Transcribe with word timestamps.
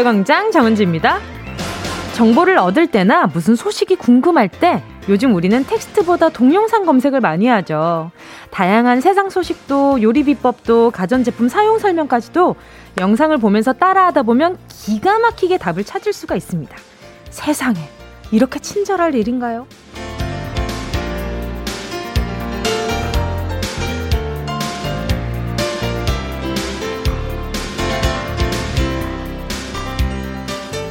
가요광장 0.00 0.50
정은지입니다. 0.50 1.18
정보를 2.14 2.56
얻을 2.56 2.86
때나 2.86 3.26
무슨 3.26 3.54
소식이 3.54 3.96
궁금할 3.96 4.48
때 4.48 4.82
요즘 5.10 5.34
우리는 5.34 5.62
텍스트보다 5.64 6.30
동영상 6.30 6.86
검색을 6.86 7.20
많이 7.20 7.46
하죠. 7.46 8.10
다양한 8.50 9.02
세상 9.02 9.28
소식도 9.28 10.00
요리 10.00 10.24
비법도 10.24 10.92
가전제품 10.92 11.48
사용 11.48 11.78
설명까지도 11.78 12.56
영상을 12.98 13.36
보면서 13.36 13.74
따라하다 13.74 14.22
보면 14.22 14.56
기가 14.68 15.18
막히게 15.18 15.58
답을 15.58 15.84
찾을 15.84 16.14
수가 16.14 16.34
있습니다. 16.34 16.74
세상에 17.28 17.80
이렇게 18.30 18.58
친절할 18.58 19.14
일인가요? 19.14 19.66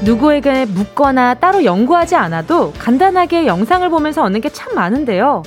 누구에게 0.09 0.65
묻거나 0.65 1.35
따로 1.35 1.63
연구하지 1.63 2.15
않아도 2.15 2.73
간단하게 2.79 3.45
영상을 3.45 3.87
보면서 3.89 4.23
얻는 4.23 4.41
게 4.41 4.49
참 4.49 4.73
많은데요. 4.73 5.43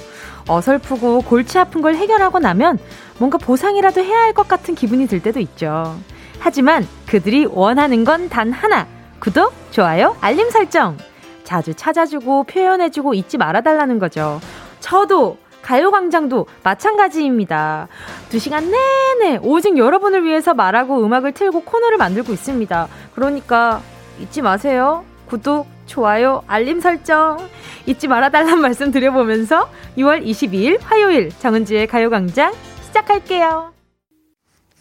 어설프고 0.49 1.23
골치 1.23 1.59
아픈 1.59 1.83
걸 1.83 1.97
해결하고 1.97 2.39
나면 2.39 2.79
뭔가 3.19 3.39
보상이라도 3.39 4.03
해야 4.03 4.21
할 4.21 4.33
것 4.35 4.47
같은 4.47 4.77
기분이 4.77 5.09
들 5.09 5.21
때도 5.21 5.41
있죠. 5.41 5.97
하지만 6.39 6.87
그들이 7.09 7.47
원하는 7.51 8.05
건 8.05 8.29
단 8.29 8.53
하나. 8.53 8.87
구독, 9.19 9.53
좋아요, 9.73 10.17
알림 10.21 10.49
설정. 10.51 10.97
자주 11.43 11.75
찾아주고 11.75 12.45
표현해주고 12.45 13.15
잊지 13.15 13.39
말아달라는 13.39 13.99
거죠. 13.99 14.41
저도 14.79 15.39
가요광장도 15.63 16.47
마찬가지입니다. 16.63 17.89
두 18.31 18.39
시간 18.39 18.71
내내 18.71 19.41
오직 19.43 19.77
여러분을 19.77 20.25
위해서 20.25 20.55
말하고 20.55 21.05
음악을 21.05 21.33
틀고 21.33 21.63
코너를 21.63 21.99
만들고 21.99 22.33
있습니다. 22.33 22.89
그러니까 23.15 23.81
잊지 24.23 24.41
마세요. 24.43 25.05
구독, 25.27 25.67
좋아요, 25.87 26.43
알림 26.47 26.81
설정 26.81 27.39
잊지 27.87 28.07
말아달란 28.09 28.61
말씀 28.63 28.91
드려보면서 28.91 29.69
6월 29.99 30.25
22일 30.25 30.79
화요일 30.83 31.31
정은지의 31.31 31.87
가요광장 31.87 32.53
시작할게요. 32.87 33.73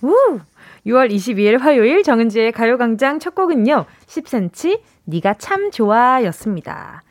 우! 0.03 0.39
6월 0.85 1.11
22일 1.11 1.59
화요일 1.59 2.03
정은지의 2.03 2.51
가요광장 2.51 3.19
첫 3.19 3.35
곡은요. 3.35 3.85
10cm 4.07 4.81
네가 5.05 5.35
참 5.35 5.71
좋아 5.71 6.23
였습니다. 6.25 7.03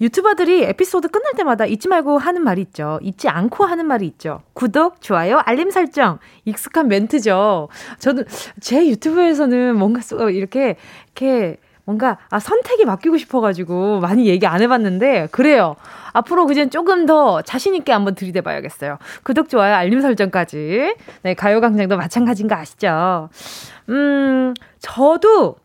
유튜버들이 0.00 0.64
에피소드 0.64 1.08
끝날 1.08 1.32
때마다 1.34 1.66
잊지 1.66 1.88
말고 1.88 2.18
하는 2.18 2.42
말이 2.42 2.60
있죠. 2.62 2.98
잊지 3.02 3.28
않고 3.28 3.64
하는 3.64 3.86
말이 3.86 4.06
있죠. 4.06 4.42
구독, 4.54 5.00
좋아요, 5.00 5.40
알림 5.44 5.70
설정. 5.70 6.18
익숙한 6.44 6.88
멘트죠. 6.88 7.68
저도 7.98 8.24
제 8.60 8.86
유튜브에서는 8.88 9.76
뭔가 9.76 10.00
이렇게, 10.30 10.76
이렇게 11.06 11.58
뭔가, 11.84 12.18
아, 12.30 12.38
선택이 12.38 12.84
맡기고 12.84 13.16
싶어가지고 13.16 14.00
많이 14.00 14.26
얘기 14.26 14.46
안 14.46 14.62
해봤는데, 14.62 15.28
그래요. 15.32 15.74
앞으로 16.12 16.46
그젠 16.46 16.70
조금 16.70 17.06
더 17.06 17.42
자신 17.42 17.74
있게 17.74 17.92
한번 17.92 18.14
들이대봐야겠어요. 18.14 18.98
구독, 19.24 19.48
좋아요, 19.48 19.74
알림 19.74 20.00
설정까지. 20.00 20.94
네, 21.22 21.34
가요광장도 21.34 21.96
마찬가지인 21.96 22.48
거 22.48 22.54
아시죠? 22.54 23.30
음, 23.88 24.54
저도, 24.78 25.56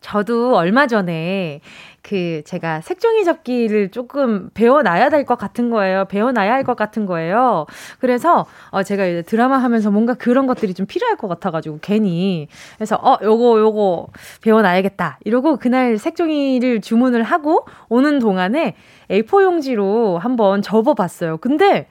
저도 0.00 0.56
얼마 0.56 0.86
전에 0.86 1.60
그 2.08 2.42
제가 2.44 2.80
색종이 2.82 3.24
접기를 3.24 3.90
조금 3.90 4.48
배워놔야 4.54 5.08
될 5.10 5.24
것 5.26 5.36
같은 5.36 5.70
거예요. 5.70 6.04
배워놔야 6.04 6.52
할 6.52 6.62
것 6.64 6.76
같은 6.76 7.04
거예요. 7.06 7.66
그래서 7.98 8.46
어 8.70 8.82
제가 8.84 9.06
이제 9.06 9.22
드라마 9.22 9.58
하면서 9.58 9.90
뭔가 9.90 10.14
그런 10.14 10.46
것들이 10.46 10.72
좀 10.74 10.86
필요할 10.86 11.16
것 11.16 11.26
같아가지고 11.28 11.78
괜히 11.82 12.46
그래서 12.76 12.96
어 12.96 13.18
요거 13.22 13.58
요거 13.60 14.06
배워놔야겠다 14.42 15.18
이러고 15.24 15.56
그날 15.56 15.98
색종이를 15.98 16.80
주문을 16.80 17.24
하고 17.24 17.66
오는 17.88 18.18
동안에 18.20 18.74
A4 19.10 19.42
용지로 19.42 20.18
한번 20.18 20.62
접어봤어요. 20.62 21.38
근데 21.38 21.88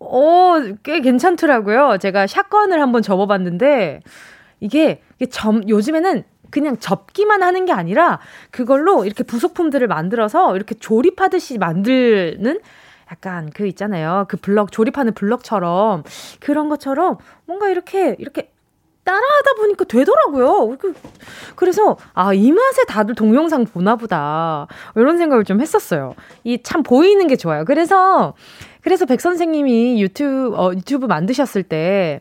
어 0.00 0.60
꽤 0.82 1.00
괜찮더라고요. 1.00 1.98
제가 1.98 2.26
샷건을 2.26 2.80
한번 2.80 3.02
접어봤는데 3.02 4.00
이게, 4.60 5.00
이게 5.16 5.26
점 5.30 5.66
요즘에는 5.68 6.24
그냥 6.54 6.76
접기만 6.78 7.42
하는 7.42 7.64
게 7.66 7.72
아니라 7.72 8.20
그걸로 8.52 9.04
이렇게 9.04 9.24
부속품들을 9.24 9.88
만들어서 9.88 10.54
이렇게 10.54 10.76
조립하듯이 10.76 11.58
만드는 11.58 12.60
약간 13.10 13.50
그 13.52 13.66
있잖아요. 13.66 14.26
그 14.28 14.36
블럭 14.36 14.70
조립하는 14.70 15.14
블럭처럼 15.14 16.04
그런 16.38 16.68
것처럼 16.68 17.18
뭔가 17.44 17.68
이렇게 17.68 18.14
이렇게 18.20 18.52
따라하다 19.04 19.54
보니까 19.58 19.84
되더라고요. 19.84 20.76
그, 20.78 20.94
그래서 21.56 21.96
아 22.14 22.32
이 22.32 22.52
맛에 22.52 22.84
다들 22.86 23.14
동영상 23.16 23.64
보나 23.66 23.96
보다 23.96 24.66
이런 24.96 25.18
생각을 25.18 25.42
좀 25.44 25.60
했었어요. 25.60 26.14
이 26.44 26.62
참 26.62 26.82
보이는 26.84 27.26
게 27.26 27.34
좋아요. 27.36 27.64
그래서 27.64 28.34
그래서 28.80 29.06
백 29.06 29.20
선생님이 29.20 30.00
유튜브 30.00 30.54
어, 30.56 30.72
유튜브 30.72 31.06
만드셨을 31.06 31.64
때 31.64 32.20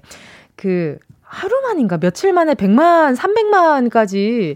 그 0.56 0.98
하루 1.34 1.62
만인가 1.62 1.98
며칠 1.98 2.32
만에 2.32 2.54
100만, 2.54 3.18
300만까지 3.18 4.56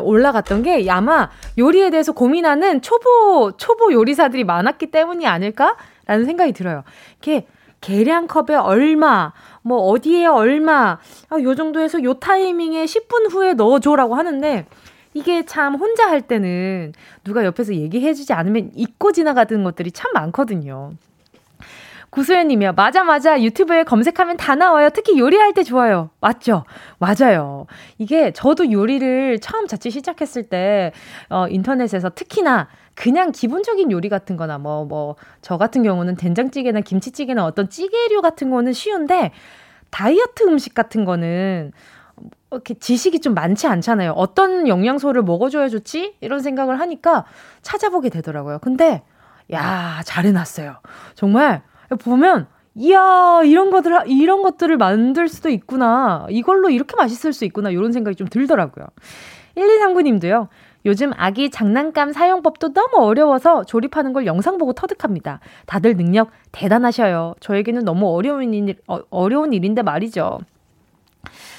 올라갔던 0.00 0.62
게 0.62 0.90
아마 0.90 1.30
요리에 1.56 1.90
대해서 1.90 2.12
고민하는 2.12 2.82
초보, 2.82 3.52
초보 3.56 3.92
요리사들이 3.92 4.44
많았기 4.44 4.90
때문이 4.90 5.26
아닐까라는 5.26 6.24
생각이 6.24 6.52
들어요. 6.52 6.82
이렇게 7.22 7.46
계량컵에 7.80 8.56
얼마, 8.56 9.32
뭐 9.62 9.78
어디에 9.78 10.26
얼마, 10.26 10.98
아, 11.28 11.40
요 11.40 11.54
정도 11.54 11.80
해서 11.80 12.02
요 12.02 12.14
타이밍에 12.14 12.84
10분 12.84 13.32
후에 13.32 13.54
넣어줘라고 13.54 14.16
하는데 14.16 14.66
이게 15.14 15.44
참 15.46 15.76
혼자 15.76 16.08
할 16.08 16.22
때는 16.22 16.92
누가 17.22 17.44
옆에서 17.44 17.74
얘기해주지 17.74 18.32
않으면 18.32 18.72
잊고 18.74 19.12
지나가는 19.12 19.62
것들이 19.62 19.92
참 19.92 20.12
많거든요. 20.12 20.94
구소연님이요. 22.16 22.72
맞아, 22.72 23.04
맞아. 23.04 23.42
유튜브에 23.42 23.84
검색하면 23.84 24.38
다 24.38 24.54
나와요. 24.54 24.88
특히 24.88 25.18
요리할 25.18 25.52
때 25.52 25.62
좋아요. 25.62 26.08
맞죠? 26.18 26.64
맞아요. 26.98 27.66
이게 27.98 28.32
저도 28.32 28.72
요리를 28.72 29.38
처음 29.40 29.66
자취 29.66 29.90
시작했을 29.90 30.44
때, 30.44 30.92
어, 31.28 31.46
인터넷에서 31.46 32.08
특히나 32.08 32.68
그냥 32.94 33.32
기본적인 33.32 33.92
요리 33.92 34.08
같은 34.08 34.38
거나 34.38 34.56
뭐, 34.56 34.86
뭐, 34.86 35.16
저 35.42 35.58
같은 35.58 35.82
경우는 35.82 36.16
된장찌개나 36.16 36.80
김치찌개나 36.80 37.44
어떤 37.44 37.68
찌개류 37.68 38.22
같은 38.22 38.48
거는 38.48 38.72
쉬운데, 38.72 39.32
다이어트 39.90 40.44
음식 40.44 40.72
같은 40.72 41.04
거는 41.04 41.72
이렇게 42.50 42.72
지식이 42.72 43.20
좀 43.20 43.34
많지 43.34 43.66
않잖아요. 43.66 44.12
어떤 44.12 44.66
영양소를 44.68 45.22
먹어줘야 45.22 45.68
좋지? 45.68 46.14
이런 46.22 46.40
생각을 46.40 46.80
하니까 46.80 47.26
찾아보게 47.60 48.08
되더라고요. 48.08 48.60
근데, 48.60 49.02
야, 49.52 50.00
잘 50.06 50.24
해놨어요. 50.24 50.76
정말 51.14 51.62
보면 51.98 52.46
이야 52.74 53.42
이런 53.44 53.70
것들 53.70 53.92
이런 54.06 54.42
것들을 54.42 54.76
만들 54.76 55.28
수도 55.28 55.48
있구나 55.48 56.26
이걸로 56.28 56.68
이렇게 56.68 56.94
맛있을 56.96 57.32
수 57.32 57.44
있구나 57.44 57.70
이런 57.70 57.92
생각이 57.92 58.16
좀 58.16 58.28
들더라고요. 58.28 58.86
1239님도요. 59.56 60.48
요즘 60.84 61.10
아기 61.16 61.50
장난감 61.50 62.12
사용법도 62.12 62.72
너무 62.72 62.98
어려워서 62.98 63.64
조립하는 63.64 64.12
걸 64.12 64.24
영상 64.24 64.56
보고 64.56 64.72
터득합니다. 64.72 65.40
다들 65.66 65.96
능력 65.96 66.30
대단하셔요. 66.52 67.34
저에게는 67.40 67.84
너무 67.84 68.08
어려운 68.14 68.54
일, 68.54 68.76
어, 68.86 69.00
어려운 69.10 69.52
일인데 69.52 69.82
말이죠. 69.82 70.38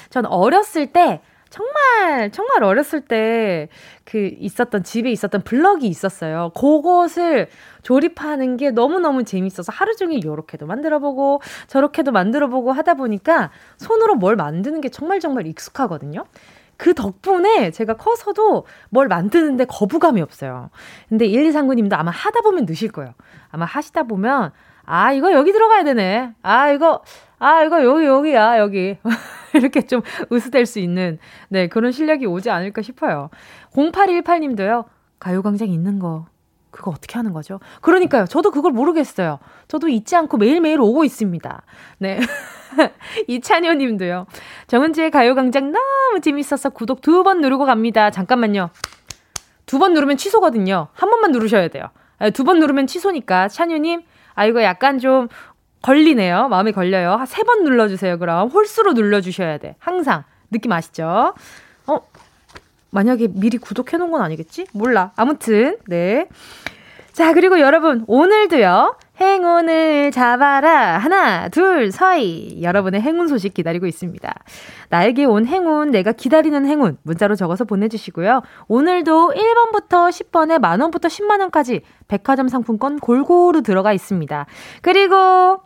전 0.08 0.24
어렸을 0.24 0.92
때 0.92 1.20
정말, 1.50 2.30
정말 2.30 2.62
어렸을 2.62 3.00
때 3.00 3.68
그 4.10 4.30
있었던, 4.38 4.84
집에 4.84 5.12
있었던 5.12 5.42
블럭이 5.42 5.86
있었어요. 5.86 6.50
그것을 6.54 7.48
조립하는 7.82 8.56
게 8.56 8.70
너무너무 8.70 9.24
재밌어서 9.24 9.70
하루 9.70 9.94
종일 9.96 10.24
요렇게도 10.24 10.64
만들어 10.66 10.98
보고 10.98 11.42
저렇게도 11.66 12.10
만들어 12.10 12.48
보고 12.48 12.72
하다 12.72 12.94
보니까 12.94 13.50
손으로 13.76 14.14
뭘 14.14 14.34
만드는 14.34 14.80
게 14.80 14.88
정말 14.88 15.20
정말 15.20 15.46
익숙하거든요. 15.46 16.24
그 16.78 16.94
덕분에 16.94 17.70
제가 17.70 17.98
커서도 17.98 18.64
뭘 18.88 19.08
만드는데 19.08 19.66
거부감이 19.66 20.22
없어요. 20.22 20.70
근데 21.10 21.28
1239님도 21.28 21.92
아마 21.92 22.10
하다 22.10 22.40
보면 22.40 22.64
느실 22.64 22.90
거예요. 22.90 23.12
아마 23.50 23.66
하시다 23.66 24.04
보면, 24.04 24.52
아, 24.90 25.12
이거 25.12 25.32
여기 25.32 25.52
들어가야 25.52 25.84
되네. 25.84 26.32
아, 26.42 26.70
이거, 26.70 27.02
아, 27.38 27.62
이거 27.62 27.84
여기, 27.84 28.06
여기야, 28.06 28.58
여기. 28.58 28.96
이렇게 29.54 29.82
좀 29.82 30.00
으스댈 30.32 30.64
수 30.64 30.78
있는, 30.78 31.18
네, 31.50 31.68
그런 31.68 31.92
실력이 31.92 32.24
오지 32.26 32.48
않을까 32.50 32.80
싶어요. 32.80 33.28
0818님도요, 33.74 34.84
가요광장 35.18 35.68
있는 35.68 35.98
거, 35.98 36.26
그거 36.70 36.90
어떻게 36.90 37.14
하는 37.16 37.32
거죠? 37.34 37.60
그러니까요. 37.82 38.24
저도 38.26 38.50
그걸 38.50 38.72
모르겠어요. 38.72 39.38
저도 39.68 39.88
잊지 39.88 40.16
않고 40.16 40.36
매일매일 40.38 40.80
오고 40.80 41.04
있습니다. 41.04 41.62
네. 41.98 42.20
이찬효 43.28 43.74
님도요. 43.74 44.26
정은지의 44.68 45.10
가요광장 45.10 45.72
너무 45.72 46.20
재밌어서 46.22 46.70
구독 46.70 47.00
두 47.00 47.22
번 47.24 47.40
누르고 47.40 47.64
갑니다. 47.66 48.10
잠깐만요. 48.10 48.70
두 49.66 49.78
번 49.78 49.92
누르면 49.92 50.16
취소거든요. 50.16 50.88
한 50.92 51.10
번만 51.10 51.32
누르셔야 51.32 51.68
돼요. 51.68 51.84
아, 52.18 52.30
두번 52.30 52.58
누르면 52.60 52.86
취소니까. 52.86 53.48
찬효님, 53.48 54.02
아, 54.38 54.46
이거 54.46 54.62
약간 54.62 54.98
좀 55.00 55.26
걸리네요. 55.82 56.48
마음에 56.48 56.70
걸려요. 56.72 57.24
세 57.26 57.42
번 57.42 57.64
눌러주세요. 57.64 58.18
그럼 58.18 58.48
홀수로 58.50 58.92
눌러주셔야 58.92 59.58
돼. 59.58 59.74
항상. 59.80 60.22
느낌 60.50 60.70
아시죠? 60.72 61.34
어, 61.86 61.98
만약에 62.90 63.28
미리 63.32 63.58
구독해놓은 63.58 64.10
건 64.12 64.22
아니겠지? 64.22 64.66
몰라. 64.72 65.10
아무튼, 65.16 65.76
네. 65.88 66.28
자, 67.12 67.32
그리고 67.32 67.58
여러분, 67.60 68.04
오늘도요, 68.06 68.96
행운을 69.20 70.10
잡아라. 70.12 70.98
하나, 70.98 71.48
둘, 71.48 71.90
서이. 71.90 72.62
여러분의 72.62 73.00
행운 73.00 73.26
소식 73.28 73.54
기다리고 73.54 73.86
있습니다. 73.86 74.32
나에게 74.90 75.24
온 75.24 75.46
행운, 75.46 75.90
내가 75.90 76.12
기다리는 76.12 76.64
행운, 76.66 76.98
문자로 77.02 77.34
적어서 77.34 77.64
보내주시고요. 77.64 78.42
오늘도 78.68 79.34
1번부터 79.34 80.10
10번에 80.10 80.58
만원부터 80.60 81.08
10만원까지 81.08 81.82
백화점 82.06 82.48
상품권 82.48 82.98
골고루 83.00 83.62
들어가 83.62 83.92
있습니다. 83.92 84.46
그리고 84.82 85.60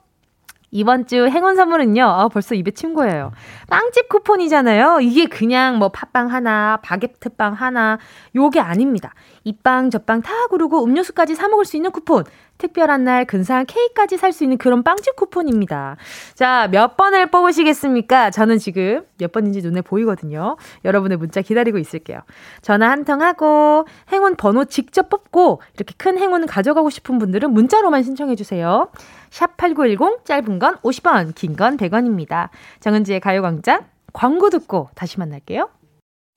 이번 0.74 1.04
주 1.06 1.26
행운 1.28 1.54
선물은요, 1.54 2.02
아, 2.02 2.28
벌써 2.28 2.54
입에 2.54 2.70
침 2.70 2.94
고여요. 2.94 3.32
빵집 3.68 4.08
쿠폰이잖아요. 4.08 5.00
이게 5.02 5.26
그냥 5.26 5.76
뭐 5.78 5.90
팥빵 5.90 6.32
하나, 6.32 6.78
바게트빵 6.82 7.52
하나, 7.52 7.98
요게 8.34 8.58
아닙니다. 8.58 9.12
이 9.44 9.52
빵, 9.62 9.90
저 9.90 9.98
빵 9.98 10.22
다 10.22 10.46
고르고 10.48 10.82
음료수까지 10.84 11.34
사먹을 11.34 11.66
수 11.66 11.76
있는 11.76 11.90
쿠폰. 11.90 12.24
특별한 12.62 13.04
날 13.04 13.24
근사한 13.24 13.66
케이크까지 13.66 14.16
살 14.16 14.32
수 14.32 14.44
있는 14.44 14.56
그런 14.56 14.82
빵집 14.82 15.16
쿠폰입니다. 15.16 15.96
자, 16.34 16.68
몇 16.70 16.96
번을 16.96 17.26
뽑으시겠습니까? 17.30 18.30
저는 18.30 18.58
지금 18.58 19.04
몇 19.18 19.30
번인지 19.32 19.60
눈에 19.60 19.82
보이거든요. 19.82 20.56
여러분의 20.84 21.18
문자 21.18 21.42
기다리고 21.42 21.76
있을게요. 21.78 22.20
전화 22.62 22.88
한 22.90 23.04
통 23.04 23.20
하고 23.20 23.86
행운 24.12 24.36
번호 24.36 24.64
직접 24.64 25.08
뽑고 25.10 25.60
이렇게 25.74 25.92
큰 25.98 26.16
행운을 26.18 26.46
가져가고 26.46 26.88
싶은 26.88 27.18
분들은 27.18 27.50
문자로만 27.52 28.04
신청해 28.04 28.36
주세요. 28.36 28.88
샵 29.30 29.56
8910 29.56 30.24
짧은 30.24 30.58
건 30.60 30.76
50원, 30.82 31.34
긴 31.34 31.56
건 31.56 31.76
100원입니다. 31.76 32.48
정은지의 32.80 33.18
가요 33.20 33.42
광장 33.42 33.84
광고 34.12 34.50
듣고 34.50 34.88
다시 34.94 35.18
만날게요. 35.18 35.68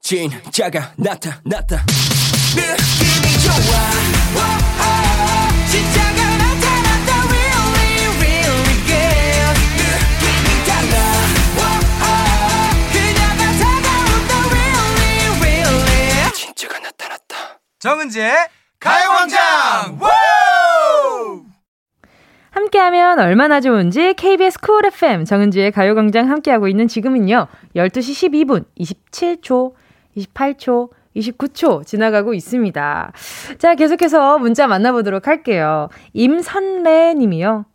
진짜가 0.01 0.93
나타났다. 0.97 1.83
느낌이 2.55 3.43
좋아. 3.43 3.75
정은지의 17.85 18.33
가요광장 18.79 19.99
함께하면 22.49 23.19
얼마나 23.19 23.61
좋은지 23.61 24.15
KBS 24.15 24.59
쿨 24.59 24.87
FM 24.87 25.23
정은지의 25.23 25.71
가요광장 25.71 26.31
함께하고 26.31 26.67
있는 26.67 26.87
지금은요 26.87 27.45
12시 27.75 28.31
12분 28.31 28.65
27초 28.79 29.73
28초 30.17 30.89
29초 31.15 31.85
지나가고 31.85 32.33
있습니다. 32.33 33.11
자, 33.59 33.75
계속해서 33.75 34.39
문자 34.39 34.65
만나보도록 34.65 35.27
할게요. 35.27 35.89
임선래 36.13 37.13
님이요. 37.13 37.65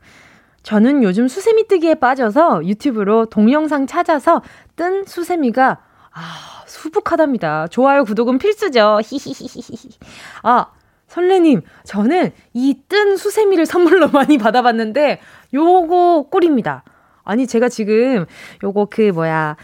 저는 0.65 1.05
요즘 1.05 1.29
수세미 1.29 1.69
뜨기에 1.69 1.95
빠져서 1.95 2.67
유튜브로 2.67 3.27
동영상 3.27 3.87
찾아서 3.87 4.43
뜬 4.75 5.05
수세미가, 5.07 5.79
아, 6.13 6.63
수북하답니다. 6.67 7.69
좋아요, 7.69 8.05
구독은 8.05 8.39
필수죠. 8.39 9.01
히히히히히. 9.05 9.91
아, 10.43 10.67
설레님, 11.07 11.63
저는 11.85 12.33
이 12.55 12.75
뜬 12.89 13.17
수세미를 13.17 13.67
선물로 13.67 14.09
많이 14.13 14.39
받아봤는데, 14.39 15.21
요거 15.55 16.27
꿀입니다. 16.31 16.85
아니, 17.23 17.47
제가 17.47 17.69
지금 17.69 18.27
요거 18.63 18.89
그 18.91 19.11
뭐야, 19.13 19.57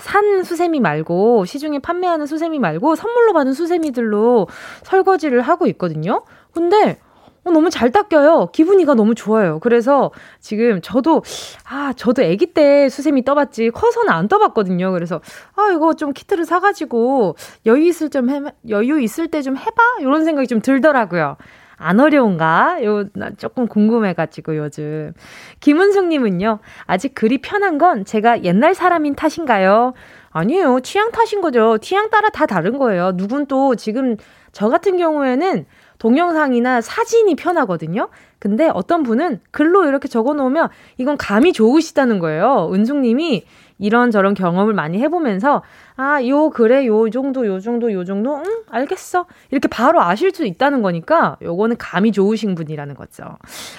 산 0.00 0.42
수세미 0.42 0.80
말고, 0.80 1.44
시중에 1.46 1.78
판매하는 1.78 2.26
수세미 2.26 2.58
말고, 2.58 2.94
선물로 2.94 3.32
받은 3.32 3.52
수세미들로 3.54 4.48
설거지를 4.82 5.40
하고 5.40 5.66
있거든요? 5.68 6.24
근데, 6.52 6.98
어, 7.46 7.50
너무 7.52 7.70
잘 7.70 7.92
닦여요. 7.92 8.48
기분이가 8.52 8.94
너무 8.94 9.14
좋아요. 9.14 9.60
그래서 9.60 10.10
지금 10.40 10.80
저도, 10.82 11.22
아, 11.68 11.92
저도 11.96 12.24
아기 12.24 12.46
때 12.46 12.88
수세미 12.88 13.24
떠봤지, 13.24 13.70
커서는 13.70 14.10
안 14.12 14.26
떠봤거든요. 14.26 14.90
그래서, 14.90 15.20
아, 15.54 15.70
이거 15.72 15.94
좀 15.94 16.12
키트를 16.12 16.44
사가지고 16.44 17.36
여유 17.66 17.86
있을 17.86 18.10
좀 18.10 18.30
해, 18.30 18.40
여유 18.68 19.00
있을 19.00 19.28
때 19.28 19.42
좀 19.42 19.56
해봐? 19.56 19.82
이런 20.00 20.24
생각이 20.24 20.48
좀 20.48 20.60
들더라고요. 20.60 21.36
안 21.76 22.00
어려운가? 22.00 22.78
요, 22.82 23.04
나 23.14 23.30
조금 23.36 23.68
궁금해가지고 23.68 24.56
요즘. 24.56 25.12
김은숙님은요, 25.60 26.58
아직 26.86 27.14
글이 27.14 27.38
편한 27.42 27.78
건 27.78 28.04
제가 28.04 28.42
옛날 28.42 28.74
사람인 28.74 29.14
탓인가요? 29.14 29.92
아니에요. 30.30 30.80
취향 30.80 31.12
탓인 31.12 31.40
거죠. 31.42 31.78
취향 31.78 32.10
따라 32.10 32.28
다 32.30 32.46
다른 32.46 32.78
거예요. 32.78 33.12
누군 33.16 33.46
또 33.46 33.74
지금 33.76 34.16
저 34.52 34.68
같은 34.68 34.96
경우에는 34.96 35.66
동영상이나 35.98 36.80
사진이 36.80 37.36
편하거든요. 37.36 38.08
근데 38.38 38.70
어떤 38.72 39.02
분은 39.02 39.40
글로 39.50 39.86
이렇게 39.86 40.08
적어 40.08 40.34
놓으면 40.34 40.68
이건 40.98 41.16
감이 41.16 41.52
좋으시다는 41.52 42.18
거예요. 42.18 42.70
은숙님이 42.72 43.44
이런저런 43.78 44.34
경험을 44.34 44.72
많이 44.72 44.98
해보면서 45.00 45.62
아, 45.96 46.20
요 46.26 46.50
그래 46.50 46.86
요 46.86 47.10
정도 47.10 47.46
요 47.46 47.60
정도 47.60 47.92
요 47.92 48.04
정도 48.04 48.36
응 48.36 48.44
알겠어 48.70 49.26
이렇게 49.50 49.68
바로 49.68 50.00
아실 50.00 50.30
수 50.30 50.44
있다는 50.46 50.82
거니까 50.82 51.36
요거는 51.42 51.76
감이 51.78 52.12
좋으신 52.12 52.54
분이라는 52.54 52.94
거죠. 52.94 53.36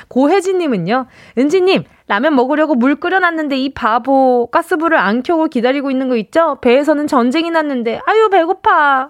고혜진님은요, 0.07 1.07
은지님 1.37 1.83
라면 2.07 2.35
먹으려고 2.35 2.75
물 2.75 2.95
끓여놨는데 2.95 3.57
이 3.57 3.73
바보 3.73 4.47
가스불을 4.51 4.97
안 4.97 5.23
켜고 5.23 5.47
기다리고 5.47 5.91
있는 5.91 6.09
거 6.09 6.15
있죠? 6.17 6.57
배에서는 6.61 7.07
전쟁이 7.07 7.49
났는데 7.49 7.99
아유 8.05 8.29
배고파. 8.29 9.09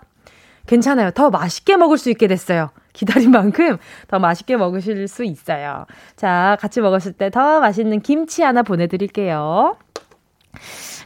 괜찮아요. 0.67 1.11
더 1.11 1.29
맛있게 1.29 1.77
먹을 1.77 1.97
수 1.97 2.09
있게 2.09 2.27
됐어요. 2.27 2.71
기다린 2.97 3.31
만큼 3.31 3.77
더 4.07 4.17
맛있게 4.19 4.57
먹으실 4.57 5.07
수 5.07 5.23
있어요. 5.23 5.85
자, 6.15 6.57
같이 6.59 6.81
먹었을 6.81 7.13
때 7.13 7.29
더 7.29 7.59
맛있는 7.59 7.99
김치 8.01 8.41
하나 8.41 8.63
보내드릴게요. 8.63 9.77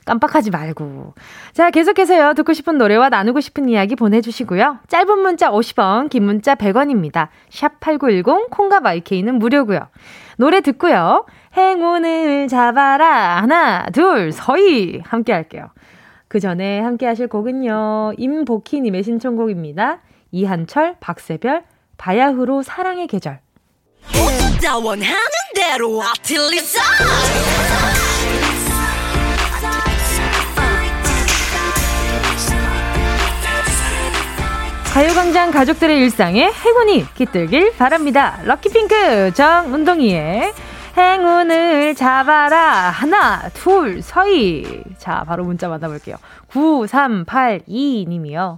깜빡하지 0.05 0.49
말고. 0.49 1.13
자, 1.53 1.69
계속해서요. 1.69 2.33
듣고 2.33 2.53
싶은 2.53 2.77
노래와 2.77 3.09
나누고 3.09 3.41
싶은 3.41 3.67
이야기 3.69 3.95
보내주시고요. 3.95 4.79
짧은 4.87 5.19
문자 5.19 5.51
50원, 5.51 6.09
긴 6.09 6.23
문자 6.23 6.55
100원입니다. 6.55 7.27
샵 7.49 7.79
8910, 7.81 8.49
콩과 8.49 8.79
마이케이는 8.79 9.35
무료고요. 9.35 9.79
노래 10.37 10.61
듣고요. 10.61 11.25
행운을 11.55 12.47
잡아라. 12.47 13.41
하나, 13.41 13.85
둘, 13.93 14.31
서희. 14.31 15.01
함께 15.03 15.33
할게요. 15.33 15.67
그 16.27 16.39
전에 16.39 16.79
함께 16.79 17.05
하실 17.05 17.27
곡은요. 17.27 18.13
임복희님의 18.17 19.03
신청곡입니다. 19.03 19.99
이한철, 20.31 20.95
박세별, 21.01 21.63
바야흐로 22.01 22.63
사랑의 22.63 23.05
계절. 23.05 23.39
가요광장 34.91 35.51
가족들의 35.51 35.99
일상에 35.99 36.51
행운이 36.51 37.05
깃들길 37.13 37.77
바랍니다. 37.77 38.39
럭키핑크 38.45 39.33
정운동이의 39.35 40.53
행운을 40.97 41.93
잡아라. 41.93 42.89
하나, 42.89 43.47
둘, 43.49 44.01
서희. 44.01 44.83
자, 44.97 45.23
바로 45.27 45.43
문자 45.43 45.69
만나볼게요. 45.69 46.15
9382님이요. 46.49 48.57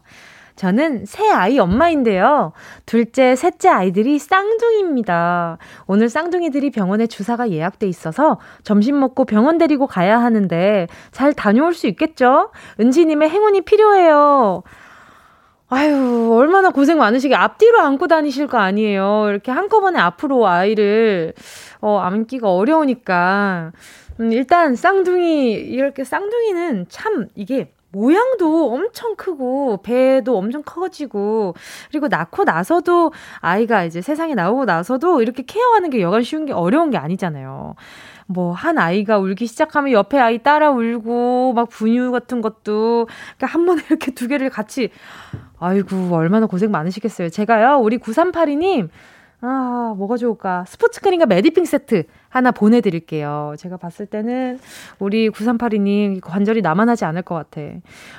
저는 0.55 1.05
새 1.05 1.29
아이 1.29 1.57
엄마인데요. 1.59 2.53
둘째, 2.85 3.35
셋째 3.35 3.69
아이들이 3.69 4.19
쌍둥이입니다. 4.19 5.57
오늘 5.87 6.09
쌍둥이들이 6.09 6.69
병원에 6.69 7.07
주사가 7.07 7.49
예약돼 7.49 7.87
있어서 7.87 8.39
점심 8.63 8.99
먹고 8.99 9.25
병원 9.25 9.57
데리고 9.57 9.87
가야 9.87 10.21
하는데 10.21 10.87
잘 11.11 11.33
다녀올 11.33 11.73
수 11.73 11.87
있겠죠? 11.87 12.51
은지님의 12.79 13.29
행운이 13.29 13.61
필요해요. 13.61 14.63
아유, 15.69 16.31
얼마나 16.31 16.69
고생 16.69 16.99
많으시게 16.99 17.33
앞뒤로 17.33 17.79
안고 17.79 18.07
다니실 18.07 18.45
거 18.45 18.59
아니에요. 18.59 19.25
이렇게 19.29 19.51
한꺼번에 19.51 19.99
앞으로 19.99 20.45
아이를, 20.47 21.33
어, 21.81 21.97
안기가 21.97 22.53
어려우니까. 22.53 23.71
음, 24.19 24.31
일단 24.31 24.75
쌍둥이, 24.75 25.51
이렇게 25.53 26.03
쌍둥이는 26.03 26.85
참 26.89 27.27
이게 27.33 27.72
모양도 27.93 28.73
엄청 28.73 29.15
크고 29.15 29.81
배도 29.83 30.35
엄청 30.35 30.63
커지고 30.65 31.53
그리고 31.91 32.07
낳고 32.07 32.43
나서도 32.43 33.13
아이가 33.39 33.83
이제 33.85 34.01
세상에 34.01 34.33
나오고 34.33 34.65
나서도 34.65 35.21
이렇게 35.21 35.43
케어하는 35.43 35.89
게 35.91 36.01
여간 36.01 36.23
쉬운 36.23 36.45
게 36.45 36.53
어려운 36.53 36.89
게 36.89 36.97
아니잖아요. 36.97 37.75
뭐 38.27 38.53
한 38.53 38.77
아이가 38.77 39.19
울기 39.19 39.45
시작하면 39.47 39.91
옆에 39.91 40.17
아이 40.19 40.39
따라 40.39 40.71
울고 40.71 41.53
막 41.53 41.69
분유 41.69 42.11
같은 42.11 42.41
것도 42.41 43.07
그러니까 43.37 43.47
한 43.47 43.65
번에 43.65 43.81
이렇게 43.87 44.11
두 44.11 44.27
개를 44.27 44.49
같이 44.49 44.89
아이고 45.59 46.09
얼마나 46.15 46.45
고생 46.47 46.71
많으시겠어요. 46.71 47.29
제가요 47.29 47.77
우리 47.77 47.97
9382님 47.99 48.89
아, 49.41 49.93
뭐가 49.97 50.15
좋을까? 50.15 50.63
스포츠 50.67 51.01
크림과 51.01 51.25
매디핑 51.25 51.65
세트 51.65 52.05
하나 52.33 52.49
보내드릴게요. 52.49 53.53
제가 53.59 53.77
봤을 53.77 54.07
때는 54.07 54.59
우리 54.97 55.29
9382님 55.29 56.19
관절이 56.19 56.63
남아나지 56.63 57.05
않을 57.05 57.21
것 57.21 57.35
같아. 57.35 57.61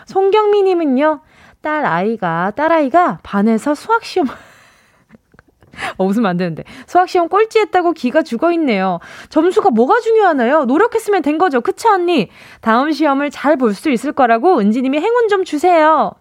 송경미님은요, 0.06 1.20
딸 1.60 1.84
아이가, 1.84 2.52
딸 2.54 2.70
아이가 2.70 3.18
반에서 3.24 3.74
수학시험, 3.74 4.28
어, 5.98 6.04
웃으면 6.06 6.30
안 6.30 6.36
되는데. 6.36 6.62
수학시험 6.86 7.28
꼴찌했다고 7.28 7.92
기가 7.94 8.22
죽어 8.22 8.52
있네요. 8.52 9.00
점수가 9.30 9.70
뭐가 9.70 9.98
중요하나요? 9.98 10.64
노력했으면 10.66 11.22
된 11.22 11.36
거죠. 11.36 11.60
그치, 11.60 11.88
언니? 11.88 12.28
다음 12.60 12.92
시험을 12.92 13.30
잘 13.30 13.56
볼 13.56 13.74
수 13.74 13.90
있을 13.90 14.12
거라고 14.12 14.60
은지님이 14.60 15.00
행운 15.00 15.26
좀 15.26 15.44
주세요. 15.44 16.12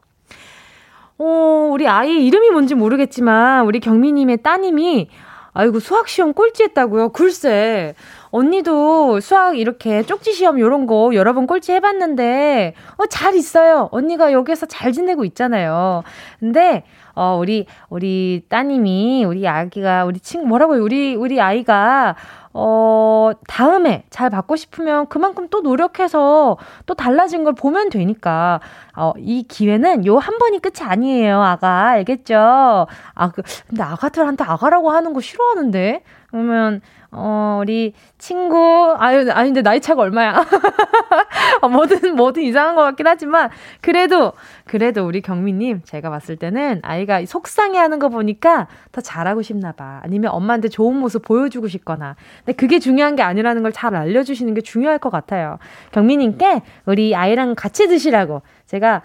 어, 1.20 1.70
우리 1.72 1.88
아이 1.88 2.26
이름이 2.26 2.50
뭔지 2.50 2.74
모르겠지만, 2.74 3.66
우리 3.66 3.80
경미님의 3.80 4.38
따님이, 4.42 5.10
아이고, 5.54 5.80
수학 5.80 6.08
시험 6.08 6.34
꼴찌했다고요? 6.34 7.10
글쎄. 7.10 7.94
언니도 8.32 9.20
수학 9.20 9.58
이렇게 9.58 10.02
쪽지 10.02 10.34
시험 10.34 10.60
요런 10.60 10.88
거 10.88 11.12
여러 11.14 11.34
번 11.34 11.46
꼴찌 11.46 11.74
해봤는데, 11.74 12.74
어, 12.98 13.06
잘 13.06 13.36
있어요. 13.36 13.90
언니가 13.92 14.32
여기서 14.32 14.66
잘 14.66 14.92
지내고 14.92 15.24
있잖아요. 15.26 16.02
근데, 16.40 16.84
어, 17.14 17.38
우리, 17.40 17.68
우리 17.90 18.42
따님이, 18.50 19.26
우리 19.26 19.48
아기가, 19.48 20.06
우리 20.06 20.20
친구, 20.20 20.48
뭐라고요? 20.48 20.82
우리, 20.84 21.16
우리 21.16 21.40
아이가, 21.40 22.16
어, 22.54 23.32
다음에 23.48 24.04
잘 24.12 24.30
받고 24.30 24.56
싶으면 24.56 25.08
그만큼 25.08 25.48
또 25.50 25.62
노력해서 25.62 26.58
또 26.86 26.94
달라진 26.94 27.44
걸 27.44 27.54
보면 27.56 27.90
되니까, 27.90 28.60
어, 28.96 29.12
이 29.18 29.44
기회는 29.44 30.06
요 30.06 30.20
한 30.20 30.38
번이 30.38 30.60
끝이 30.60 30.88
아니에요, 30.88 31.42
아가. 31.42 31.88
알겠죠? 31.90 32.88
아, 33.16 33.32
그, 33.32 33.42
근데 33.68 33.84
아가들한테 33.84 34.44
아가라고 34.44 34.92
하는 34.92 35.14
거 35.14 35.20
싫어하는데? 35.22 36.04
그러면, 36.38 36.82
어, 37.12 37.60
우리 37.62 37.94
친구, 38.18 38.96
아유, 38.98 39.30
아니, 39.32 39.50
근데 39.50 39.62
나이 39.62 39.80
차가 39.80 40.02
얼마야? 40.02 40.34
어, 41.62 41.70
뭐든, 41.70 42.16
뭐든 42.16 42.42
이상한 42.42 42.74
것 42.74 42.82
같긴 42.82 43.06
하지만, 43.06 43.52
그래도, 43.82 44.34
그래도 44.66 45.06
우리 45.06 45.22
경미님, 45.22 45.82
제가 45.84 46.10
봤을 46.10 46.36
때는 46.38 46.80
아이가 46.82 47.24
속상해 47.24 47.78
하는 47.78 48.00
거 48.00 48.10
보니까 48.10 48.68
더 48.92 49.00
잘하고 49.00 49.44
싶나 49.44 49.74
봐. 49.74 50.00
아니면 50.04 50.32
엄마한테 50.32 50.70
좋은 50.70 50.96
모습 50.96 51.22
보여주고 51.24 51.68
싶거나. 51.68 52.16
근데 52.40 52.54
그게 52.54 52.80
중요한 52.80 53.16
게 53.16 53.22
아니라는 53.22 53.62
걸 53.62 53.72
잘 53.72 53.94
알려주시는 53.96 54.56
게 54.56 54.62
중요할 54.62 54.98
것 54.98 55.12
같아요. 55.12 55.60
경미님께 55.92 56.64
우리 56.88 57.16
아이랑 57.16 57.54
같이 57.54 57.88
드시라고 57.88 58.42
제가, 58.66 59.04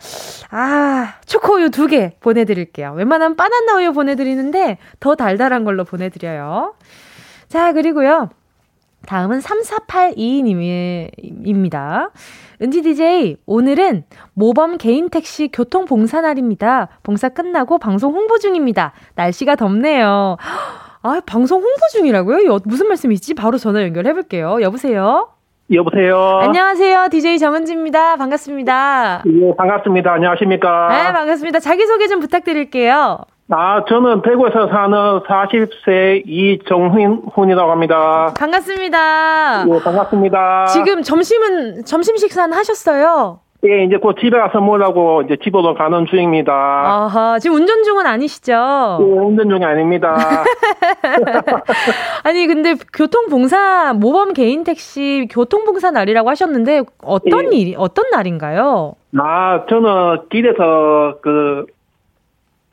아, 0.51 1.15
초코우유 1.27 1.71
두 1.71 1.89
개 1.89 2.13
보내드릴게요. 2.21 2.93
웬만하면 2.97 3.37
바나나 3.37 3.77
우유 3.77 3.93
보내드리는데 3.93 4.79
더 5.01 5.15
달달한 5.15 5.65
걸로 5.65 5.85
보내드려요. 5.85 6.73
자, 7.49 7.73
그리고요. 7.73 8.29
다음은 9.07 9.39
3482님입니다. 9.39 12.11
은지 12.61 12.83
DJ, 12.83 13.37
오늘은 13.47 14.03
모범 14.35 14.77
개인 14.77 15.09
택시 15.09 15.49
교통 15.53 15.85
봉사 15.87 16.21
날입니다. 16.21 16.89
봉사 17.03 17.29
끝나고 17.31 17.79
방송 17.79 18.13
홍보 18.13 18.37
중입니다. 18.39 18.93
날씨가 19.15 19.57
덥네요. 19.57 20.37
아, 21.03 21.21
방송 21.25 21.63
홍보 21.63 21.79
중이라고요? 21.93 22.59
무슨 22.65 22.89
말씀이지? 22.89 23.33
바로 23.35 23.57
전화 23.57 23.83
연결해 23.83 24.13
볼게요. 24.13 24.59
여보세요? 24.61 25.29
여보세요. 25.73 26.41
안녕하세요. 26.43 27.09
DJ 27.11 27.39
정은지입니다. 27.39 28.17
반갑습니다. 28.17 29.23
예, 29.27 29.55
반갑습니다. 29.57 30.13
안녕하십니까? 30.13 30.89
네, 30.89 31.13
반갑습니다. 31.13 31.61
자기소개 31.61 32.09
좀 32.09 32.21
부탁드릴게요. 32.21 33.21
아, 33.51 33.83
저는 33.89 34.21
대구에서 34.23 34.69
사는 34.69 35.21
40세 35.21 36.23
이정훈이라고 36.27 37.71
합니다. 37.71 38.35
반갑습니다. 38.39 39.65
예, 39.67 39.83
반갑습니다. 39.83 40.67
지금 40.67 41.03
점심은, 41.03 41.85
점심 41.87 42.19
식사는 42.19 42.55
하셨어요? 42.55 43.41
예, 43.67 43.85
이제 43.85 43.97
곧 43.97 44.17
집에 44.21 44.39
가서 44.39 44.61
뭐라고 44.61 45.23
이제 45.23 45.37
집으로 45.43 45.75
가는 45.75 46.07
중입니다. 46.07 46.53
아하, 46.53 47.39
지금 47.41 47.57
운전 47.57 47.83
중은 47.83 48.07
아니시죠? 48.07 48.53
예, 49.01 49.05
운전 49.05 49.49
중이 49.49 49.65
아닙니다. 49.65 50.15
아니, 52.25 52.47
근데 52.47 52.75
교통봉사, 52.93 53.95
모범 53.95 54.35
개인 54.35 54.63
택시 54.63 55.27
교통봉사 55.31 55.91
날이라고 55.91 56.29
하셨는데, 56.29 56.83
어떤 57.03 57.53
예. 57.55 57.57
일, 57.57 57.75
어떤 57.79 58.11
날인가요? 58.11 58.93
아, 59.19 59.65
저는 59.69 60.29
길에서 60.31 61.17
그, 61.23 61.65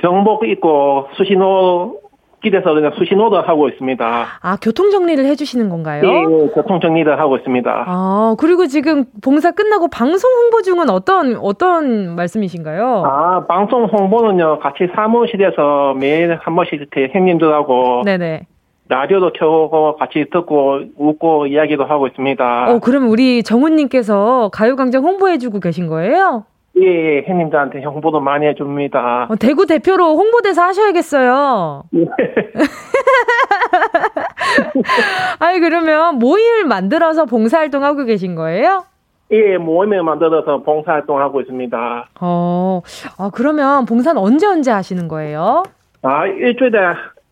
경복 0.06 0.48
입고 0.48 1.08
수신호 1.18 1.98
길에서 2.44 2.76
그냥 2.76 2.92
수신호도 2.96 3.42
하고 3.42 3.70
있습니다. 3.70 4.26
아, 4.40 4.58
교통 4.62 4.92
정리를 4.92 5.26
해주시는 5.26 5.68
건가요? 5.70 6.04
예, 6.04 6.10
예, 6.10 6.48
교통 6.54 6.80
정리를 6.80 7.20
하고 7.20 7.38
있습니다. 7.38 7.86
아, 7.88 8.36
그리고 8.38 8.68
지금 8.68 9.06
봉사 9.24 9.50
끝나고 9.52 9.88
방송 9.88 10.30
홍보 10.32 10.62
중은 10.62 10.92
어떤, 10.92 11.38
어떤 11.38 12.16
말씀이신가요? 12.16 13.04
아, 13.04 13.46
방송 13.48 13.86
홍보는요, 13.86 14.60
같이 14.60 14.88
사무실에서 14.94 15.96
매일 15.96 16.38
한 16.40 16.56
번씩 16.56 16.76
이렇게 16.76 17.10
형님들하고. 17.12 18.04
네네. 18.06 18.46
라디오도 18.88 19.34
켜고 19.34 19.96
같이 19.96 20.26
듣고 20.32 20.82
웃고 20.96 21.48
이야기도 21.48 21.86
하고 21.86 22.06
있습니다. 22.06 22.66
어, 22.70 22.78
그럼 22.78 23.10
우리 23.10 23.42
정훈님께서 23.42 24.52
가요광장 24.54 25.04
홍보해주고 25.04 25.60
계신 25.60 25.88
거예요? 25.88 26.44
예, 26.78 26.86
예, 26.86 27.24
형님들한테 27.26 27.82
홍보도 27.84 28.20
많이 28.20 28.46
해줍니다. 28.48 29.28
어, 29.30 29.36
대구 29.38 29.66
대표로 29.66 30.18
홍보대사 30.18 30.66
하셔야겠어요. 30.68 31.84
예. 31.96 32.06
아니, 35.40 35.60
그러면 35.62 36.20
모임을 36.20 36.66
만들어서 36.66 37.26
봉사활동하고 37.26 38.04
계신 38.04 38.36
거예요? 38.36 38.84
예, 39.32 39.58
모임을 39.58 40.04
만들어서 40.04 40.64
봉사활동하고 40.64 41.42
있습니다. 41.42 42.10
어, 42.22 42.82
아, 43.18 43.30
그러면 43.34 43.86
봉사는 43.86 44.22
언제 44.22 44.46
언제 44.46 44.72
하시는 44.72 45.08
거예요? 45.08 45.64
아, 46.02 46.28
일주일에 46.28 46.78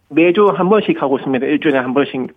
매주 0.10 0.48
한 0.48 0.70
번씩 0.70 1.02
하고 1.02 1.18
있습니다. 1.18 1.46
일주일에 1.46 1.78
한 1.80 1.94
번씩 1.94 2.34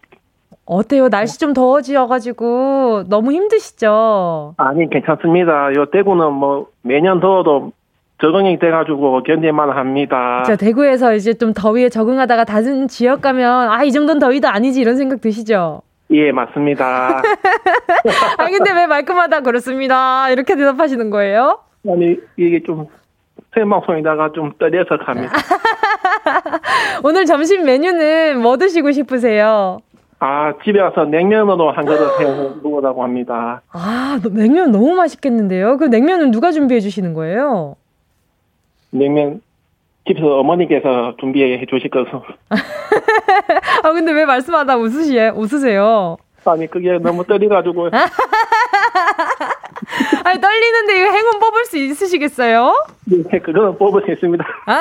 어때요? 0.66 1.08
날씨 1.08 1.38
좀 1.38 1.52
더워지어가지고 1.52 3.04
너무 3.08 3.32
힘드시죠? 3.32 4.54
아니 4.56 4.90
괜찮습니다. 4.90 5.72
요 5.74 5.86
대구는 5.90 6.32
뭐 6.32 6.66
매년 6.82 7.20
더워도 7.20 7.72
적응이 8.20 8.58
돼가지고 8.58 9.22
견딜만 9.22 9.70
합니다. 9.70 10.42
자 10.44 10.56
대구에서 10.56 11.14
이제 11.14 11.34
좀 11.34 11.52
더위에 11.52 11.88
적응하다가 11.88 12.44
다른 12.44 12.88
지역 12.88 13.20
가면 13.22 13.70
아 13.70 13.84
이 13.84 13.92
정도는 13.92 14.18
더위도 14.18 14.48
아니지 14.48 14.80
이런 14.80 14.96
생각 14.96 15.20
드시죠? 15.20 15.82
예 16.10 16.32
맞습니다. 16.32 17.20
아 18.38 18.46
근데 18.48 18.72
왜 18.72 18.86
말끔하다 18.86 19.40
그렇습니다 19.40 20.30
이렇게 20.30 20.56
대답하시는 20.56 21.10
거예요? 21.10 21.60
아니 21.88 22.16
이게 22.36 22.60
좀 22.64 22.86
생방송에다가 23.54 24.30
좀 24.34 24.52
떨려서 24.58 24.96
갑니다. 25.04 25.32
오늘 27.04 27.24
점심 27.26 27.64
메뉴는 27.64 28.40
뭐 28.40 28.56
드시고 28.56 28.92
싶으세요? 28.92 29.78
아, 30.18 30.54
집에 30.64 30.80
와서 30.80 31.04
냉면으로 31.04 31.72
한 31.72 31.84
그릇 31.84 32.18
해 32.20 32.24
먹으라고 32.62 33.02
합니다. 33.02 33.60
아, 33.70 34.18
냉면 34.30 34.72
너무 34.72 34.94
맛있겠는데요? 34.94 35.76
그 35.76 35.84
냉면은 35.84 36.30
누가 36.30 36.52
준비해 36.52 36.80
주시는 36.80 37.12
거예요? 37.12 37.76
냉면, 38.90 39.42
집에서 40.06 40.38
어머니께서 40.38 41.16
준비해 41.20 41.62
주실 41.68 41.90
것을. 41.90 42.12
아, 43.82 43.92
근데 43.92 44.12
왜 44.12 44.24
말씀하다 44.24 44.78
웃으시, 44.78 45.18
웃으세요? 45.34 46.16
아니, 46.46 46.66
그게 46.66 46.96
너무 46.98 47.22
떨리가지고. 47.24 47.90
아니, 50.24 50.40
떨리는데 50.40 51.00
이거 51.02 51.10
행운 51.12 51.38
뽑을 51.40 51.64
수 51.66 51.76
있으시겠어요? 51.76 52.72
네, 53.04 53.38
그거는 53.40 53.76
뽑을 53.76 54.02
수 54.06 54.12
있습니다. 54.12 54.44
아, 54.66 54.80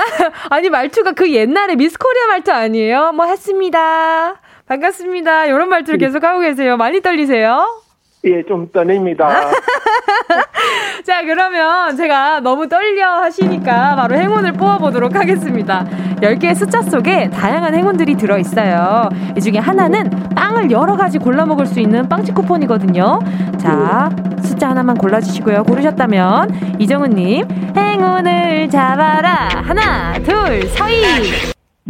아니, 0.49 0.69
말투가 0.69 1.11
그 1.11 1.29
옛날에 1.33 1.75
미스 1.75 1.97
코리아 1.97 2.27
말투 2.27 2.51
아니에요? 2.53 3.11
뭐 3.13 3.25
했습니다. 3.25 4.35
반갑습니다. 4.67 5.45
이런 5.45 5.69
말투를 5.69 5.99
계속 5.99 6.23
하고 6.23 6.39
계세요. 6.41 6.75
많이 6.77 7.01
떨리세요? 7.01 7.81
예, 8.25 8.43
좀 8.43 8.67
떨립니다. 8.71 9.29
자, 11.05 11.21
그러면 11.23 11.95
제가 11.95 12.39
너무 12.39 12.67
떨려 12.67 13.21
하시니까 13.21 13.95
바로 13.95 14.15
행운을 14.15 14.53
뽑아보도록 14.53 15.13
하겠습니다. 15.15 15.85
10개의 16.21 16.55
숫자 16.55 16.81
속에 16.81 17.29
다양한 17.29 17.75
행운들이 17.75 18.15
들어있어요. 18.15 19.09
이 19.37 19.41
중에 19.41 19.59
하나는 19.59 20.09
빵을 20.35 20.71
여러 20.71 20.97
가지 20.97 21.19
골라 21.19 21.45
먹을 21.45 21.67
수 21.67 21.79
있는 21.79 22.09
빵집 22.09 22.33
쿠폰이거든요. 22.33 23.19
자, 23.59 24.09
숫자 24.41 24.69
하나만 24.69 24.97
골라주시고요. 24.97 25.63
고르셨다면, 25.65 26.79
이정은님, 26.79 27.47
행운을 27.77 28.69
잡아라. 28.71 29.49
하나, 29.63 30.13
둘, 30.23 30.63
서희. 30.69 31.03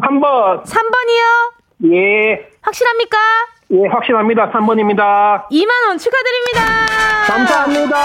3번. 0.01 0.63
3번이요? 0.65 1.54
예. 1.83 2.47
확실합니까? 2.61 3.17
예, 3.71 3.87
확실합니다. 3.87 4.51
3번입니다. 4.51 5.47
2만원 5.49 5.99
축하드립니다. 5.99 6.61
감사합니다. 7.27 7.97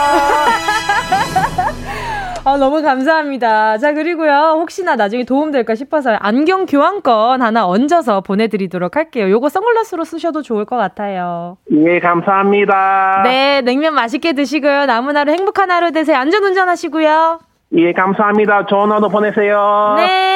아, 2.44 2.56
너무 2.58 2.80
감사합니다. 2.82 3.76
자, 3.78 3.92
그리고요. 3.92 4.56
혹시나 4.58 4.96
나중에 4.96 5.24
도움될까 5.24 5.74
싶어서 5.74 6.16
안경 6.18 6.64
교환권 6.64 7.42
하나 7.42 7.66
얹어서 7.66 8.22
보내드리도록 8.22 8.96
할게요. 8.96 9.28
요거 9.30 9.50
선글라스로 9.50 10.04
쓰셔도 10.04 10.40
좋을 10.42 10.64
것 10.64 10.76
같아요. 10.76 11.58
예, 11.72 12.00
감사합니다. 12.00 13.20
네, 13.24 13.60
냉면 13.60 13.94
맛있게 13.94 14.32
드시고요. 14.32 14.86
남은 14.86 15.16
하루 15.16 15.32
행복한 15.32 15.70
하루 15.70 15.92
되세요. 15.92 16.16
안전 16.16 16.42
운전하시고요. 16.42 17.40
예, 17.76 17.92
감사합니다. 17.92 18.66
좋은 18.66 18.90
하루 18.90 19.08
보내세요. 19.10 19.94
네. 19.98 20.29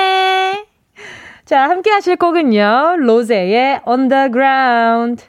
자, 1.45 1.69
함께 1.69 1.89
하실 1.91 2.15
곡은요. 2.15 2.97
로제의 2.99 3.81
Underground. 3.88 5.25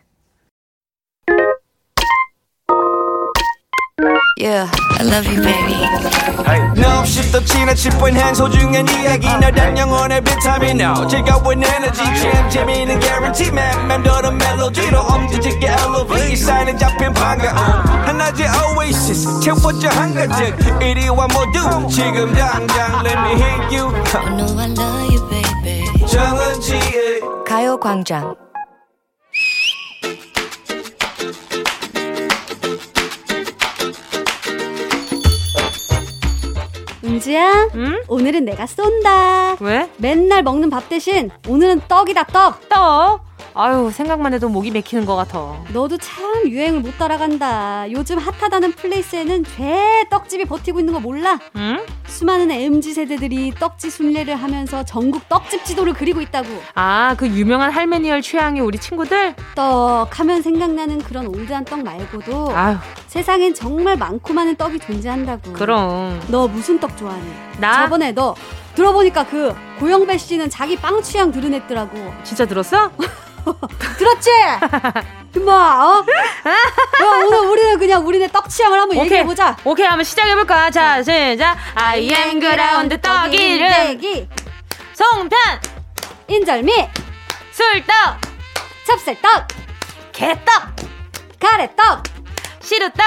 Yeah, 4.38 4.70
I 4.98 5.04
love 5.04 5.26
you, 5.26 5.42
baby. 5.42 5.76
No, 6.80 7.00
없이 7.00 7.30
또 7.30 7.44
지나칠 7.44 7.90
뻔한 7.98 8.34
소중한 8.34 8.88
이야기 8.88 9.26
너란 9.26 9.76
영혼의 9.76 10.22
비타민 10.24 10.80
No 10.80 11.06
즐거운 11.06 11.62
에너지 11.62 12.02
참 12.02 12.48
재미있는 12.48 12.98
guarantee 13.00 13.48
man 13.52 13.86
맴도는 13.86 14.38
멜로디로 14.38 14.98
엄지짓게 14.98 15.66
elevate 15.66 16.32
이 16.32 16.36
사인은 16.36 16.78
잡힌 16.78 17.12
반가움 17.12 17.54
하나의 18.06 18.48
oasis 18.78 19.40
채워져 19.40 19.88
한가득 19.90 20.82
이리와 20.82 21.28
모두 21.28 21.88
지금 21.88 22.32
당장 22.32 23.04
let 23.04 23.18
me 23.18 23.32
hit 23.42 23.76
you 23.76 23.92
I 24.14 24.36
know 24.36 24.58
I 24.58 24.68
love 24.72 25.12
you, 25.12 25.20
baby. 25.28 25.53
정은지의 26.15 27.19
가요광장 27.45 28.37
은지야, 37.03 37.69
응? 37.75 38.01
오늘은 38.07 38.45
내가 38.45 38.65
쏜다. 38.65 39.57
왜? 39.59 39.89
맨날 39.97 40.41
먹는 40.41 40.69
밥 40.69 40.87
대신 40.87 41.29
오늘은 41.49 41.81
떡이다, 41.89 42.27
떡. 42.27 42.69
떡? 42.69 43.19
아유, 43.57 43.89
생각만 43.89 44.33
해도 44.33 44.49
목이 44.49 44.69
맥히는 44.71 45.05
것 45.05 45.15
같아. 45.15 45.55
너도 45.71 45.97
참 45.97 46.43
유행을 46.45 46.81
못 46.81 46.97
따라간다. 46.97 47.89
요즘 47.89 48.17
핫하다는 48.19 48.73
플레이스에는 48.73 49.45
죄 49.45 50.05
떡집이 50.09 50.43
버티고 50.43 50.79
있는 50.79 50.93
거 50.93 50.99
몰라? 50.99 51.39
응? 51.55 51.79
수많은 52.05 52.51
MZ 52.51 52.93
세대들이 52.93 53.53
떡집 53.57 53.93
순례를 53.93 54.35
하면서 54.35 54.83
전국 54.83 55.29
떡집 55.29 55.63
지도를 55.63 55.93
그리고 55.93 56.19
있다고. 56.19 56.49
아, 56.75 57.15
그 57.17 57.27
유명한 57.29 57.71
할메니얼 57.71 58.21
취향의 58.21 58.61
우리 58.61 58.77
친구들? 58.77 59.35
떡 59.55 60.19
하면 60.19 60.41
생각나는 60.41 60.97
그런 60.99 61.25
올드한 61.27 61.63
떡 61.63 61.81
말고도 61.81 62.51
아유. 62.53 62.75
세상엔 63.07 63.53
정말 63.53 63.95
많고 63.95 64.33
많은 64.33 64.57
떡이 64.57 64.79
존재한다고. 64.79 65.53
그럼. 65.53 66.21
너 66.27 66.49
무슨 66.49 66.77
떡 66.77 66.97
좋아하니? 66.97 67.23
나? 67.59 67.83
저번에 67.83 68.11
너 68.11 68.35
들어보니까 68.75 69.25
그 69.27 69.55
고영배 69.79 70.17
씨는 70.17 70.49
자기 70.49 70.75
빵 70.75 71.01
취향 71.01 71.31
드러냈더라고. 71.31 72.13
진짜 72.25 72.45
들었어? 72.45 72.91
들었지? 73.97 74.29
금마, 75.33 75.51
어? 75.53 76.05
야, 77.03 77.25
오늘 77.25 77.39
우리는 77.49 77.77
그냥 77.79 78.05
우리네 78.05 78.29
떡 78.29 78.49
취향을 78.49 78.79
한번 78.79 78.97
오케이. 78.97 79.05
얘기해보자. 79.11 79.57
오케이, 79.63 79.85
한번 79.85 80.03
시작해볼까? 80.03 80.71
자, 80.71 81.03
시작. 81.03 81.57
I 81.75 82.09
am 82.11 82.39
그라운드 82.39 82.99
떡 83.01 83.33
이름. 83.33 83.99
송편. 84.93 85.37
인절미. 86.27 86.71
술떡. 87.51 87.95
찹쌀떡. 88.87 89.47
개떡. 90.13 90.75
가래떡. 91.39 92.03
시루떡. 92.61 93.03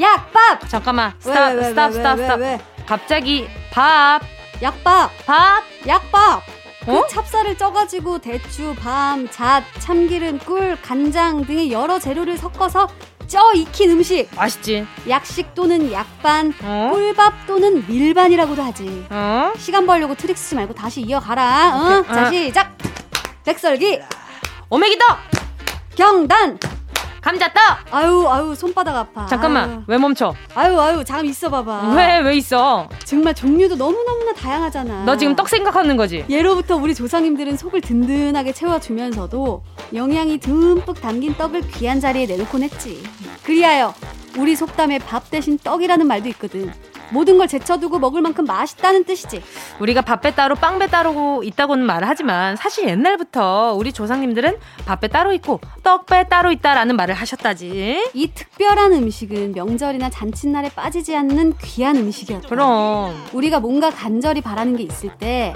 약밥. 0.00 0.68
잠깐만. 0.68 1.12
스탑, 1.20 1.64
스탑, 1.64 1.92
스탑, 1.92 2.18
스탑. 2.18 2.40
갑자기 2.86 3.48
밥. 3.72 4.20
약밥. 4.62 5.10
밥. 5.26 5.62
약밥. 5.86 6.42
그 6.84 6.98
어? 6.98 7.06
찹쌀을 7.06 7.56
쪄가지고 7.58 8.18
대추, 8.20 8.74
밤, 8.78 9.28
잣, 9.30 9.62
참기름, 9.78 10.38
꿀, 10.38 10.76
간장 10.80 11.44
등의 11.44 11.70
여러 11.70 11.98
재료를 11.98 12.38
섞어서 12.38 12.88
쪄 13.26 13.52
익힌 13.52 13.90
음식. 13.90 14.28
맛있지. 14.34 14.86
약식 15.08 15.54
또는 15.54 15.92
약반, 15.92 16.52
어? 16.62 16.90
꿀밥 16.92 17.46
또는 17.46 17.84
밀반이라고도 17.86 18.62
하지. 18.62 19.06
어? 19.10 19.52
시간 19.56 19.86
벌려고 19.86 20.14
트릭 20.14 20.36
쓰지 20.36 20.56
말고 20.56 20.74
다시 20.74 21.02
이어가라. 21.02 21.76
어? 21.76 22.02
자, 22.12 22.26
아. 22.26 22.30
시작. 22.30 22.76
백설기. 23.44 24.00
오메기떡. 24.68 25.06
경단. 25.96 26.58
감자떡! 27.20 27.62
아유, 27.90 28.26
아유, 28.28 28.54
손바닥 28.54 28.96
아파. 28.96 29.26
잠깐만, 29.26 29.70
아유. 29.70 29.82
왜 29.86 29.98
멈춰? 29.98 30.34
아유, 30.54 30.80
아유, 30.80 31.04
잠깐 31.04 31.26
있어 31.26 31.50
봐봐. 31.50 31.94
왜, 31.94 32.18
왜 32.20 32.36
있어? 32.36 32.88
정말 33.04 33.34
종류도 33.34 33.76
너무 33.76 34.02
너무나 34.04 34.32
다양하잖아. 34.32 35.04
너 35.04 35.16
지금 35.16 35.36
떡 35.36 35.48
생각하는 35.48 35.96
거지? 35.96 36.24
예로부터 36.30 36.76
우리 36.76 36.94
조상님들은 36.94 37.56
속을 37.56 37.82
든든하게 37.82 38.52
채워주면서도 38.52 39.62
영양이 39.94 40.38
듬뿍 40.38 41.00
담긴 41.00 41.34
떡을 41.34 41.68
귀한 41.72 42.00
자리에 42.00 42.26
내놓곤 42.26 42.62
했지. 42.62 43.02
그리하여 43.44 43.92
우리 44.38 44.56
속담에 44.56 44.98
밥 45.00 45.30
대신 45.30 45.58
떡이라는 45.58 46.06
말도 46.06 46.28
있거든. 46.30 46.72
모든 47.10 47.38
걸 47.38 47.48
제쳐두고 47.48 47.98
먹을 47.98 48.22
만큼 48.22 48.44
맛있다는 48.44 49.04
뜻이지. 49.04 49.42
우리가 49.80 50.02
밥배 50.02 50.34
따로 50.34 50.54
빵배 50.54 50.88
따로 50.88 51.42
있다고는 51.42 51.84
말하지만 51.86 52.56
사실 52.56 52.88
옛날부터 52.88 53.74
우리 53.76 53.92
조상님들은 53.92 54.58
밥배 54.86 55.08
따로 55.08 55.32
있고 55.32 55.60
떡배 55.82 56.28
따로 56.28 56.52
있다라는 56.52 56.96
말을 56.96 57.14
하셨다지. 57.14 58.10
이 58.14 58.30
특별한 58.32 58.92
음식은 58.92 59.52
명절이나 59.52 60.10
잔칫날에 60.10 60.70
빠지지 60.70 61.16
않는 61.16 61.54
귀한 61.62 61.96
음식이었다. 61.96 62.48
그럼 62.48 63.14
우리가 63.32 63.60
뭔가 63.60 63.90
간절히 63.90 64.40
바라는 64.40 64.76
게 64.76 64.82
있을 64.84 65.10
때 65.18 65.54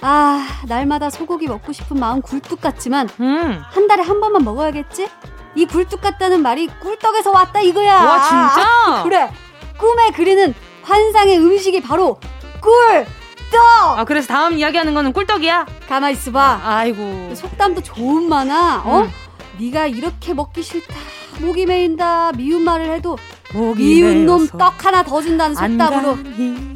아, 0.00 0.46
날마다 0.66 1.10
소고기 1.10 1.46
먹고 1.46 1.72
싶은 1.72 1.98
마음 1.98 2.20
굴뚝 2.20 2.60
같지만 2.60 3.08
음. 3.20 3.62
한 3.62 3.86
달에 3.88 4.02
한 4.02 4.20
번만 4.20 4.44
먹어야겠지? 4.44 5.08
이 5.54 5.64
굴뚝 5.64 6.00
같다는 6.00 6.42
말이 6.42 6.66
꿀떡에서 6.66 7.30
왔다 7.30 7.60
이거야. 7.60 7.94
와 8.04 8.22
진짜? 8.22 9.02
그래. 9.04 9.30
꿈에 9.78 10.10
그리는 10.10 10.54
환상의 10.90 11.38
음식이 11.38 11.80
바로 11.82 12.18
꿀! 12.60 13.04
떡! 13.50 13.98
아, 13.98 14.04
그래서 14.04 14.28
다음 14.28 14.56
이야기하는 14.56 14.94
거는 14.94 15.12
꿀떡이야? 15.12 15.66
가만 15.88 16.12
있어봐. 16.12 16.60
아이고. 16.64 17.34
속담도 17.34 17.82
좋은 17.82 18.28
많아. 18.28 18.82
어? 18.84 19.00
음. 19.02 19.10
네가 19.58 19.86
이렇게 19.88 20.32
먹기 20.32 20.62
싫다. 20.62 20.94
목이 21.40 21.66
메인다. 21.66 22.32
미운 22.32 22.62
말을 22.62 22.90
해도 22.94 23.18
미운 23.76 24.26
놈 24.26 24.46
떡 24.48 24.84
하나 24.84 25.02
더 25.02 25.20
준다는 25.20 25.54
속담으로. 25.54 26.18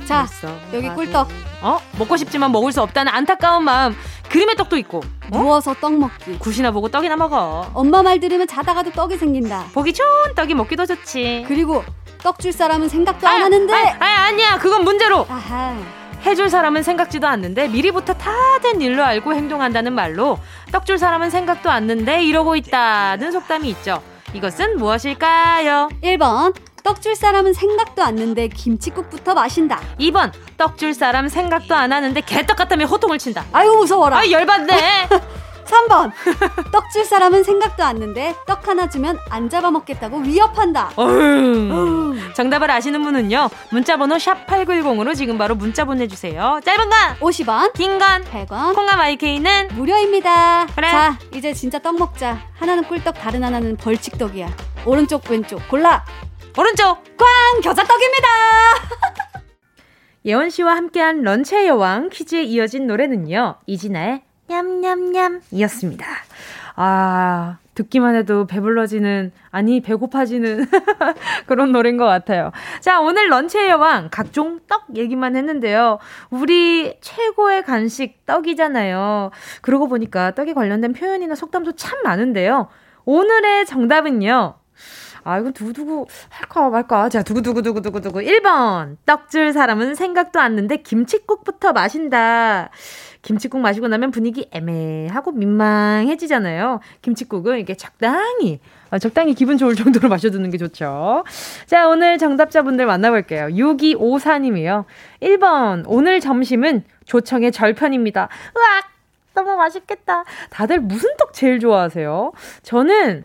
자, 0.07 0.27
여기 0.73 0.89
꿀떡. 0.91 1.29
어? 1.63 1.79
먹고 1.99 2.17
싶지만 2.17 2.51
먹을 2.53 2.73
수 2.73 2.83
없다는 2.83 3.13
안타까운 3.13 3.65
마음. 3.65 3.95
그림의 4.29 4.57
떡도 4.57 4.77
있고. 4.79 4.99
어? 5.33 5.39
누워서 5.39 5.75
떡 5.81 5.95
먹기. 5.95 6.39
굿이나 6.39 6.71
보고 6.73 6.89
떡이나 6.89 7.17
먹어. 7.17 7.71
엄마 7.75 8.03
말 8.03 8.19
들으면 8.21 8.47
자다가도 8.47 8.93
떡이 8.93 9.17
생긴다. 9.19 9.67
보기 9.73 9.93
좋은 9.93 10.35
떡이 10.35 10.55
먹기도 10.55 10.87
좋지. 10.87 11.45
그리고 11.49 11.85
떡 12.23 12.39
줄 12.39 12.53
사람은 12.53 12.89
생각도 12.89 13.27
아, 13.27 13.33
안 13.33 13.43
하는데. 13.45 13.73
아, 13.75 13.97
아, 14.01 14.07
아 14.27 14.31
니야. 14.33 14.59
그건 14.59 14.85
문제로. 14.85 15.27
아하. 15.29 15.77
해줄 16.27 16.51
사람은 16.51 16.83
생각지도 16.83 17.27
않는데 17.27 17.69
미리부터 17.69 18.13
다 18.15 18.31
된 18.63 18.83
일로 18.83 19.03
알고 19.03 19.33
행동한다는 19.35 19.95
말로 19.95 20.39
떡 20.71 20.85
줄 20.85 20.99
사람은 20.99 21.31
생각도 21.31 21.71
않는데 21.71 22.23
이러고 22.25 22.57
있다는 22.57 23.33
속담이 23.33 23.71
있죠. 23.71 24.03
이것은 24.35 24.77
무엇일까요? 24.77 25.89
1번 26.03 26.55
떡 26.85 27.01
줄 27.01 27.17
사람은 27.17 27.55
생각도 27.55 28.03
않는데 28.03 28.49
김치국부터 28.49 29.33
마신다. 29.33 29.81
2번 29.99 30.31
떡 30.59 30.77
줄 30.77 30.93
사람 30.93 31.29
생각도 31.29 31.75
안 31.75 31.91
하는데 31.93 32.21
개떡 32.21 32.55
같다며 32.57 32.85
호통을 32.85 33.17
친다. 33.19 33.47
아유 33.53 33.73
무서워라. 33.73 34.19
아 34.19 34.31
열받네. 34.31 35.09
3번. 35.71 36.13
떡 36.73 36.91
줄 36.93 37.05
사람은 37.05 37.45
생각도 37.45 37.85
않는데 37.85 38.35
떡 38.47 38.67
하나 38.67 38.89
주면 38.89 39.19
안 39.31 39.49
잡아먹겠다고 39.49 40.19
위협한다. 40.19 40.91
정답을 42.35 42.71
아시는 42.71 43.03
분은요. 43.03 43.49
문자번호 43.71 44.19
샵 44.19 44.47
8910으로 44.47 45.15
지금 45.15 45.39
바로 45.39 45.55
문자 45.55 45.85
보내주세요. 45.85 46.61
짧은 46.65 46.89
건 46.91 46.99
50원, 47.21 47.73
긴 47.75 47.99
건 47.99 48.25
100원, 48.25 48.75
콩과 48.75 48.97
마이케이는 48.97 49.69
무료입니다. 49.73 50.67
그래. 50.75 50.91
자, 50.91 51.19
이제 51.35 51.53
진짜 51.53 51.79
떡 51.79 51.97
먹자. 51.99 52.39
하나는 52.59 52.85
꿀떡, 52.85 53.15
다른 53.15 53.45
하나는 53.45 53.77
벌칙떡이야. 53.77 54.49
오른쪽, 54.87 55.23
왼쪽 55.31 55.67
골라. 55.69 56.05
오른쪽 56.59 56.99
꽝 57.17 57.29
겨자떡입니다. 57.63 58.29
예원 60.27 60.51
씨와 60.51 60.75
함께한 60.77 61.23
런치의 61.23 61.67
여왕 61.69 62.11
퀴즈에 62.11 62.43
이어진 62.43 62.87
노래는요. 62.87 63.57
이진아의 63.67 64.23
냠냠냠 64.51 65.43
이었습니다. 65.53 66.05
아, 66.75 67.59
듣기만 67.75 68.17
해도 68.17 68.47
배불러지는, 68.47 69.31
아니, 69.51 69.81
배고파지는 69.81 70.67
그런 71.47 71.71
노래인 71.71 71.97
것 71.97 72.05
같아요. 72.05 72.51
자, 72.81 73.01
오늘 73.01 73.31
런치의 73.31 73.71
여왕, 73.71 74.09
각종 74.11 74.59
떡 74.67 74.97
얘기만 74.97 75.37
했는데요. 75.37 75.99
우리 76.31 76.97
최고의 77.01 77.63
간식 77.63 78.27
떡이잖아요. 78.27 79.31
그러고 79.63 79.89
보니까 79.89 80.33
떡에 80.35 80.53
관련된 80.53 80.95
표현이나 80.95 81.37
속담도 81.37 81.73
참 81.73 82.03
많은데요. 82.03 82.69
오늘의 83.05 83.67
정답은요. 83.67 84.60
아, 85.25 85.39
이건 85.39 85.53
두구두구 85.53 86.07
할까 86.29 86.69
말까. 86.71 87.09
자, 87.09 87.23
두구두구두구두구두구. 87.23 88.21
1번. 88.21 88.97
떡줄 89.07 89.53
사람은 89.53 89.95
생각도 89.95 90.41
않는데 90.41 90.79
김치국부터 90.79 91.73
마신다. 91.73 92.71
김치국 93.23 93.61
마시고 93.61 93.89
나면 93.89 94.11
분위기 94.11 94.49
애매하고 94.51 95.33
민망해지잖아요. 95.33 96.81
김치국은 97.03 97.59
이게 97.59 97.75
적당히, 97.75 98.61
아, 98.89 98.99
적당히 98.99 99.35
기분 99.35 99.59
좋을 99.59 99.75
정도로 99.75 100.09
마셔두는 100.09 100.51
게 100.51 100.59
좋죠. 100.59 101.25
자, 101.67 101.89
오늘 101.89 102.19
정답자분들 102.19 102.87
만나볼게요. 102.87 103.49
6254님이요. 103.49 104.85
1번. 105.21 105.85
오늘 105.87 106.21
점심은 106.21 106.85
조청의 107.05 107.53
절편입니다. 107.53 108.29
으악! 108.57 108.91
너무 109.35 109.57
맛있겠다. 109.57 110.25
다들 110.51 110.81
무슨 110.81 111.17
떡 111.17 111.33
제일 111.33 111.61
좋아하세요? 111.61 112.33
저는 112.63 113.25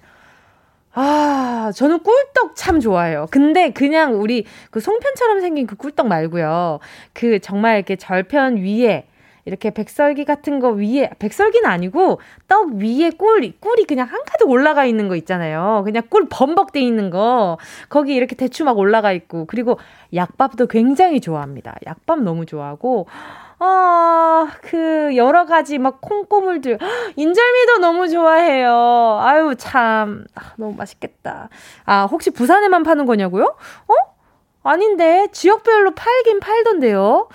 아, 0.98 1.74
저는 1.76 2.00
꿀떡 2.00 2.56
참 2.56 2.80
좋아해요. 2.80 3.28
근데 3.30 3.72
그냥 3.72 4.22
우리 4.22 4.46
그 4.72 4.80
송편처럼 4.80 5.42
생긴 5.42 5.68
그 5.68 5.76
꿀떡 5.76 6.08
말고요. 6.08 6.80
그 7.14 7.40
정말 7.40 7.76
이렇게 7.76 7.98
절편 7.98 8.58
위에 8.58 9.06
이렇게 9.44 9.70
백설기 9.70 10.24
같은 10.26 10.60
거 10.60 10.70
위에 10.70 11.12
백설기는 11.20 11.70
아니고 11.70 12.20
떡 12.48 12.76
위에 12.76 13.12
꿀 13.12 13.52
꿀이 13.60 13.86
그냥 13.86 14.08
한 14.08 14.22
가득 14.26 14.50
올라가 14.50 14.86
있는 14.86 15.10
거 15.10 15.18
있잖아요. 15.18 15.82
그냥 15.86 16.04
꿀 16.10 16.28
범벅 16.30 16.72
돼 16.72 16.80
있는 16.80 17.10
거 17.10 17.58
거기 17.90 18.16
이렇게 18.16 18.36
대추 18.36 18.64
막 18.64 18.78
올라가 18.78 19.12
있고 19.12 19.46
그리고 19.46 19.78
약밥도 20.14 20.68
굉장히 20.68 21.20
좋아합니다. 21.20 21.76
약밥 21.86 22.22
너무 22.22 22.46
좋아하고 22.46 23.06
아, 23.60 24.48
그, 24.62 25.16
여러 25.16 25.46
가지 25.46 25.78
막 25.78 26.02
콩고물들. 26.02 26.78
인절미도 27.16 27.78
너무 27.80 28.10
좋아해요. 28.10 29.18
아유, 29.22 29.56
참. 29.58 30.26
아, 30.36 30.54
너무 30.58 30.74
맛있겠다. 30.76 31.50
아, 31.86 32.04
혹시 32.06 32.32
부산에만 32.32 32.84
파는 32.84 33.06
거냐고요? 33.06 33.46
어? 33.88 33.94
아닌데, 34.64 35.28
지역별로 35.32 35.92
팔긴 35.96 36.40
팔던데요. 36.40 37.30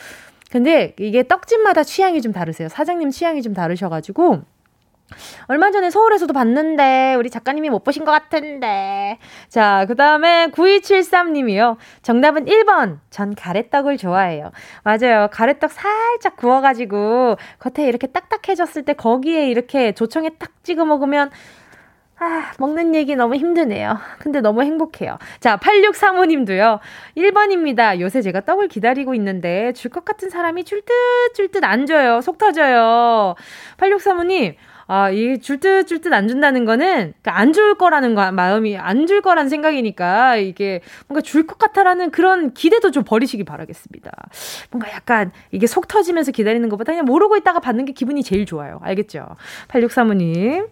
근데 0.50 0.94
이게 0.98 1.22
떡집마다 1.26 1.84
취향이 1.84 2.20
좀 2.22 2.32
다르세요. 2.32 2.68
사장님 2.68 3.10
취향이 3.10 3.40
좀 3.42 3.54
다르셔가지고. 3.54 4.42
얼마 5.46 5.70
전에 5.70 5.90
서울에서도 5.90 6.32
봤는데 6.32 7.14
우리 7.18 7.30
작가님이 7.30 7.70
못 7.70 7.84
보신 7.84 8.04
것 8.04 8.12
같은데. 8.12 9.18
자, 9.48 9.84
그 9.88 9.96
다음에 9.96 10.48
9273 10.52 11.32
님이요. 11.32 11.76
정답은 12.02 12.46
1번. 12.46 12.98
전 13.10 13.34
가래떡을 13.34 13.96
좋아해요. 13.96 14.50
맞아요. 14.84 15.28
가래떡 15.32 15.70
살짝 15.72 16.36
구워 16.36 16.60
가지고 16.60 17.36
겉에 17.58 17.86
이렇게 17.88 18.06
딱딱해졌을 18.06 18.84
때 18.84 18.92
거기에 18.94 19.48
이렇게 19.50 19.92
조청에 19.92 20.30
딱 20.38 20.50
찍어 20.62 20.84
먹으면 20.84 21.30
아, 22.22 22.52
먹는 22.58 22.94
얘기 22.94 23.16
너무 23.16 23.34
힘드네요. 23.34 23.98
근데 24.18 24.42
너무 24.42 24.62
행복해요. 24.62 25.16
자, 25.40 25.56
8635님도요. 25.56 26.78
1번입니다. 27.16 27.98
요새 27.98 28.20
제가 28.20 28.42
떡을 28.42 28.68
기다리고 28.68 29.14
있는데 29.14 29.72
줄 29.72 29.90
것 29.90 30.04
같은 30.04 30.28
사람이 30.28 30.64
줄 30.64 30.82
듯, 30.82 30.92
줄 31.34 31.48
듯 31.50 31.64
안 31.64 31.86
줘요. 31.86 32.20
속 32.20 32.36
터져요. 32.36 33.34
8635님, 33.78 34.54
아, 34.92 35.08
이줄듯 35.10 35.86
줄듯 35.86 36.12
안 36.12 36.26
준다는 36.26 36.64
거는 36.64 36.86
그러니까 37.22 37.38
안줄 37.38 37.76
거라는 37.78 38.16
거, 38.16 38.32
마음이 38.32 38.76
안 38.76 39.06
줄 39.06 39.22
거라는 39.22 39.48
생각이니까 39.48 40.34
이게 40.36 40.80
뭔가 41.06 41.20
줄 41.20 41.46
것 41.46 41.58
같아라는 41.58 42.10
그런 42.10 42.52
기대도 42.54 42.90
좀 42.90 43.04
버리시기 43.04 43.44
바라겠습니다. 43.44 44.10
뭔가 44.72 44.90
약간 44.92 45.30
이게 45.52 45.68
속 45.68 45.86
터지면서 45.86 46.32
기다리는 46.32 46.68
것보다 46.68 46.92
그냥 46.92 47.04
모르고 47.04 47.36
있다가 47.36 47.60
받는 47.60 47.84
게 47.84 47.92
기분이 47.92 48.24
제일 48.24 48.46
좋아요. 48.46 48.80
알겠죠? 48.82 49.28
8635님. 49.68 50.68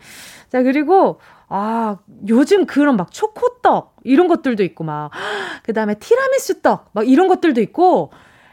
자, 0.50 0.62
그리고 0.64 1.20
아, 1.48 1.98
요즘 2.28 2.66
그런 2.66 2.96
막 2.96 3.12
초코떡 3.12 3.96
이런 4.02 4.26
것들도 4.26 4.64
있고 4.64 4.82
막 4.82 5.10
그다음에 5.62 5.94
티라미수 5.94 6.60
떡 6.62 6.90
막 6.92 7.08
이런 7.08 7.28
것들도 7.28 7.60
있고 7.60 8.10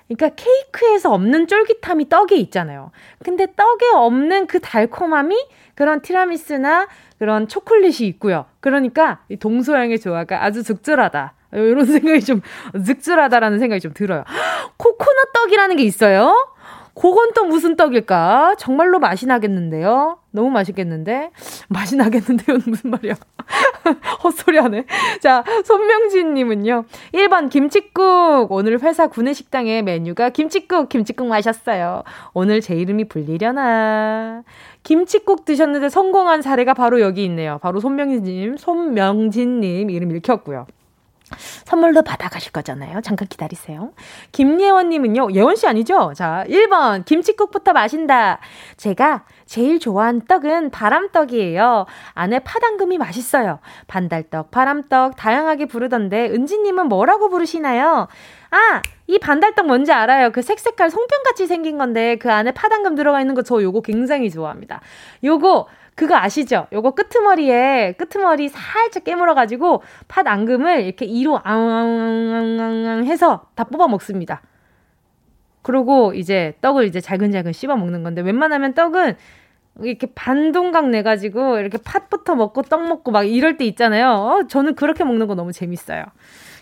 그러니까 0.08 0.30
케이크에서 0.36 1.14
없는 1.14 1.48
쫄깃함이 1.48 2.10
떡에 2.10 2.36
있잖아요. 2.36 2.92
근데 3.24 3.48
떡에 3.56 3.92
없는 3.96 4.48
그 4.48 4.60
달콤함이 4.60 5.36
그런 5.74 6.02
티라미스나 6.02 6.88
그런 7.18 7.48
초콜릿이 7.48 8.06
있고요. 8.08 8.46
그러니까 8.60 9.20
이 9.30 9.38
동서양의 9.38 10.00
조화가 10.00 10.44
아주 10.44 10.64
적절하다. 10.64 11.34
이런 11.54 11.86
생각이 11.86 12.22
좀 12.22 12.42
적절하다라는 12.86 13.60
생각이 13.60 13.80
좀 13.82 13.94
들어요. 13.94 14.24
코코넛 14.78 15.32
떡이라는 15.34 15.76
게 15.78 15.84
있어요. 15.84 16.36
그건 16.96 17.34
또 17.34 17.44
무슨 17.44 17.76
떡일까? 17.76 18.56
정말로 18.58 19.00
맛이 19.00 19.26
나겠는데요? 19.26 20.18
너무 20.32 20.50
맛있겠는데? 20.50 21.32
맛이 21.68 21.98
나겠는데요? 21.98 22.58
무슨 22.66 22.90
말이야? 22.90 23.16
헛소리 24.24 24.58
하네. 24.58 24.86
자, 25.20 25.44
손명진님은요. 25.66 26.86
1번 27.14 27.50
김치국. 27.50 28.48
오늘 28.50 28.82
회사 28.82 29.08
구내식당의 29.08 29.84
메뉴가 29.84 30.30
김치국, 30.30 30.88
김치국 30.88 31.28
마셨어요. 31.28 32.04
오늘 32.34 32.62
제 32.62 32.76
이름이 32.76 33.10
불리려나. 33.10 34.44
김치국 34.84 35.44
드셨는데 35.44 35.90
성공한 35.90 36.42
사례가 36.42 36.74
바로 36.74 37.02
여기 37.02 37.26
있네요. 37.26 37.60
바로 37.62 37.82
손명진님, 37.82 38.56
손명진님 38.56 39.90
이름 39.90 40.16
읽혔고요. 40.16 40.66
선물도 41.66 42.04
받아가실 42.04 42.52
거잖아요. 42.52 43.02
잠깐 43.02 43.28
기다리세요. 43.28 43.92
김예원님은요, 44.32 45.30
예원씨 45.34 45.68
아니죠? 45.68 46.14
자, 46.16 46.44
1번, 46.48 47.06
김치국부터 47.06 47.74
마신다. 47.74 48.40
제가 48.78 49.26
제일 49.46 49.80
좋아하는 49.80 50.22
떡은 50.28 50.72
바람떡이에요. 50.72 51.86
안에 52.14 52.40
파당금이 52.40 52.98
맛있어요. 52.98 53.60
반달떡, 53.88 54.52
바람떡, 54.52 55.16
다양하게 55.16 55.66
부르던데, 55.66 56.30
은지님은 56.30 56.88
뭐라고 56.88 57.30
부르시나요? 57.30 58.08
아, 58.52 58.82
이 59.08 59.20
반달떡 59.20 59.68
뭔지 59.68 59.92
알아요. 59.92 60.32
그 60.32 60.42
색색깔 60.42 60.90
송편같이 60.90 61.48
생긴 61.48 61.78
건데, 61.78 62.18
그 62.18 62.32
안에 62.32 62.52
파당금 62.52 62.96
들어가 62.96 63.22
있는 63.22 63.34
거 63.36 63.42
저 63.42 63.62
요거 63.62 63.82
굉장히 63.82 64.30
좋아합니다. 64.32 64.82
요거, 65.24 65.68
그거 65.96 66.16
아시죠? 66.16 66.68
요거 66.74 66.92
끄트머리에 66.92 67.94
끄트머리 67.98 68.50
살짝 68.50 69.06
깨물어가지고 69.06 69.82
팥 70.10 70.28
앙금을 70.28 70.84
이렇게 70.84 71.06
이로 71.06 71.40
앙앙앙앙 71.44 73.06
해서 73.06 73.48
다 73.56 73.64
뽑아 73.64 73.88
먹습니다. 73.88 74.42
그리고 75.62 76.14
이제 76.14 76.56
떡을 76.62 76.86
이제 76.86 77.00
잘근잘근 77.00 77.54
씹어 77.54 77.78
먹는 77.78 78.04
건데 78.04 78.22
웬만하면 78.22 78.74
떡은 78.74 79.16
이렇게 79.82 80.08
반동강 80.14 80.92
내가지고 80.92 81.60
이렇게 81.60 81.78
팥부터 81.78 82.36
먹고 82.36 82.62
떡 82.64 82.88
먹고 82.88 83.12
막 83.12 83.24
이럴 83.24 83.58
때 83.58 83.66
있잖아요. 83.66 84.10
어, 84.12 84.48
저는 84.48 84.76
그렇게 84.76 85.04
먹는 85.04 85.28
거 85.28 85.36
너무 85.36 85.52
재밌어요. 85.52 86.04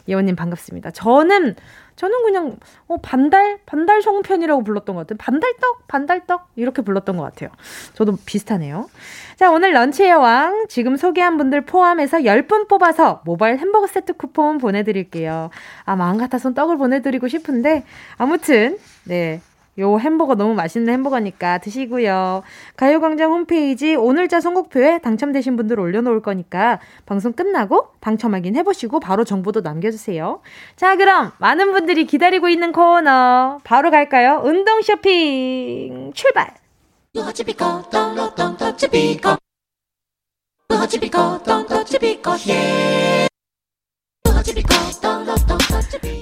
예원님 0.07 0.35
반갑습니다. 0.35 0.91
저는 0.91 1.55
저는 1.95 2.23
그냥 2.23 2.57
어 2.87 2.97
반달 2.97 3.59
반달 3.65 4.01
송편이라고 4.01 4.63
불렀던 4.63 4.95
것 4.95 5.07
같아요. 5.07 5.17
반달떡 5.17 5.87
반달떡 5.87 6.47
이렇게 6.55 6.81
불렀던 6.81 7.17
것 7.17 7.23
같아요. 7.23 7.49
저도 7.93 8.17
비슷하네요. 8.25 8.89
자 9.35 9.51
오늘 9.51 9.73
런치의 9.73 10.13
왕 10.13 10.65
지금 10.69 10.97
소개한 10.97 11.37
분들 11.37 11.61
포함해서 11.61 12.19
10분 12.19 12.67
뽑아서 12.67 13.21
모바일 13.25 13.57
햄버거 13.57 13.87
세트 13.87 14.13
쿠폰 14.13 14.57
보내드릴게요. 14.57 15.49
아 15.85 15.95
마음 15.95 16.17
같아선 16.17 16.53
떡을 16.53 16.77
보내드리고 16.77 17.27
싶은데 17.27 17.83
아무튼 18.17 18.77
네 19.05 19.41
요 19.79 19.97
햄버거 19.97 20.35
너무 20.35 20.53
맛있는 20.53 20.93
햄버거니까 20.93 21.57
드시고요. 21.59 22.43
가요광장 22.77 23.31
홈페이지 23.31 23.95
오늘자 23.95 24.39
선곡표에 24.39 24.99
당첨되신 24.99 25.55
분들 25.55 25.79
올려놓을 25.79 26.21
거니까 26.21 26.79
방송 27.05 27.33
끝나고 27.33 27.87
당첨 27.99 28.33
확인 28.33 28.55
해보시고 28.55 28.99
바로 28.99 29.23
정보도 29.23 29.61
남겨주세요. 29.61 30.41
자, 30.75 30.95
그럼 30.95 31.31
많은 31.39 31.71
분들이 31.71 32.05
기다리고 32.05 32.49
있는 32.49 32.71
코너 32.71 33.59
바로 33.63 33.89
갈까요? 33.91 34.41
운동 34.43 34.81
쇼핑 34.81 36.11
출발! 36.13 36.53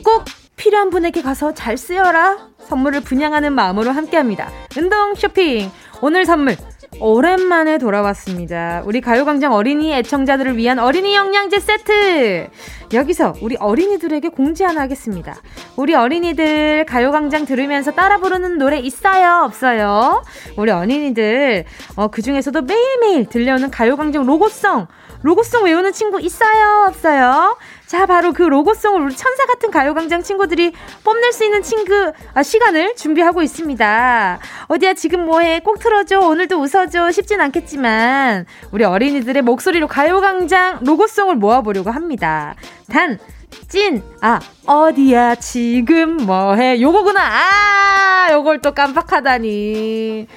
꼭 0.03 0.25
필요한 0.61 0.91
분에게 0.91 1.23
가서 1.23 1.55
잘 1.55 1.75
쓰여라. 1.75 2.37
선물을 2.67 3.01
분양하는 3.01 3.51
마음으로 3.53 3.89
함께합니다. 3.89 4.51
운동 4.77 5.15
쇼핑 5.15 5.71
오늘 6.03 6.23
선물 6.23 6.55
오랜만에 6.99 7.79
돌아왔습니다. 7.79 8.83
우리 8.85 9.01
가요광장 9.01 9.53
어린이 9.53 9.91
애청자들을 9.91 10.57
위한 10.57 10.77
어린이 10.77 11.15
영양제 11.15 11.59
세트! 11.59 12.49
여기서 12.93 13.33
우리 13.41 13.55
어린이들에게 13.57 14.29
공지 14.29 14.63
하나 14.63 14.81
하겠습니다. 14.81 15.35
우리 15.77 15.95
어린이들 15.95 16.85
가요광장 16.85 17.45
들으면서 17.45 17.89
따라 17.91 18.19
부르는 18.19 18.59
노래 18.59 18.77
있어요? 18.77 19.45
없어요? 19.45 20.21
우리 20.57 20.69
어린이들, 20.69 21.65
어, 21.95 22.09
그 22.09 22.21
중에서도 22.21 22.61
매일매일 22.61 23.25
들려오는 23.25 23.71
가요광장 23.71 24.27
로고송, 24.27 24.85
로고송 25.23 25.65
외우는 25.65 25.91
친구 25.93 26.21
있어요? 26.21 26.85
없어요? 26.87 27.57
자, 27.91 28.05
바로 28.05 28.31
그 28.31 28.43
로고송을 28.43 29.01
우리 29.01 29.13
천사 29.13 29.45
같은 29.45 29.69
가요광장 29.69 30.23
친구들이 30.23 30.71
뽐낼 31.03 31.33
수 31.33 31.43
있는 31.43 31.61
친구, 31.61 32.13
아, 32.33 32.41
시간을 32.41 32.95
준비하고 32.95 33.41
있습니다. 33.41 34.39
어디야, 34.67 34.93
지금 34.93 35.25
뭐해? 35.25 35.59
꼭 35.59 35.77
틀어줘. 35.77 36.21
오늘도 36.21 36.57
웃어줘. 36.57 37.11
쉽진 37.11 37.41
않겠지만, 37.41 38.45
우리 38.71 38.85
어린이들의 38.85 39.41
목소리로 39.41 39.89
가요광장 39.89 40.79
로고송을 40.85 41.35
모아보려고 41.35 41.91
합니다. 41.91 42.55
단, 42.89 43.19
찐, 43.67 44.01
아, 44.21 44.39
어디야, 44.65 45.35
지금 45.35 46.15
뭐해? 46.15 46.79
요거구나. 46.79 47.19
아, 47.21 48.29
요걸 48.31 48.61
또 48.61 48.73
깜빡하다니. 48.73 50.27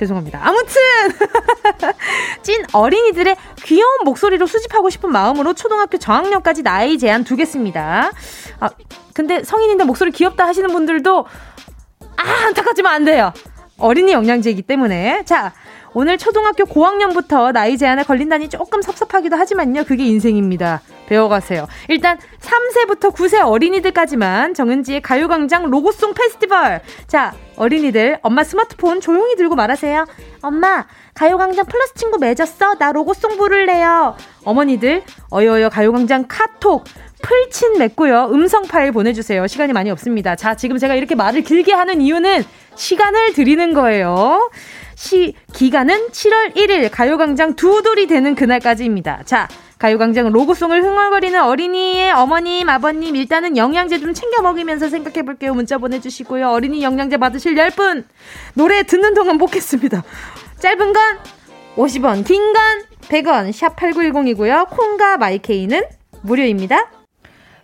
죄송합니다. 0.00 0.40
아무튼 0.42 0.80
찐 2.42 2.64
어린이들의 2.72 3.36
귀여운 3.64 3.98
목소리로 4.04 4.46
수집하고 4.46 4.88
싶은 4.88 5.12
마음으로 5.12 5.52
초등학교 5.52 5.98
저학년까지 5.98 6.62
나이 6.62 6.98
제한 6.98 7.22
두겠습니다. 7.24 8.10
아, 8.60 8.70
근데 9.12 9.44
성인인데 9.44 9.84
목소리 9.84 10.10
귀엽다 10.10 10.46
하시는 10.46 10.70
분들도 10.70 11.26
아, 12.16 12.46
안타깝지만 12.46 12.94
안 12.94 13.04
돼요. 13.04 13.32
어린이 13.76 14.12
영양제이기 14.12 14.62
때문에. 14.62 15.24
자, 15.26 15.52
오늘 15.92 16.18
초등학교 16.18 16.64
고학년부터 16.66 17.52
나이 17.52 17.76
제한에 17.76 18.04
걸린다니 18.04 18.48
조금 18.48 18.80
섭섭하기도 18.80 19.36
하지만요. 19.36 19.84
그게 19.84 20.04
인생입니다. 20.04 20.82
배워가세요. 21.06 21.66
일단 21.88 22.18
3세부터 22.40 23.12
9세 23.12 23.44
어린이들까지만 23.44 24.54
정은지의 24.54 25.02
가요광장 25.02 25.68
로고송 25.68 26.14
페스티벌. 26.14 26.80
자, 27.08 27.34
어린이들 27.56 28.18
엄마 28.22 28.44
스마트폰 28.44 29.00
조용히 29.00 29.34
들고 29.34 29.56
말하세요. 29.56 30.06
엄마, 30.42 30.86
가요광장 31.14 31.66
플러스 31.66 31.94
친구 31.94 32.18
맺었어? 32.18 32.76
나 32.76 32.92
로고송 32.92 33.36
부를래요. 33.36 34.16
어머니들 34.44 35.02
어여어여 35.32 35.70
가요광장 35.70 36.26
카톡 36.28 36.84
풀친 37.22 37.78
맺고요. 37.78 38.30
음성 38.32 38.62
파일 38.62 38.92
보내주세요. 38.92 39.46
시간이 39.46 39.72
많이 39.72 39.90
없습니다. 39.90 40.36
자, 40.36 40.54
지금 40.54 40.78
제가 40.78 40.94
이렇게 40.94 41.14
말을 41.14 41.42
길게 41.42 41.72
하는 41.72 42.00
이유는 42.00 42.44
시간을 42.76 43.32
드리는 43.34 43.74
거예요. 43.74 44.50
시, 45.00 45.32
기간은 45.54 46.08
7월 46.10 46.54
1일 46.54 46.90
가요광장 46.92 47.56
두 47.56 47.82
돌이 47.82 48.06
되는 48.06 48.34
그날까지입니다. 48.34 49.22
자, 49.24 49.48
가요광장 49.78 50.30
로고송을 50.30 50.82
흥얼거리는 50.82 51.42
어린이의 51.42 52.12
어머님, 52.12 52.68
아버님, 52.68 53.16
일단은 53.16 53.56
영양제 53.56 53.98
좀 53.98 54.12
챙겨 54.12 54.42
먹이면서 54.42 54.90
생각해 54.90 55.22
볼게요. 55.22 55.54
문자 55.54 55.78
보내주시고요. 55.78 56.50
어린이 56.50 56.82
영양제 56.82 57.16
받으실 57.16 57.54
10분, 57.54 58.04
노래 58.52 58.82
듣는 58.82 59.14
동안 59.14 59.38
뽑겠습니다. 59.38 60.04
짧은 60.58 60.92
건 60.92 61.18
50원, 61.76 62.26
긴 62.26 62.52
건 62.52 62.82
100원, 63.08 63.52
샵 63.52 63.76
8910이고요. 63.76 64.68
콩과 64.68 65.16
마이케이는 65.16 65.80
무료입니다. 66.20 66.90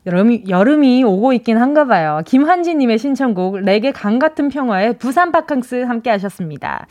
여름이, 0.06 0.44
여름이 0.48 1.02
오고 1.02 1.32
있긴 1.32 1.58
한가 1.58 1.84
봐요. 1.84 2.20
김한지님의 2.24 2.98
신청곡, 2.98 3.56
레게 3.58 3.90
강 3.90 4.20
같은 4.20 4.48
평화의 4.48 4.98
부산 4.98 5.32
바캉스 5.32 5.82
함께 5.82 6.10
하셨습니다. 6.10 6.86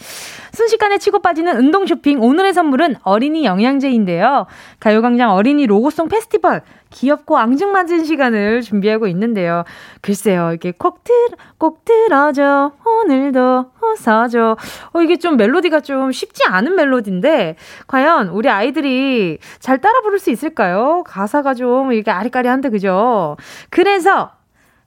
순식간에 0.51 0.97
치고 0.97 1.19
빠지는 1.19 1.57
운동 1.57 1.85
쇼핑, 1.85 2.21
오늘의 2.21 2.53
선물은 2.53 2.95
어린이 3.03 3.45
영양제인데요. 3.45 4.47
가요광장 4.79 5.33
어린이 5.33 5.65
로고송 5.65 6.09
페스티벌, 6.09 6.61
귀엽고 6.95 7.37
앙증맞은 7.37 8.05
시간을 8.05 8.61
준비하고 8.61 9.07
있는데요. 9.07 9.65
글쎄요, 10.01 10.53
이게 10.53 10.71
꼭 10.71 11.03
들, 11.03 11.13
꼭 11.57 11.83
들어줘. 11.83 12.71
오늘도 12.85 13.65
웃어줘. 13.81 14.55
어, 14.93 15.01
이게 15.01 15.17
좀 15.17 15.35
멜로디가 15.35 15.81
좀 15.81 16.13
쉽지 16.13 16.43
않은 16.47 16.75
멜로디인데, 16.75 17.57
과연 17.87 18.29
우리 18.29 18.49
아이들이 18.49 19.39
잘 19.59 19.79
따라 19.79 20.01
부를 20.01 20.19
수 20.19 20.31
있을까요? 20.31 21.03
가사가 21.05 21.53
좀 21.53 21.91
이게 21.91 22.11
아리까리한데, 22.11 22.69
그죠? 22.69 23.35
그래서 23.69 24.31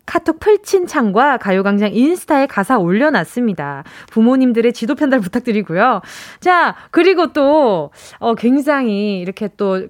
카톡 0.06 0.40
풀친 0.40 0.86
창과 0.86 1.36
가요광장 1.36 1.90
인스타에 1.92 2.46
가사 2.46 2.78
올려놨습니다. 2.78 3.84
부모님들의 4.10 4.72
지도 4.72 4.94
편달 4.94 5.20
부탁드리고요. 5.20 6.00
자, 6.40 6.74
그리고 6.90 7.34
또, 7.34 7.90
어, 8.18 8.34
굉장히 8.34 9.20
이렇게 9.20 9.50
또, 9.58 9.82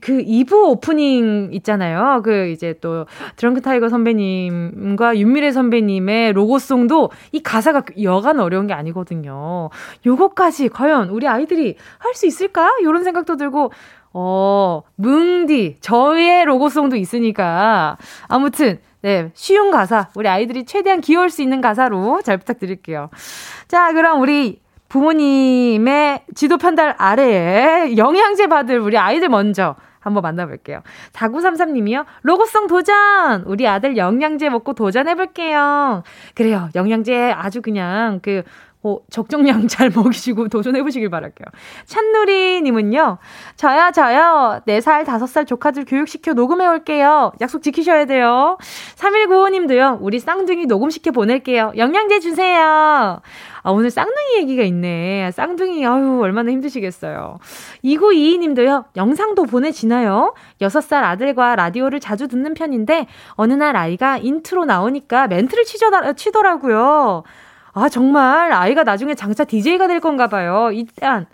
그 0.00 0.18
2부 0.24 0.52
오프닝 0.68 1.50
있잖아요. 1.52 2.22
그 2.22 2.48
이제 2.48 2.74
또 2.80 3.06
드렁크 3.36 3.60
타이거 3.62 3.88
선배님과 3.88 5.18
윤미래 5.18 5.50
선배님의 5.52 6.32
로고송도 6.34 7.10
이 7.32 7.42
가사가 7.42 7.82
여간 8.02 8.38
어려운 8.40 8.66
게 8.68 8.74
아니거든요. 8.74 9.70
요거까지 10.06 10.68
과연 10.68 11.08
우리 11.10 11.26
아이들이 11.28 11.76
할 11.98 12.14
수 12.14 12.26
있을까? 12.26 12.70
요런 12.82 13.04
생각도 13.04 13.36
들고 13.36 13.72
어, 14.12 14.82
뭉디 14.96 15.78
저의 15.80 16.44
로고송도 16.44 16.96
있으니까 16.96 17.96
아무튼 18.28 18.78
네, 19.00 19.30
쉬운 19.34 19.70
가사. 19.72 20.10
우리 20.14 20.28
아이들이 20.28 20.64
최대한 20.64 21.00
귀여울 21.00 21.28
수 21.30 21.42
있는 21.42 21.60
가사로 21.60 22.22
잘 22.22 22.38
부탁드릴게요. 22.38 23.10
자, 23.66 23.92
그럼 23.92 24.20
우리 24.20 24.60
부모님의 24.92 26.24
지도 26.34 26.58
편달 26.58 26.94
아래에 26.98 27.96
영양제 27.96 28.48
받을 28.48 28.78
우리 28.78 28.98
아이들 28.98 29.30
먼저 29.30 29.74
한번 30.00 30.20
만나볼게요. 30.20 30.82
4933님이요. 31.12 32.04
로고송 32.20 32.66
도전! 32.66 33.42
우리 33.46 33.66
아들 33.66 33.96
영양제 33.96 34.50
먹고 34.50 34.74
도전해볼게요. 34.74 36.02
그래요. 36.34 36.68
영양제 36.74 37.32
아주 37.34 37.62
그냥 37.62 38.20
그 38.20 38.42
어, 38.84 38.98
적정량 39.10 39.68
잘 39.68 39.90
먹이시고 39.94 40.48
도전해보시길 40.48 41.08
바랄게요. 41.08 41.46
찬누리님은요, 41.86 43.18
저요, 43.56 43.90
저요, 43.94 44.60
4살, 44.66 45.04
5살 45.04 45.46
조카들 45.46 45.84
교육시켜 45.84 46.34
녹음해올게요. 46.34 47.32
약속 47.40 47.62
지키셔야 47.62 48.06
돼요. 48.06 48.58
3195님도요, 48.96 49.98
우리 50.00 50.18
쌍둥이 50.18 50.66
녹음시켜 50.66 51.12
보낼게요. 51.12 51.72
영양제 51.76 52.20
주세요. 52.20 53.20
아, 53.64 53.70
오늘 53.70 53.90
쌍둥이 53.90 54.38
얘기가 54.38 54.64
있네. 54.64 55.30
쌍둥이, 55.32 55.86
아유, 55.86 56.20
얼마나 56.20 56.50
힘드시겠어요. 56.50 57.38
2922님도요, 57.84 58.86
영상도 58.96 59.44
보내지나요? 59.44 60.34
6살 60.60 61.04
아들과 61.04 61.54
라디오를 61.54 62.00
자주 62.00 62.26
듣는 62.26 62.54
편인데, 62.54 63.06
어느 63.30 63.52
날 63.52 63.76
아이가 63.76 64.18
인트로 64.18 64.64
나오니까 64.64 65.28
멘트를 65.28 65.64
치더라, 65.64 66.14
치더라고요. 66.14 67.22
아, 67.74 67.88
정말 67.88 68.52
아이가 68.52 68.82
나중에 68.82 69.14
장차 69.14 69.44
DJ가 69.44 69.86
될 69.86 70.00
건가 70.00 70.26
봐요. 70.26 70.70
일단 70.72 71.26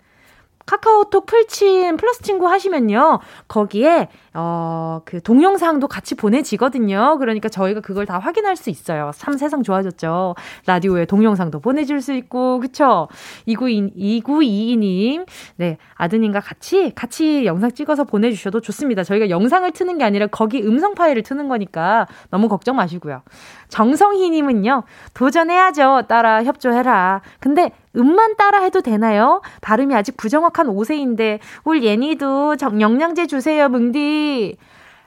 카카오톡 0.69 1.25
풀친 1.25 1.97
플러스 1.97 2.21
친구 2.21 2.47
하시면요. 2.47 3.19
거기에 3.47 4.07
어, 4.35 5.01
그 5.03 5.19
동영상도 5.21 5.87
같이 5.87 6.13
보내지거든요. 6.13 7.17
그러니까 7.17 7.49
저희가 7.49 7.81
그걸 7.81 8.05
다 8.05 8.19
확인할 8.19 8.55
수 8.55 8.69
있어요. 8.69 9.09
참 9.15 9.35
세상 9.37 9.63
좋아졌죠. 9.63 10.35
라디오에 10.67 11.05
동영상도 11.05 11.59
보내줄 11.59 12.01
수 12.01 12.13
있고, 12.13 12.59
그쵸? 12.59 13.07
2922, 13.47 14.21
2922님, 14.21 15.25
네, 15.55 15.77
아드님과 15.95 16.39
같이, 16.41 16.93
같이 16.93 17.45
영상 17.45 17.71
찍어서 17.71 18.03
보내주셔도 18.03 18.61
좋습니다. 18.61 19.03
저희가 19.03 19.29
영상을 19.29 19.69
트는 19.71 19.97
게 19.97 20.03
아니라 20.03 20.27
거기 20.27 20.61
음성 20.61 20.93
파일을 20.93 21.23
트는 21.23 21.47
거니까 21.47 22.07
너무 22.29 22.47
걱정 22.47 22.75
마시고요. 22.75 23.23
정성희님은요, 23.69 24.83
도전해야죠. 25.13 26.03
따라 26.07 26.43
협조해라. 26.43 27.21
근데 27.39 27.71
음만 27.95 28.35
따라 28.35 28.61
해도 28.61 28.81
되나요? 28.81 29.41
발음이 29.61 29.95
아직 29.95 30.17
부정확한 30.17 30.67
5세인데, 30.67 31.39
울 31.63 31.83
예니도 31.83 32.57
영양제 32.79 33.27
주세요, 33.27 33.69
뭉디. 33.69 34.57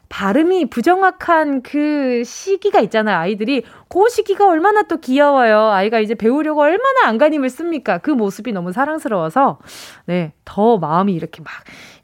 발음이 0.08 0.66
부정확한 0.68 1.62
그 1.62 2.22
시기가 2.24 2.80
있잖아요, 2.80 3.16
아이들이. 3.16 3.64
그 3.88 4.08
시기가 4.10 4.46
얼마나 4.46 4.82
또 4.82 4.98
귀여워요. 4.98 5.70
아이가 5.70 6.00
이제 6.00 6.14
배우려고 6.14 6.60
얼마나 6.60 7.06
안간힘을 7.06 7.48
씁니까? 7.48 7.98
그 7.98 8.10
모습이 8.10 8.52
너무 8.52 8.72
사랑스러워서, 8.72 9.58
네, 10.04 10.32
더 10.44 10.76
마음이 10.76 11.14
이렇게 11.14 11.40
막, 11.40 11.50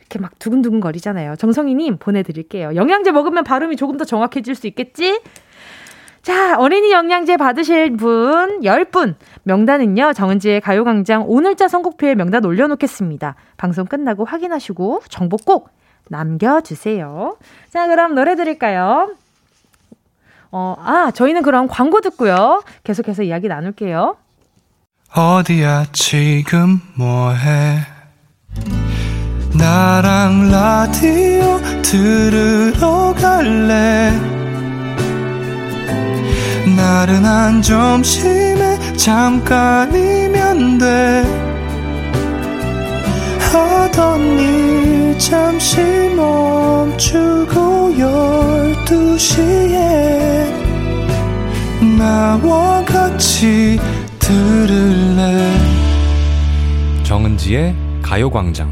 이렇게 0.00 0.18
막 0.20 0.38
두근두근 0.38 0.80
거리잖아요. 0.80 1.36
정성희님 1.36 1.98
보내드릴게요. 1.98 2.74
영양제 2.74 3.12
먹으면 3.12 3.44
발음이 3.44 3.76
조금 3.76 3.98
더 3.98 4.06
정확해질 4.06 4.54
수 4.54 4.66
있겠지? 4.66 5.20
자, 6.28 6.58
어린이 6.58 6.92
영양제 6.92 7.38
받으실 7.38 7.96
분 7.96 8.60
10분. 8.60 9.14
명단은요, 9.44 10.12
정은지의 10.12 10.60
가요광장 10.60 11.24
오늘자 11.26 11.68
선곡표에 11.68 12.14
명단 12.16 12.44
올려놓겠습니다. 12.44 13.34
방송 13.56 13.86
끝나고 13.86 14.26
확인하시고 14.26 15.04
정보 15.08 15.38
꼭 15.38 15.70
남겨주세요. 16.10 17.38
자, 17.72 17.86
그럼 17.86 18.14
노래 18.14 18.36
드릴까요? 18.36 19.14
어, 20.52 20.76
아, 20.78 21.10
저희는 21.14 21.40
그럼 21.40 21.66
광고 21.66 22.02
듣고요. 22.02 22.62
계속해서 22.84 23.22
이야기 23.22 23.48
나눌게요. 23.48 24.18
어디야, 25.16 25.86
지금 25.92 26.82
뭐해? 26.98 27.78
나랑 29.58 30.50
라디오 30.50 31.58
들으러 31.80 33.14
갈래? 33.14 34.47
나른한 36.76 37.62
점심에 37.62 38.96
잠깐이면 38.96 40.78
돼. 40.78 41.48
하던 43.52 44.20
일 44.38 45.18
잠시 45.18 45.80
멈추고 46.14 47.98
열두 47.98 49.18
시에 49.18 50.46
나와 51.98 52.84
같이 52.84 53.78
들을래 54.18 55.52
정은지의 57.02 57.74
가요광장 58.02 58.70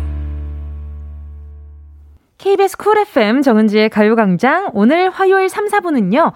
KBS 2.38 2.76
쿨 2.76 2.98
FM 2.98 3.42
정은지의 3.42 3.88
가요광장 3.90 4.70
오늘 4.74 5.10
화요일 5.10 5.48
3, 5.48 5.66
4분은요. 5.68 6.32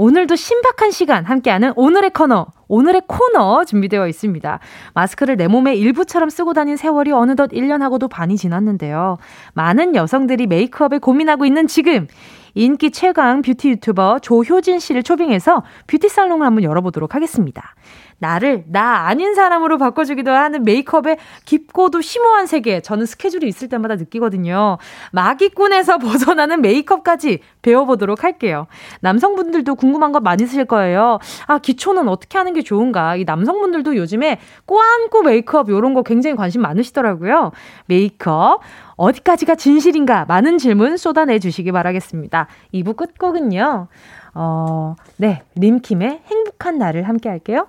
오늘도 0.00 0.36
신박한 0.36 0.92
시간 0.92 1.24
함께하는 1.24 1.72
오늘의 1.74 2.10
코너, 2.10 2.46
오늘의 2.68 3.02
코너 3.08 3.64
준비되어 3.64 4.06
있습니다. 4.06 4.60
마스크를 4.94 5.36
내 5.36 5.48
몸의 5.48 5.76
일부처럼 5.80 6.30
쓰고 6.30 6.52
다닌 6.52 6.76
세월이 6.76 7.10
어느덧 7.10 7.50
1년하고도 7.50 8.08
반이 8.08 8.36
지났는데요. 8.36 9.18
많은 9.54 9.96
여성들이 9.96 10.46
메이크업에 10.46 10.98
고민하고 10.98 11.46
있는 11.46 11.66
지금 11.66 12.06
인기 12.54 12.92
최강 12.92 13.42
뷰티 13.42 13.70
유튜버 13.70 14.20
조효진 14.20 14.78
씨를 14.78 15.02
초빙해서 15.02 15.64
뷰티 15.88 16.08
살롱을 16.08 16.46
한번 16.46 16.62
열어보도록 16.62 17.16
하겠습니다. 17.16 17.74
나를 18.18 18.64
나 18.66 19.06
아닌 19.06 19.34
사람으로 19.34 19.78
바꿔주기도 19.78 20.30
하는 20.30 20.64
메이크업의 20.64 21.18
깊고도 21.44 22.00
심오한 22.00 22.46
세계. 22.46 22.80
저는 22.80 23.06
스케줄이 23.06 23.46
있을 23.48 23.68
때마다 23.68 23.96
느끼거든요. 23.96 24.78
마기꾼에서 25.12 25.98
벗어나는 25.98 26.60
메이크업까지 26.60 27.40
배워보도록 27.62 28.24
할게요. 28.24 28.66
남성분들도 29.00 29.74
궁금한 29.76 30.12
거 30.12 30.20
많으실 30.20 30.64
거예요. 30.64 31.18
아, 31.46 31.58
기초는 31.58 32.08
어떻게 32.08 32.38
하는 32.38 32.54
게 32.54 32.62
좋은가? 32.62 33.16
이 33.16 33.24
남성분들도 33.24 33.96
요즘에 33.96 34.40
꾸안꾸 34.66 35.22
메이크업 35.22 35.70
이런 35.70 35.94
거 35.94 36.02
굉장히 36.02 36.36
관심 36.36 36.62
많으시더라고요. 36.62 37.52
메이크업. 37.86 38.60
어디까지가 38.96 39.54
진실인가? 39.54 40.24
많은 40.26 40.58
질문 40.58 40.96
쏟아내 40.96 41.38
주시기 41.38 41.70
바라겠습니다. 41.70 42.48
2부 42.74 42.96
끝곡은요. 42.96 43.86
어, 44.34 44.96
네. 45.16 45.42
림킴의 45.54 46.22
행복한 46.26 46.78
날을 46.78 47.08
함께 47.08 47.28
할게요. 47.28 47.68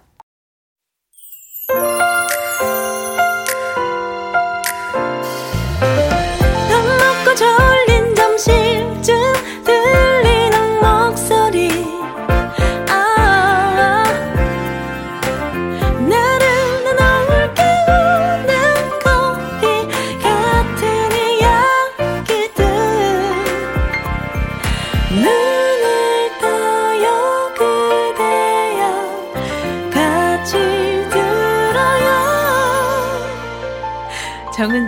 Bye. 1.69 1.98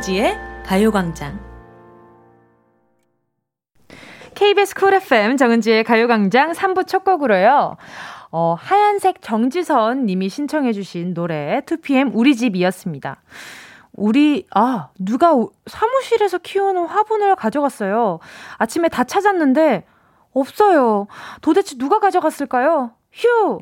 정은지의 0.02 0.38
가요광장. 0.66 1.40
KBS 4.34 4.74
쿨 4.76 4.96
FM 4.96 5.38
정은지의 5.38 5.84
가요광장 5.84 6.52
3부 6.54 6.88
첫 6.88 7.04
곡으로요. 7.04 7.78
어, 8.32 8.56
하얀색 8.58 9.22
정지선 9.22 10.06
님이 10.06 10.30
신청해주신 10.30 11.14
노래 11.14 11.62
2PM 11.66 12.12
우리 12.14 12.36
집이었습니다. 12.36 13.22
우리, 13.94 14.48
아, 14.56 14.90
누가 14.98 15.34
사무실에서 15.68 16.40
키우는 16.40 16.86
화분을 16.86 17.36
가져갔어요. 17.36 18.20
아침에 18.58 18.90
다 18.90 19.04
찾았는데, 19.04 19.86
없어요. 20.34 21.08
도대체 21.42 21.78
누가 21.78 22.00
가져갔을까요? 22.00 22.92
휴! 23.12 23.60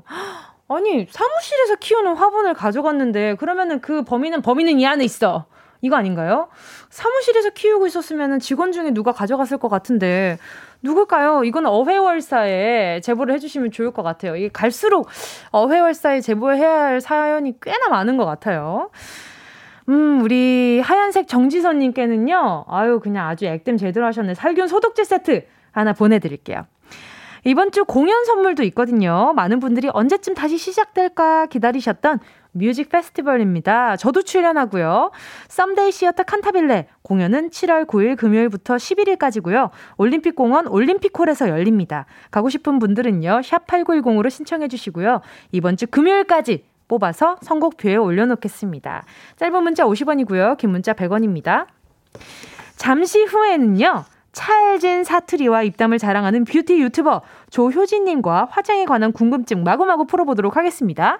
아니, 0.69 1.07
사무실에서 1.09 1.75
키우는 1.79 2.15
화분을 2.15 2.53
가져갔는데, 2.53 3.35
그러면은 3.35 3.81
그 3.81 4.03
범인은, 4.03 4.41
범인은 4.41 4.79
이 4.79 4.85
안에 4.85 5.03
있어. 5.03 5.47
이거 5.81 5.95
아닌가요? 5.95 6.49
사무실에서 6.89 7.51
키우고 7.51 7.87
있었으면 7.87 8.39
직원 8.39 8.71
중에 8.71 8.91
누가 8.91 9.11
가져갔을 9.11 9.57
것 9.57 9.69
같은데 9.69 10.37
누굴까요? 10.81 11.43
이건 11.43 11.65
어회월사에 11.65 13.01
제보를 13.01 13.33
해주시면 13.35 13.71
좋을 13.71 13.91
것 13.91 14.03
같아요. 14.03 14.35
이게 14.35 14.49
갈수록 14.51 15.07
어회월사에 15.51 16.21
제보해야 16.21 16.83
할 16.85 17.01
사연이 17.01 17.53
꽤나 17.61 17.89
많은 17.89 18.17
것 18.17 18.25
같아요. 18.25 18.89
음, 19.89 20.21
우리 20.21 20.79
하얀색 20.81 21.27
정지선님께는요, 21.27 22.65
아유, 22.67 22.99
그냥 23.01 23.27
아주 23.27 23.45
액땜 23.45 23.77
제대로 23.77 24.05
하셨네. 24.05 24.35
살균 24.35 24.67
소독제 24.67 25.03
세트 25.03 25.45
하나 25.71 25.93
보내드릴게요. 25.93 26.65
이번 27.45 27.71
주 27.71 27.85
공연 27.85 28.25
선물도 28.25 28.63
있거든요. 28.63 29.33
많은 29.35 29.59
분들이 29.59 29.89
언제쯤 29.91 30.35
다시 30.35 30.57
시작될까 30.57 31.47
기다리셨던 31.47 32.19
뮤직 32.51 32.89
페스티벌입니다. 32.89 33.95
저도 33.97 34.23
출연하고요. 34.23 35.11
썸데이 35.47 35.91
시어터 35.91 36.23
칸타빌레 36.23 36.87
공연은 37.01 37.49
7월 37.49 37.85
9일 37.85 38.17
금요일부터 38.17 38.75
11일까지고요. 38.75 39.69
올림픽공원 39.97 40.67
올림픽홀에서 40.67 41.49
열립니다. 41.49 42.05
가고 42.31 42.49
싶은 42.49 42.79
분들은요. 42.79 43.41
샵 43.43 43.67
8910으로 43.67 44.29
신청해 44.29 44.67
주시고요. 44.67 45.21
이번 45.51 45.77
주 45.77 45.87
금요일까지 45.87 46.65
뽑아서 46.87 47.37
선곡표에 47.41 47.95
올려놓겠습니다. 47.95 49.03
짧은 49.37 49.63
문자 49.63 49.85
50원이고요. 49.85 50.57
긴 50.57 50.71
문자 50.71 50.93
100원입니다. 50.93 51.67
잠시 52.75 53.23
후에는요. 53.23 54.05
찰진 54.31 55.03
사투리와 55.03 55.63
입담을 55.63 55.97
자랑하는 55.97 56.45
뷰티 56.45 56.79
유튜버 56.81 57.21
조효진님과 57.49 58.47
화장에 58.51 58.85
관한 58.85 59.11
궁금증 59.11 59.63
마구마구 59.63 60.05
풀어보도록 60.05 60.55
하겠습니다. 60.55 61.19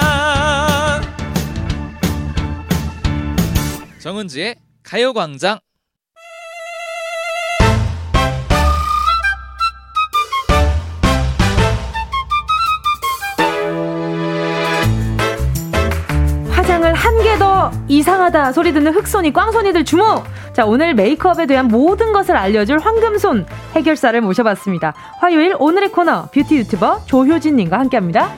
정은지의 4.01 4.55
가요광장 4.83 5.59
화장을 16.51 16.93
한 16.93 17.21
개 17.23 17.37
더 17.37 17.71
이상하다 17.87 18.51
소리 18.51 18.71
듣는 18.73 18.93
흑손이 18.93 19.31
꽝손이들 19.33 19.85
주목! 19.85 20.23
자, 20.53 20.65
오늘 20.65 20.93
메이크업에 20.93 21.45
대한 21.45 21.67
모든 21.67 22.11
것을 22.13 22.35
알려줄 22.35 22.79
황금손 22.79 23.45
해결사를 23.75 24.19
모셔봤습니다. 24.21 24.93
화요일 25.19 25.55
오늘의 25.57 25.91
코너 25.91 26.27
뷰티 26.33 26.57
유튜버 26.57 27.05
조효진님과 27.05 27.79
함께합니다. 27.79 28.35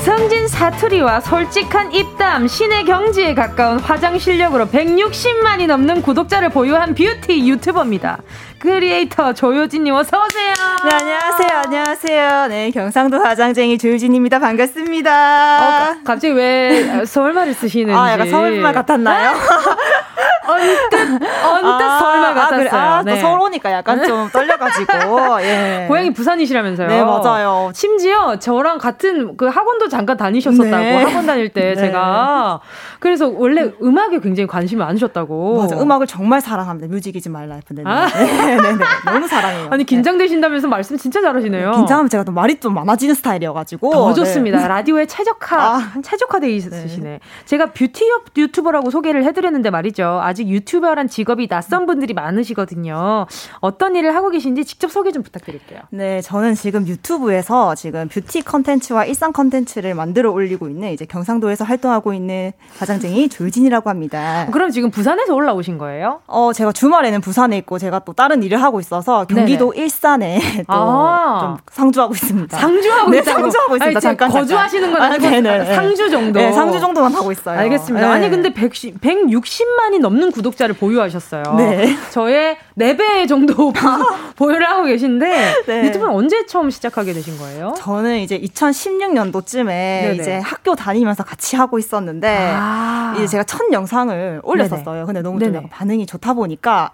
구성진 0.00 0.48
사투리와 0.48 1.20
솔직한 1.20 1.92
입담, 1.92 2.48
신의 2.48 2.86
경지에 2.86 3.34
가까운 3.34 3.78
화장 3.78 4.18
실력으로 4.18 4.64
160만이 4.64 5.66
넘는 5.66 6.00
구독자를 6.00 6.48
보유한 6.48 6.94
뷰티 6.94 7.46
유튜버입니다. 7.46 8.16
크리에이터 8.60 9.34
조효진님 9.34 9.92
어서 9.92 10.24
오세요. 10.24 10.54
네, 10.84 10.90
안녕하세요. 10.90 11.62
안녕하세요. 11.66 12.46
네, 12.46 12.70
경상도 12.70 13.18
화장쟁이 13.22 13.76
조효진입니다. 13.76 14.38
반갑습니다. 14.38 15.90
어, 15.90 15.96
갑자기 16.02 16.32
왜 16.32 17.04
서울말을 17.04 17.52
쓰시는지. 17.52 17.92
아, 17.94 18.12
약간 18.12 18.30
서울말 18.30 18.72
같았나요? 18.72 19.34
언뜻 20.52 20.92
언뜻 20.92 21.66
아, 21.66 22.34
같았어요. 22.34 22.40
아, 22.40 22.56
그래. 22.56 22.68
아, 22.72 23.02
네. 23.04 23.14
또 23.14 23.20
서울오니까 23.20 23.72
약간 23.72 24.04
좀 24.04 24.28
떨려가지고. 24.32 25.42
예. 25.42 25.84
고향이 25.88 26.12
부산이시라면서요? 26.12 26.88
네 26.88 27.02
맞아요. 27.02 27.70
심지어 27.74 28.38
저랑 28.38 28.78
같은 28.78 29.36
그 29.36 29.46
학원도 29.46 29.88
잠깐 29.88 30.16
다니셨었다고 30.16 30.76
네. 30.76 31.02
학원 31.04 31.26
다닐 31.26 31.48
때 31.50 31.74
네. 31.74 31.76
제가 31.76 32.60
그래서 32.98 33.28
원래 33.28 33.70
음악에 33.82 34.20
굉장히 34.20 34.46
관심이 34.46 34.78
많으셨다고. 34.80 35.58
맞아. 35.62 35.76
음악을 35.80 36.06
정말 36.06 36.40
사랑합니다. 36.40 36.88
뮤직이지 36.92 37.28
말라 37.28 37.56
예쁜데. 37.56 37.82
아? 37.86 38.06
네, 38.06 38.56
네, 38.56 38.56
네. 38.56 38.84
너무 39.06 39.26
사랑해요. 39.26 39.68
아니 39.70 39.84
긴장되신다면서 39.84 40.68
말씀 40.68 40.96
진짜 40.96 41.20
잘하시네요. 41.20 41.72
긴장하면 41.72 42.08
제가 42.08 42.24
또 42.24 42.32
말이 42.32 42.58
좀 42.60 42.74
많아지는 42.74 43.14
스타일이어가지고. 43.14 43.90
더 43.92 44.14
좋습니다. 44.14 44.66
라디오에 44.68 45.06
최적화 45.06 45.56
아. 45.58 45.92
최적화돼 46.02 46.50
있으시네. 46.50 47.20
제가 47.46 47.66
뷰티 47.66 48.04
유튜버라고 48.36 48.90
소개를 48.90 49.24
해드렸는데 49.24 49.70
말이죠. 49.70 50.20
아직 50.22 50.39
유튜버란 50.48 51.08
직업이 51.08 51.48
낯선 51.48 51.86
분들이 51.86 52.14
많으시거든요. 52.14 53.26
어떤 53.60 53.96
일을 53.96 54.14
하고 54.14 54.30
계신지 54.30 54.64
직접 54.64 54.90
소개 54.90 55.12
좀 55.12 55.22
부탁드릴게요. 55.22 55.80
네, 55.90 56.20
저는 56.20 56.54
지금 56.54 56.86
유튜브에서 56.86 57.74
지금 57.74 58.08
뷰티 58.08 58.42
컨텐츠와 58.42 59.04
일상 59.04 59.32
컨텐츠를 59.32 59.94
만들어 59.94 60.30
올리고 60.30 60.68
있는 60.68 60.92
이제 60.92 61.04
경상도에서 61.04 61.64
활동하고 61.64 62.14
있는 62.14 62.52
화장쟁이 62.78 63.28
조효진이라고 63.28 63.90
합니다. 63.90 64.46
그럼 64.52 64.70
지금 64.70 64.90
부산에서 64.90 65.34
올라오신 65.34 65.78
거예요? 65.78 66.20
어, 66.26 66.52
제가 66.52 66.72
주말에는 66.72 67.20
부산에 67.20 67.56
있고 67.58 67.78
제가 67.78 68.00
또 68.00 68.12
다른 68.12 68.42
일을 68.42 68.62
하고 68.62 68.80
있어서 68.80 69.24
경기도 69.24 69.72
네네. 69.72 69.82
일산에 69.82 70.40
또좀 70.66 70.66
아~ 70.68 71.56
상주하고 71.70 72.14
있습니다. 72.14 72.58
상주하고 72.58 73.10
네, 73.10 73.18
있다고? 73.18 73.40
상주하고 73.40 73.76
있습니다. 73.76 73.98
아니, 73.98 74.00
잠깐 74.00 74.30
거주하시는 74.30 74.92
건 74.92 75.02
아니고 75.02 75.48
아, 75.48 75.64
상주 75.64 76.10
정도. 76.10 76.40
네, 76.40 76.52
상주 76.52 76.80
정도만 76.80 77.12
하고 77.14 77.32
있어요. 77.32 77.58
알겠습니다. 77.58 78.06
네. 78.06 78.12
아니 78.12 78.30
근데 78.30 78.48
1 78.48 78.70
160만이 78.70 80.00
넘는 80.00 80.29
구독자를 80.30 80.74
보유하셨어요. 80.76 81.42
네. 81.56 81.96
저의 82.10 82.56
4배 82.78 83.28
정도 83.28 83.72
보유를 84.36 84.66
하고 84.68 84.84
계신데 84.84 85.64
네. 85.66 85.84
유튜브는 85.86 86.12
언제 86.14 86.46
처음 86.46 86.70
시작하게 86.70 87.12
되신 87.12 87.36
거예요? 87.38 87.74
저는 87.76 88.18
이제 88.18 88.38
2016년도쯤에 88.40 89.66
네네. 89.66 90.14
이제 90.20 90.38
학교 90.38 90.74
다니면서 90.74 91.24
같이 91.24 91.56
하고 91.56 91.78
있었는데 91.78 92.52
아. 92.56 93.14
이제 93.16 93.26
제가 93.26 93.44
첫 93.44 93.60
영상을 93.72 94.40
올렸었어요. 94.44 94.84
네네. 94.94 95.04
근데 95.06 95.22
너무 95.22 95.38
좀 95.40 95.68
반응이 95.68 96.06
좋다 96.06 96.34
보니까 96.34 96.92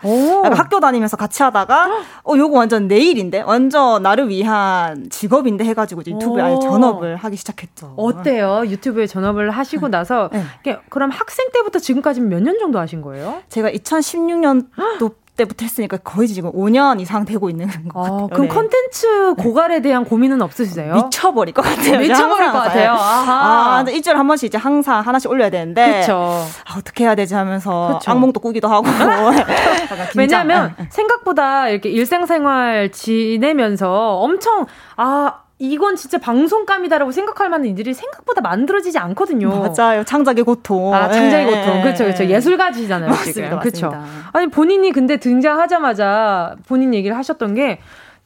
학교 0.54 0.80
다니면서 0.80 1.16
같이 1.16 1.42
하다가 1.42 1.88
어 2.24 2.34
요거 2.36 2.56
완전 2.56 2.88
내일인데 2.88 3.42
완전 3.42 4.02
나를 4.02 4.28
위한 4.28 5.08
직업인데 5.10 5.64
해가지고 5.64 6.02
유튜브에 6.06 6.42
아예 6.42 6.56
전업을 6.62 7.16
하기 7.16 7.36
시작했죠. 7.36 7.94
어때요? 7.96 8.62
유튜브에 8.66 9.06
전업을 9.06 9.50
하시고 9.50 9.88
나서 9.88 10.30
네. 10.32 10.78
그럼 10.88 11.10
학생 11.10 11.50
때부터 11.52 11.78
지금까지 11.78 12.20
몇 12.20 12.46
년 12.46 12.58
정도 12.60 12.78
하신 12.78 13.02
거예요? 13.02 13.15
제가 13.48 13.70
2016년도 13.70 15.14
때부터 15.36 15.64
했으니까 15.64 15.98
거의 15.98 16.28
지금 16.28 16.50
5년 16.52 17.00
이상 17.00 17.24
되고 17.24 17.50
있는 17.50 17.66
것 17.88 18.00
아, 18.00 18.10
같아요. 18.10 18.28
그럼 18.28 18.48
네. 18.48 18.48
콘텐츠 18.48 19.06
네. 19.06 19.42
고갈에 19.42 19.82
대한 19.82 20.04
고민은 20.04 20.40
없으세요? 20.42 20.94
미쳐버릴 20.94 21.52
것 21.52 21.62
같아요. 21.62 21.98
미쳐버릴 21.98 22.52
것 22.52 22.58
같아요. 22.58 22.92
아하. 22.92 23.76
아, 23.78 23.84
일주일에 23.86 24.16
한 24.16 24.26
번씩 24.26 24.46
이제 24.48 24.58
항상 24.58 25.00
하나씩 25.02 25.30
올려야 25.30 25.50
되는데. 25.50 26.00
그쵸. 26.00 26.42
아, 26.64 26.78
어떻게 26.78 27.04
해야 27.04 27.14
되지 27.14 27.34
하면서 27.34 27.98
그쵸. 27.98 28.10
악몽도 28.10 28.40
꾸기도 28.40 28.68
하고. 28.68 28.86
왜냐하면 30.16 30.74
네. 30.80 30.88
생각보다 30.90 31.68
이렇게 31.68 31.90
일상생활 31.90 32.90
지내면서 32.92 34.18
엄청, 34.20 34.66
아, 34.96 35.40
이건 35.58 35.96
진짜 35.96 36.18
방송감이다라고 36.18 37.12
생각할 37.12 37.48
만한 37.48 37.66
일들이 37.66 37.94
생각보다 37.94 38.42
만들어지지 38.42 38.98
않거든요. 38.98 39.48
맞아요. 39.74 40.04
창작의 40.04 40.44
고통. 40.44 40.94
아, 40.94 41.08
창작의 41.08 41.46
네. 41.46 41.60
고통. 41.60 41.82
그렇죠, 41.82 42.04
그렇죠. 42.04 42.26
예술가시잖아요, 42.26 43.14
지금. 43.24 43.58
그렇죠. 43.60 43.90
아니 44.32 44.48
본인이 44.48 44.92
근데 44.92 45.16
등장하자마자 45.16 46.56
본인 46.68 46.92
얘기를 46.92 47.16
하셨던 47.16 47.54
게 47.54 47.80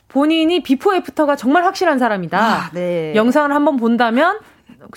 본인이 0.09 0.61
비포 0.63 0.95
애프터가 0.97 1.37
정말 1.37 1.65
확실한 1.65 2.01
사람이다. 2.01 2.39
아, 2.39 2.71
네. 2.73 3.15
영상을 3.15 3.55
한번 3.55 3.77
본다면 3.77 4.39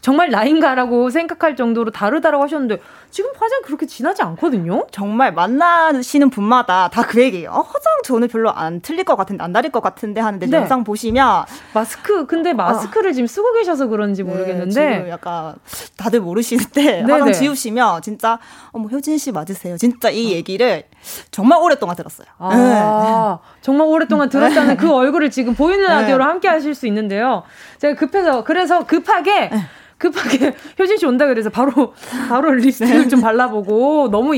정말 0.01 0.29
나인가라고 0.29 1.09
생각할 1.09 1.55
정도로 1.55 1.91
다르다라고 1.91 2.43
하셨는데 2.43 2.79
지금 3.11 3.31
화장 3.37 3.61
그렇게 3.63 3.85
진하지 3.85 4.21
않거든요. 4.23 4.87
정말 4.91 5.33
만나시는 5.33 6.29
분마다 6.29 6.89
다 6.89 7.03
그 7.03 7.21
얘기예요. 7.21 7.49
어, 7.51 7.61
화장 7.61 8.01
저는 8.05 8.27
별로 8.27 8.49
안 8.51 8.81
틀릴 8.81 9.03
것 9.03 9.15
같은데 9.15 9.43
안 9.43 9.51
다를 9.53 9.69
것 9.71 9.81
같은데 9.81 10.19
하는데 10.21 10.45
네. 10.47 10.57
영상 10.57 10.83
보시면 10.83 11.45
마스크 11.73 12.25
근데 12.25 12.53
마스크를 12.53 13.09
어. 13.11 13.13
지금 13.13 13.27
쓰고 13.27 13.53
계셔서 13.53 13.87
그런지 13.87 14.23
네, 14.23 14.29
모르겠는데 14.31 14.71
지금 14.71 15.09
약간 15.09 15.55
다들 15.97 16.21
모르시는데 16.21 16.81
네네. 17.03 17.11
화장 17.11 17.33
지우시면 17.33 18.01
진짜 18.01 18.39
어머 18.71 18.87
효진 18.87 19.17
씨 19.17 19.31
맞으세요. 19.31 19.77
진짜 19.77 20.09
이 20.09 20.27
어. 20.27 20.29
얘기를 20.31 20.83
정말 21.29 21.59
오랫동안 21.61 21.95
들었어요. 21.95 22.27
아, 22.39 23.39
네. 23.43 23.49
정말 23.61 23.87
오랫동안 23.87 24.29
들었다는 24.29 24.77
그 24.77 24.91
얼굴을 24.91 25.29
지금 25.29 25.53
보이는 25.53 25.85
네. 25.85 25.93
라디오로 25.93 26.23
함께 26.23 26.47
하실 26.47 26.73
수 26.73 26.87
있는데요. 26.87 27.43
제가 27.79 27.95
급해서 27.99 28.43
그래서 28.43 28.85
급하게 28.85 29.49
네. 29.49 29.57
급하게 29.97 30.53
효진 30.79 30.97
씨 30.97 31.05
온다 31.05 31.25
그래서 31.27 31.49
바로 31.49 31.93
바로 32.27 32.51
립스틱을 32.51 33.03
네. 33.03 33.07
좀 33.07 33.21
발라보고 33.21 34.09
너무 34.11 34.33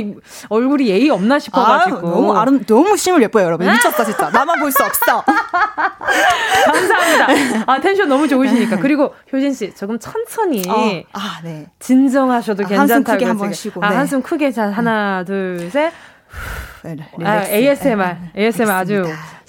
얼굴이 0.49 0.87
예의 0.87 1.09
없나 1.09 1.39
싶어가지고. 1.39 1.97
아, 1.97 2.01
너무 2.01 2.37
아름 2.37 2.63
너무 2.65 2.95
심을 2.97 3.21
예뻐요 3.23 3.45
여러분. 3.45 3.67
미쳤다 3.67 4.03
진짜. 4.03 4.29
나만 4.29 4.59
볼 4.59 4.71
수 4.71 4.83
없어. 4.83 5.23
감사합니다. 6.65 7.63
아 7.71 7.79
텐션 7.79 8.09
너무 8.09 8.27
좋으시니까. 8.27 8.77
그리고 8.77 9.13
효진 9.31 9.53
씨 9.53 9.73
조금 9.73 9.97
천천히 9.99 10.61
어, 10.67 11.01
아, 11.13 11.39
네. 11.43 11.67
진정하셔도 11.79 12.63
아, 12.63 12.67
괜찮다고 12.67 12.93
한숨 12.93 13.03
크게 13.03 13.25
한번 13.25 13.53
쉬고. 13.53 13.83
아, 13.83 13.89
네. 13.89 13.95
한숨 13.95 14.21
크게 14.21 14.51
자 14.51 14.69
하나 14.69 15.23
둘셋. 15.23 15.93
네, 16.83 16.95
아, 17.23 17.43
ASMR 17.47 18.17
ASMR 18.37 18.71
아주 18.71 19.05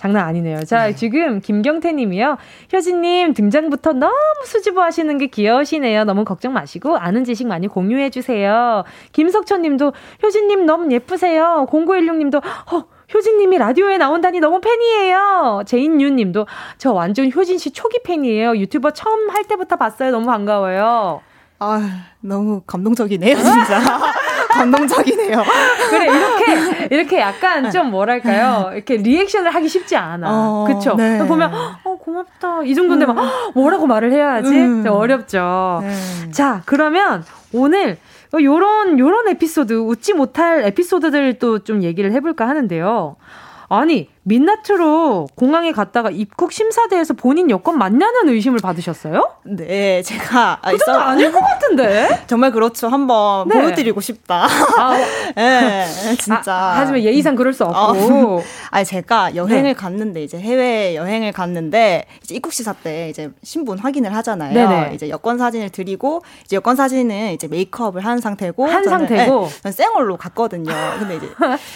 장난 0.07 0.27
아니네요. 0.29 0.65
자, 0.65 0.87
네. 0.87 0.95
지금 0.95 1.41
김경태 1.41 1.93
님이요. 1.93 2.37
효진님 2.73 3.35
등장부터 3.35 3.93
너무 3.93 4.15
수줍어 4.45 4.83
하시는 4.83 5.19
게 5.19 5.27
귀여우시네요. 5.27 6.05
너무 6.05 6.25
걱정 6.25 6.53
마시고 6.53 6.97
아는 6.97 7.25
지식 7.25 7.47
많이 7.47 7.67
공유해 7.67 8.11
주세요. 8.11 8.85
김석천 9.13 9.63
님도 9.63 9.93
효진님 10.23 10.67
너무 10.67 10.93
예쁘세요. 10.93 11.67
0916 11.71 12.17
님도 12.19 12.39
어, 12.39 12.85
효진님이 13.13 13.59
라디오에 13.59 13.99
나온다니 13.99 14.41
너무 14.41 14.61
팬이에요. 14.61 15.63
제인유 15.67 16.11
님도 16.11 16.47
저 16.79 16.93
완전 16.93 17.31
효진 17.33 17.59
씨 17.59 17.73
초기 17.73 17.99
팬이에요. 18.03 18.57
유튜버 18.57 18.93
처음 18.93 19.31
할 19.31 19.45
때부터 19.45 19.77
봤어요. 19.77 20.11
너무 20.11 20.27
반가워요. 20.27 21.21
아, 21.59 22.05
너무 22.21 22.61
감동적이네요, 22.67 23.37
진짜. 23.37 23.81
감동적이네요. 24.51 25.43
그래, 25.91 26.07
이렇게, 26.07 26.89
이렇게 26.95 27.21
약간 27.21 27.71
좀 27.71 27.91
뭐랄까요. 27.91 28.71
이렇게 28.73 28.97
리액션을 28.97 29.55
하기 29.55 29.69
쉽지 29.69 29.97
않아. 29.97 30.27
어, 30.31 30.65
그쵸? 30.67 30.95
네. 30.97 31.27
보면, 31.27 31.53
어, 31.85 31.97
고맙다. 31.99 32.63
이 32.65 32.75
정도인데 32.75 33.07
막, 33.07 33.19
음. 33.19 33.29
뭐라고 33.55 33.87
말을 33.87 34.13
해야지? 34.13 34.55
음. 34.55 34.87
어렵죠. 34.87 35.81
네. 35.83 36.31
자, 36.31 36.63
그러면 36.67 37.25
오늘 37.53 37.99
요런, 38.35 38.99
요런 38.99 39.29
에피소드, 39.29 39.73
웃지 39.75 40.13
못할 40.15 40.65
에피소드들도 40.65 41.61
좀 41.61 41.83
얘기를 41.83 42.13
해볼까 42.13 42.49
하는데요. 42.49 43.17
아니, 43.69 44.09
민나트로 44.29 45.29
공항에 45.37 45.71
갔다가 45.71 46.11
입국 46.11 46.51
심사대에서 46.51 47.15
본인 47.15 47.49
여권 47.49 47.79
맞냐는 47.79 48.29
의심을 48.29 48.59
받으셨어요? 48.59 49.31
네, 49.45 50.03
제가 50.03 50.61
그 50.65 50.79
정도 50.79 51.01
아닐 51.01 51.31
것 51.31 51.39
같은데. 51.39 52.09
정말 52.27 52.51
그렇죠. 52.51 52.89
한번 52.89 53.47
네. 53.47 53.55
보여드리고 53.55 54.01
싶다. 54.01 54.49
아, 54.79 54.97
네, 55.37 55.87
진짜. 56.19 56.53
아, 56.53 56.75
하지만 56.79 57.03
예의상 57.03 57.37
그럴 57.37 57.53
수 57.53 57.63
없고. 57.65 58.39
어. 58.39 58.43
아니 58.71 58.85
제가 58.85 59.37
여행을 59.37 59.63
네. 59.63 59.73
갔는데 59.75 60.25
이제 60.25 60.39
해외 60.41 60.97
여행을 60.97 61.31
갔는데 61.31 62.07
이제 62.25 62.35
입국 62.35 62.53
시사 62.53 62.73
때 62.73 63.09
이제 63.09 63.31
신분 63.45 63.79
확인을 63.79 64.13
하잖아요. 64.17 64.53
네네. 64.55 64.95
이제 64.97 65.09
여권 65.09 65.39
사진을 65.39 65.71
드리고 65.71 66.23
이제 66.45 66.57
여권 66.57 66.75
사진은 66.75 67.33
이제 67.33 67.47
메이크업을 67.47 68.05
한 68.05 68.19
상태고 68.19 68.67
한 68.67 68.83
저는, 68.83 69.07
상태고 69.07 69.47
네, 69.47 69.61
저는 69.63 69.73
생얼로 69.73 70.17
갔거든요. 70.17 70.73
근데 70.99 71.17
이제 71.17 71.29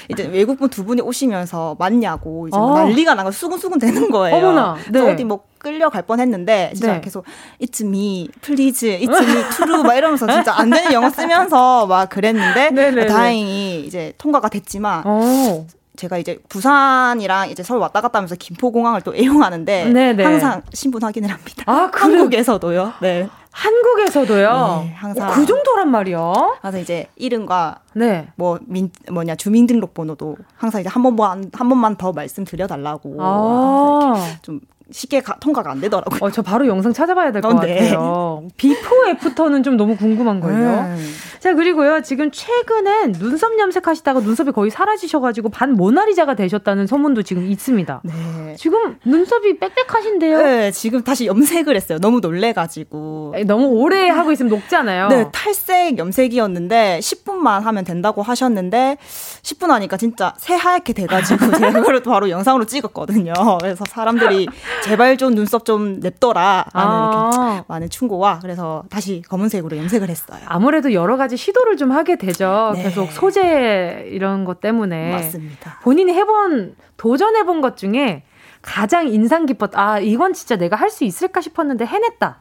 이제 0.09 0.27
외국분 0.27 0.69
두 0.69 0.85
분이 0.85 1.01
오시면서 1.01 1.77
맞냐고. 1.79 2.40
이제 2.49 2.57
뭐 2.57 2.73
어. 2.73 2.79
난리가 2.79 3.15
나고 3.15 3.31
수근수근 3.31 3.79
되는 3.79 4.11
거예요. 4.11 4.37
어머나. 4.37 4.77
네. 4.91 5.01
어디 5.01 5.25
뭐 5.25 5.45
끌려갈 5.59 6.03
뻔했는데 6.03 6.73
진짜 6.75 6.95
네. 6.95 7.01
계속 7.01 7.25
It's 7.61 7.85
me, 7.85 8.29
please, 8.41 8.99
It's 8.99 9.23
me, 9.23 9.45
true 9.51 9.83
막 9.83 9.95
이러면서 9.95 10.27
진짜 10.27 10.55
안 10.57 10.71
되는 10.71 10.93
영어 10.93 11.11
쓰면서 11.11 11.87
막 11.87 12.09
그랬는데 12.09 12.71
네, 12.71 12.91
네, 12.91 13.03
네. 13.03 13.07
다행히 13.07 13.85
이제 13.87 14.13
통과가 14.19 14.49
됐지만. 14.49 15.07
오. 15.07 15.11
어. 15.11 15.67
제가 15.97 16.17
이제 16.17 16.39
부산이랑 16.49 17.51
이제 17.51 17.63
서울 17.63 17.81
왔다 17.81 18.01
갔다 18.01 18.21
하면서 18.21 18.35
김포공항을 18.35 19.03
또 19.03 19.15
애용하는데 19.15 19.85
네네. 19.85 20.25
항상 20.25 20.63
신분 20.73 21.03
확인을 21.03 21.29
합니다. 21.31 21.65
아, 21.67 21.91
한국에서도요. 21.93 22.95
네. 23.03 23.29
한국에서도요. 23.53 24.83
네, 24.85 24.93
항상 24.95 25.31
오, 25.31 25.35
그 25.35 25.47
정도란 25.47 25.91
말이요. 25.91 26.59
그래서 26.61 26.79
이제 26.79 27.07
이름과 27.17 27.81
네. 27.95 28.29
뭐 28.37 28.59
민, 28.67 28.91
뭐냐 29.11 29.35
주민등록번호도 29.35 30.37
항상 30.57 30.81
이제 30.81 30.89
한 30.89 31.03
번만 31.03 31.51
한 31.53 31.69
번만 31.69 31.97
더 31.97 32.13
말씀드려 32.13 32.67
달라고 32.67 33.17
아. 33.19 34.37
좀 34.43 34.61
쉽게 34.93 35.21
가, 35.21 35.37
통과가 35.41 35.71
안 35.71 35.81
되더라고요. 35.81 36.19
어, 36.21 36.31
저 36.31 36.43
바로 36.43 36.67
영상 36.67 36.93
찾아봐야 36.93 37.33
될것 37.33 37.55
어, 37.55 37.61
네. 37.61 37.75
같아요. 37.75 38.49
비포 38.57 39.09
애프터는 39.09 39.63
좀 39.63 39.77
너무 39.77 39.97
궁금한 39.97 40.41
거예요. 40.41 40.81
음. 40.81 41.15
자, 41.39 41.55
그리고요. 41.55 42.03
지금 42.03 42.31
최근엔 42.31 43.13
눈썹 43.13 43.59
염색하시다가 43.59 44.21
눈썹이 44.21 44.53
거의 44.53 44.71
사라지셔가지고 44.71 45.49
반 45.49 45.73
모나리자가 45.73 46.35
되셨다는 46.35 46.87
소문도 46.87 47.23
지금 47.23 47.47
있습니다. 47.51 48.03
네. 48.05 48.55
지금 48.59 48.99
눈썹이 49.05 49.59
빽빽하신데요? 49.59 50.43
네, 50.43 50.71
지금 50.71 51.03
다시 51.03 51.27
염색을 51.27 51.75
했어요. 51.77 51.99
너무 51.99 52.21
놀래가지고. 52.21 53.35
너무 53.47 53.67
오래 53.69 54.09
하고 54.09 54.33
있으면 54.33 54.51
녹잖아요. 54.51 55.09
네, 55.09 55.27
탈색 55.33 55.99
염색이었는데 55.99 56.99
10분만 57.01 57.61
하면 57.63 57.85
된다고 57.85 58.23
하셨는데 58.23 58.99
10분 59.43 59.69
하니까 59.69 59.97
진짜 59.97 60.35
새하얗게 60.39 60.93
돼가지고 60.93 61.53
제가 61.57 61.81
그걸 61.81 62.03
바로 62.03 62.29
영상으로 62.29 62.67
찍었거든요. 62.67 63.33
그래서 63.61 63.85
사람들이 63.89 64.47
제발 64.83 65.17
좀 65.17 65.35
눈썹 65.35 65.65
좀 65.65 66.01
냅둬라 66.01 66.67
라는 66.73 66.91
아. 66.93 67.65
많은 67.69 67.91
충고와 67.91 68.39
그래서 68.41 68.85
다시 68.91 69.23
검은색으로 69.29 69.77
염색을 69.77 70.09
했어요. 70.09 70.41
아무래도 70.47 70.93
여러 70.93 71.17
가지 71.17 71.37
시도를 71.37 71.77
좀 71.77 71.93
하게 71.93 72.17
되죠. 72.17 72.73
네. 72.75 72.83
계속 72.85 73.11
소재 73.13 74.07
이런 74.11 74.45
것 74.45 74.61
때문에. 74.61 75.13
맞습니다. 75.13 75.79
본인이 75.83 76.13
해본 76.13 76.77
도전해본 76.97 77.61
것 77.61 77.77
중에 77.77 78.23
가장 78.63 79.09
인상 79.09 79.47
깊었 79.47 79.71
아 79.75 79.99
이건 79.99 80.33
진짜 80.35 80.57
내가 80.57 80.77
할 80.77 80.91
수 80.91 81.05
있을까 81.05 81.41
싶었는데 81.41 81.87
해냈다. 81.87 82.39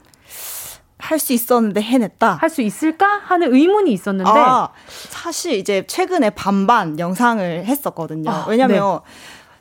할수 0.97 1.31
있었는데 1.31 1.81
해냈다. 1.81 2.33
할 2.41 2.49
수 2.49 2.61
있을까 2.61 3.05
하는 3.23 3.53
의문이 3.53 3.91
있었는데 3.93 4.29
아, 4.29 4.69
사실 4.87 5.53
이제 5.53 5.85
최근에 5.87 6.31
반반 6.31 6.99
영상을 6.99 7.63
했었거든요. 7.65 8.29
아, 8.29 8.45
왜냐면 8.49 8.99
네. 9.05 9.11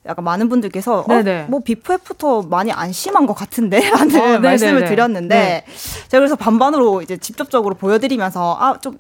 약간 0.09 0.25
많은 0.25 0.49
분들께서 0.49 1.05
어, 1.07 1.23
뭐 1.49 1.61
before 1.61 1.93
after 1.93 2.43
많이 2.43 2.73
안 2.73 2.93
심한 2.93 3.27
것 3.27 3.35
같은데라는 3.35 4.17
어, 4.37 4.39
말씀을 4.41 4.87
드렸는데 4.87 5.35
네. 5.35 5.65
제가 6.09 6.21
그래서 6.21 6.35
반반으로 6.35 7.03
이제 7.03 7.17
직접적으로 7.19 7.75
보여드리면서 7.75 8.57
아좀 8.59 8.99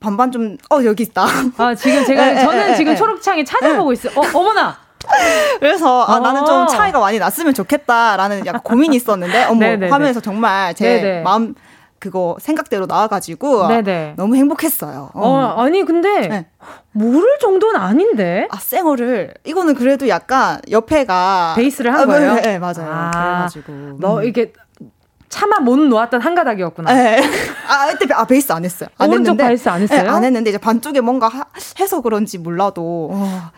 반반 0.00 0.30
좀 0.30 0.58
어 0.70 0.84
여기 0.84 1.04
있다. 1.04 1.26
아 1.56 1.74
지금 1.74 2.04
제가 2.04 2.26
네, 2.26 2.40
저는 2.44 2.66
네, 2.68 2.76
지금 2.76 2.92
네. 2.92 2.96
초록창에 2.98 3.44
찾아보고 3.44 3.92
있어요. 3.92 4.12
어 4.16 4.22
어머나. 4.38 4.76
그래서 5.60 6.04
아, 6.04 6.18
나는 6.18 6.44
좀 6.44 6.62
어. 6.62 6.66
차이가 6.66 6.98
많이 6.98 7.18
났으면 7.18 7.54
좋겠다라는 7.54 8.44
약간 8.46 8.60
고민이 8.62 8.96
있었는데 8.96 9.44
어머 9.44 9.66
화면에서 9.66 10.20
정말 10.20 10.74
제 10.74 11.00
네네. 11.00 11.22
마음 11.22 11.54
그거 11.98 12.36
생각대로 12.40 12.86
나와가지고 12.86 13.68
네네. 13.68 14.14
너무 14.16 14.36
행복했어요. 14.36 15.10
어. 15.14 15.20
어 15.20 15.62
아니 15.62 15.84
근데 15.84 16.28
네. 16.28 16.46
모를 16.92 17.38
정도는 17.40 17.80
아닌데. 17.80 18.46
아 18.50 18.58
쌩얼을 18.58 19.34
이거는 19.44 19.74
그래도 19.74 20.08
약간 20.08 20.60
옆에가 20.70 21.54
베이스를 21.56 21.92
한 21.92 22.00
아, 22.02 22.06
거예요. 22.06 22.34
네, 22.34 22.40
네 22.42 22.58
맞아요. 22.58 22.86
아, 22.88 23.10
그래가지고 23.10 23.72
너 24.00 24.18
음. 24.18 24.24
이게 24.24 24.52
차마 25.28 25.58
못 25.58 25.76
놓았던 25.76 26.20
한 26.20 26.34
가닥이었구나. 26.34 26.92
네. 26.92 27.20
아, 27.68 27.94
그때 27.98 28.14
아, 28.14 28.24
베이스 28.24 28.50
안 28.52 28.64
했어요. 28.64 28.88
안 28.96 29.10
오른쪽 29.10 29.32
했는데, 29.32 29.48
베이스 29.48 29.68
안 29.68 29.82
했어요? 29.82 30.02
네, 30.02 30.08
안 30.08 30.24
했는데 30.24 30.50
이제 30.50 30.58
반쪽에 30.58 31.00
뭔가 31.00 31.28
하, 31.28 31.44
해서 31.78 32.00
그런지 32.00 32.38
몰라도 32.38 33.10
어, 33.12 33.50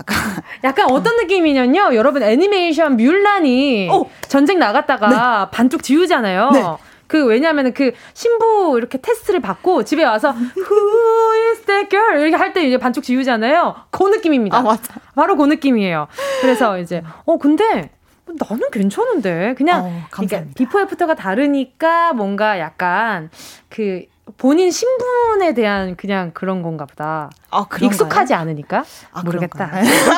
약간 0.00 0.42
약간 0.64 0.90
어떤 0.90 1.16
느낌이냐면요. 1.16 1.94
여러분 1.94 2.22
애니메이션 2.22 2.96
뮬란이 2.96 3.90
오! 3.90 4.08
전쟁 4.28 4.58
나갔다가 4.58 5.48
네. 5.50 5.56
반쪽 5.56 5.82
지우잖아요. 5.82 6.50
네. 6.50 6.64
그 7.06 7.24
왜냐하면 7.24 7.72
그 7.72 7.92
신부 8.14 8.74
이렇게 8.78 8.98
테스트를 8.98 9.40
받고 9.40 9.84
집에 9.84 10.04
와서 10.04 10.32
Who 10.56 11.50
is 11.52 11.62
that 11.66 11.88
girl 11.88 12.20
이렇게 12.20 12.36
할 12.36 12.52
때 12.52 12.64
이제 12.66 12.78
반쪽 12.78 13.04
지우잖아요. 13.04 13.74
그 13.90 14.04
느낌입니다. 14.08 14.58
아 14.58 14.62
맞아. 14.62 14.94
바로 15.14 15.36
그 15.36 15.44
느낌이에요. 15.44 16.08
그래서 16.40 16.78
이제 16.78 17.02
어 17.24 17.36
근데 17.38 17.90
나는 18.26 18.70
괜찮은데 18.72 19.54
그냥 19.56 19.84
어, 19.84 20.02
그러니까 20.10 20.42
비포 20.56 20.80
애프터가 20.80 21.14
다르니까 21.14 22.12
뭔가 22.12 22.58
약간 22.58 23.30
그 23.68 24.04
본인 24.38 24.72
신분에 24.72 25.54
대한 25.54 25.94
그냥 25.96 26.32
그런 26.34 26.60
건가 26.62 26.84
보다. 26.84 27.30
아, 27.50 27.64
익숙하지 27.80 28.34
않으니까 28.34 28.84
아, 29.12 29.22
모르겠다. 29.22 29.70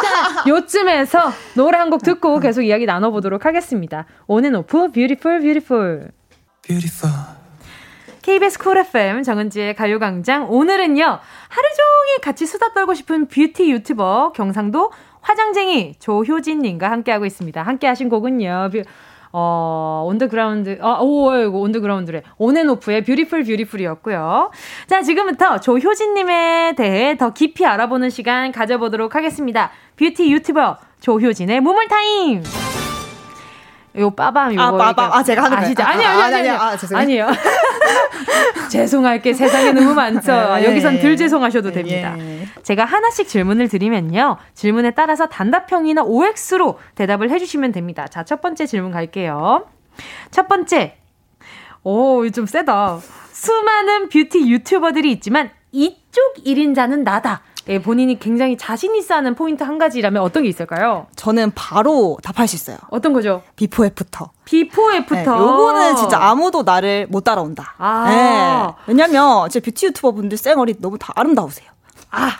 요쯤에서 0.48 1.30
노래 1.54 1.76
한 1.78 1.90
곡 1.90 2.02
듣고 2.02 2.38
계속 2.40 2.62
이야기 2.62 2.86
나눠보도록 2.86 3.44
하겠습니다. 3.46 4.04
온앤오프 4.26 4.92
Beautiful 4.92 5.40
Beautiful. 5.40 6.10
Beautiful. 6.68 7.16
KBS 8.20 8.58
쿨 8.58 8.76
FM 8.76 9.22
정은지의 9.22 9.74
가요광장 9.74 10.50
오늘은요 10.50 11.02
하루 11.02 11.68
종일 11.76 12.20
같이 12.22 12.44
수다 12.44 12.74
떨고 12.74 12.92
싶은 12.92 13.26
뷰티 13.26 13.70
유튜버 13.72 14.32
경상도 14.36 14.92
화장쟁이 15.22 15.94
조효진님과 15.98 16.90
함께하고 16.90 17.24
있습니다. 17.24 17.62
함께하신 17.62 18.08
곡은요. 18.08 18.68
뷰, 18.70 18.82
어, 19.32 20.04
온더그라운드, 20.06 20.78
어, 20.80 21.02
오, 21.02 21.34
이거 21.34 21.58
온더그라운드래. 21.58 22.22
온앤오프의 22.38 23.04
Beautiful 23.04 23.44
Beautiful이었고요. 23.44 24.50
자, 24.86 25.02
지금부터 25.02 25.60
조효진님에 25.60 26.74
대해 26.76 27.16
더 27.16 27.32
깊이 27.32 27.66
알아보는 27.66 28.10
시간 28.10 28.52
가져보도록 28.52 29.14
하겠습니다. 29.14 29.70
뷰티 29.96 30.30
유튜버 30.32 30.78
조효진의 31.00 31.60
무물타임! 31.60 32.42
요 33.98 34.10
빠밤 34.10 34.52
요거 34.52 34.62
아 34.62 34.76
빠밤. 34.76 35.12
아 35.12 35.22
제가 35.22 35.44
하는 35.44 35.58
아시죠? 35.58 35.82
아니요 35.82 36.06
아니요 36.08 36.36
아니요. 36.38 36.52
아, 36.54 36.76
아니요. 36.94 37.26
죄송할 38.70 39.22
게. 39.22 39.32
세상에 39.32 39.72
너무 39.72 39.94
많죠. 39.94 40.32
네, 40.32 40.64
여기선 40.66 41.00
덜 41.00 41.16
죄송하셔도 41.16 41.72
됩니다. 41.72 42.14
예. 42.18 42.46
제가 42.62 42.84
하나씩 42.84 43.26
질문을 43.28 43.68
드리면요. 43.68 44.36
질문에 44.54 44.90
따라서 44.92 45.26
단답형이나 45.28 46.02
OX로 46.02 46.78
대답을 46.94 47.30
해주시면 47.30 47.72
됩니다. 47.72 48.06
자 48.06 48.24
첫 48.28 48.42
번째 48.42 48.66
질문 48.66 48.90
갈게요. 48.90 49.64
첫 50.30 50.48
번째. 50.48 50.96
오좀 51.82 52.44
세다. 52.46 52.98
수많은 53.32 54.08
뷰티 54.10 54.50
유튜버들이 54.50 55.10
있지만 55.12 55.50
이쪽 55.72 56.34
1인자는 56.44 57.04
나다 57.04 57.40
예, 57.68 57.80
본인이 57.80 58.18
굉장히 58.18 58.56
자신 58.56 58.94
있어 58.96 59.14
하는 59.14 59.34
포인트 59.34 59.62
한 59.62 59.78
가지라면 59.78 60.22
어떤 60.22 60.42
게 60.42 60.48
있을까요? 60.48 61.06
저는 61.16 61.52
바로 61.54 62.16
답할 62.22 62.48
수 62.48 62.56
있어요. 62.56 62.78
어떤 62.90 63.12
거죠? 63.12 63.42
before 63.56 63.84
after. 63.84 64.30
Before 64.44 64.92
after. 64.94 65.14
네, 65.16 65.26
요거는 65.26 65.96
진짜 65.96 66.18
아무도 66.18 66.62
나를 66.62 67.06
못 67.10 67.24
따라온다. 67.24 67.74
아. 67.78 68.06
네. 68.08 68.82
왜냐면 68.86 69.48
제 69.50 69.60
뷰티 69.60 69.86
유튜버 69.86 70.12
분들 70.12 70.38
쌩얼이 70.38 70.76
너무 70.80 70.98
다 70.98 71.12
아름다우세요. 71.14 71.68
아. 72.10 72.38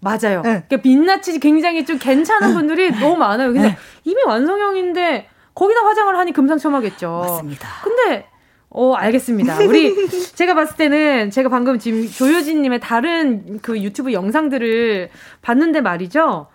맞아요. 0.00 0.42
네. 0.42 0.62
그러니까 0.68 0.76
민낯이 0.82 1.40
굉장히 1.40 1.84
좀 1.84 1.98
괜찮은 1.98 2.54
분들이 2.54 2.90
네. 2.90 3.00
너무 3.00 3.16
많아요. 3.16 3.52
근데 3.52 3.68
네. 3.68 3.78
이미 4.04 4.22
완성형인데 4.24 5.28
거기다 5.54 5.80
화장을 5.84 6.16
하니 6.16 6.32
금상첨화겠죠. 6.32 7.10
맞습니다. 7.10 7.68
근데 7.82 8.26
어, 8.70 8.94
알겠습니다. 8.94 9.58
우리, 9.60 9.94
제가 10.34 10.54
봤을 10.54 10.76
때는 10.76 11.30
제가 11.30 11.48
방금 11.48 11.78
지금 11.78 12.08
조효진님의 12.08 12.80
다른 12.80 13.58
그 13.62 13.80
유튜브 13.80 14.12
영상들을 14.12 15.08
봤는데 15.42 15.80
말이죠. 15.80 16.48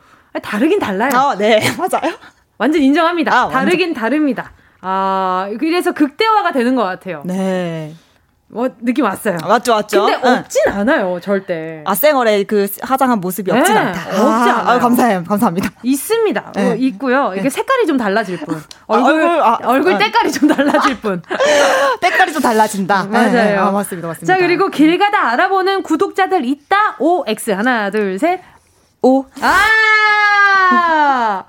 다르긴 0.43 0.79
달라요. 0.79 1.11
아, 1.13 1.35
네, 1.37 1.59
맞아요. 1.77 2.15
완전 2.57 2.81
인정합니다. 2.81 3.33
아, 3.33 3.49
다르긴. 3.49 3.93
다릅니다. 3.93 4.53
아, 4.81 5.49
그래서 5.59 5.93
극대화가 5.93 6.51
되는 6.51 6.75
것 6.75 6.83
같아요. 6.83 7.23
네. 7.25 7.93
뭐 8.53 8.67
느낌 8.81 9.05
왔어요. 9.05 9.37
아, 9.41 9.47
맞죠, 9.47 9.73
맞죠. 9.73 10.05
근데 10.05 10.27
없진 10.27 10.61
응. 10.67 10.73
않아요, 10.73 11.19
절대. 11.21 11.83
아 11.85 11.95
쌩얼의 11.95 12.43
그 12.43 12.67
화장한 12.81 13.21
모습이 13.21 13.49
없진 13.49 13.73
네, 13.73 13.79
않다. 13.79 13.99
없지 14.09 14.19
아, 14.19 14.59
않아요. 14.59 14.75
아, 14.75 14.79
감사해요, 14.79 15.23
감사합니다. 15.23 15.69
있습니다. 15.83 16.51
네. 16.55 16.71
어, 16.71 16.75
있고요. 16.75 17.31
이게 17.33 17.43
네. 17.43 17.49
색깔이 17.49 17.85
좀 17.87 17.95
달라질 17.97 18.37
뿐. 18.39 18.55
아, 18.57 18.61
얼굴 18.87 19.23
아, 19.23 19.53
얼굴, 19.63 19.93
얼굴 19.93 19.97
때깔이 19.99 20.31
좀 20.33 20.49
달라질 20.49 20.99
뿐. 20.99 21.21
때깔이 22.01 22.33
좀 22.33 22.41
달라진다. 22.41 23.05
맞아요. 23.05 23.31
네, 23.31 23.55
아, 23.55 23.71
맞습니다, 23.71 24.09
맞습니다. 24.09 24.33
자 24.33 24.37
그리고 24.37 24.69
길 24.69 24.97
가다 24.97 25.29
알아보는 25.29 25.83
구독자들 25.83 26.43
있다. 26.43 26.97
O 26.99 27.23
X 27.25 27.51
하나 27.51 27.89
둘 27.89 28.19
셋. 28.19 28.41
오. 29.03 29.25
아! 29.41 31.43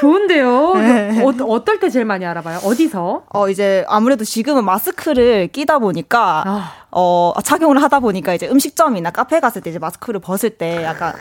좋은데요. 0.00 0.74
네. 0.74 1.22
어, 1.22 1.32
어떨 1.48 1.78
때 1.78 1.88
제일 1.88 2.04
많이 2.04 2.26
알아봐요? 2.26 2.58
어디서? 2.64 3.22
어, 3.28 3.48
이제 3.48 3.84
아무래도 3.86 4.24
지금은 4.24 4.64
마스크를 4.64 5.46
끼다 5.48 5.78
보니까, 5.78 6.42
아. 6.44 6.72
어, 6.90 7.32
착용을 7.44 7.80
하다 7.80 8.00
보니까 8.00 8.34
이제 8.34 8.48
음식점이나 8.48 9.12
카페 9.12 9.38
갔을 9.38 9.62
때 9.62 9.70
이제 9.70 9.78
마스크를 9.78 10.18
벗을 10.18 10.50
때 10.50 10.82
약간 10.82 11.12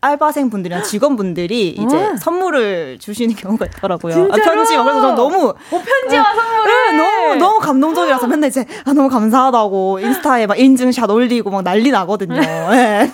알바생 0.00 0.50
분들이나 0.50 0.82
직원분들이 0.82 1.70
이제 1.70 1.96
음. 1.96 2.16
선물을 2.16 2.98
주시는 3.00 3.34
경우가 3.34 3.66
있더라고요. 3.66 4.28
아, 4.30 4.36
편지와 4.36 4.84
그래서 4.84 5.00
저 5.00 5.14
너무 5.16 5.48
어, 5.48 5.54
편지와 5.70 6.22
네, 6.22 6.36
선물을 6.36 6.92
네, 6.92 6.96
너무 6.96 7.34
너무 7.34 7.58
감동적이라서 7.58 8.28
맨날 8.28 8.48
이제 8.48 8.64
아 8.84 8.92
너무 8.92 9.08
감사하다고 9.08 9.98
인스타에 9.98 10.46
막 10.46 10.56
인증샷 10.56 11.10
올리고 11.10 11.50
막 11.50 11.62
난리 11.62 11.90
나거든요. 11.90 12.38
네. 12.70 13.10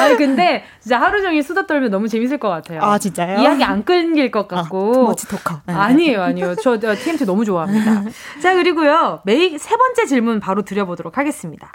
아니 0.00 0.16
근데 0.16 0.64
진짜 0.80 1.00
하루 1.00 1.22
종일 1.22 1.42
수다 1.42 1.66
떨면 1.66 1.90
너무 1.90 2.08
재밌을 2.08 2.38
것 2.38 2.48
같아요. 2.48 2.80
아 2.82 2.98
진짜요? 2.98 3.40
이야기 3.40 3.62
안 3.64 3.84
끊길 3.84 4.30
것 4.30 4.50
아, 4.52 4.62
같고. 4.62 4.92
아, 4.94 5.02
멋지 5.08 5.28
토커. 5.28 5.60
네. 5.66 5.72
아니에요, 5.74 6.22
아니에요. 6.22 6.54
저, 6.56 6.78
저 6.78 6.94
TMT 6.94 7.24
너무 7.26 7.44
좋아합니다. 7.44 8.04
자 8.42 8.54
그리고요 8.54 9.20
메이 9.24 9.58
세 9.58 9.76
번째 9.76 10.06
질문 10.06 10.40
바로 10.40 10.62
드려보도록 10.62 11.18
하겠습니다. 11.18 11.70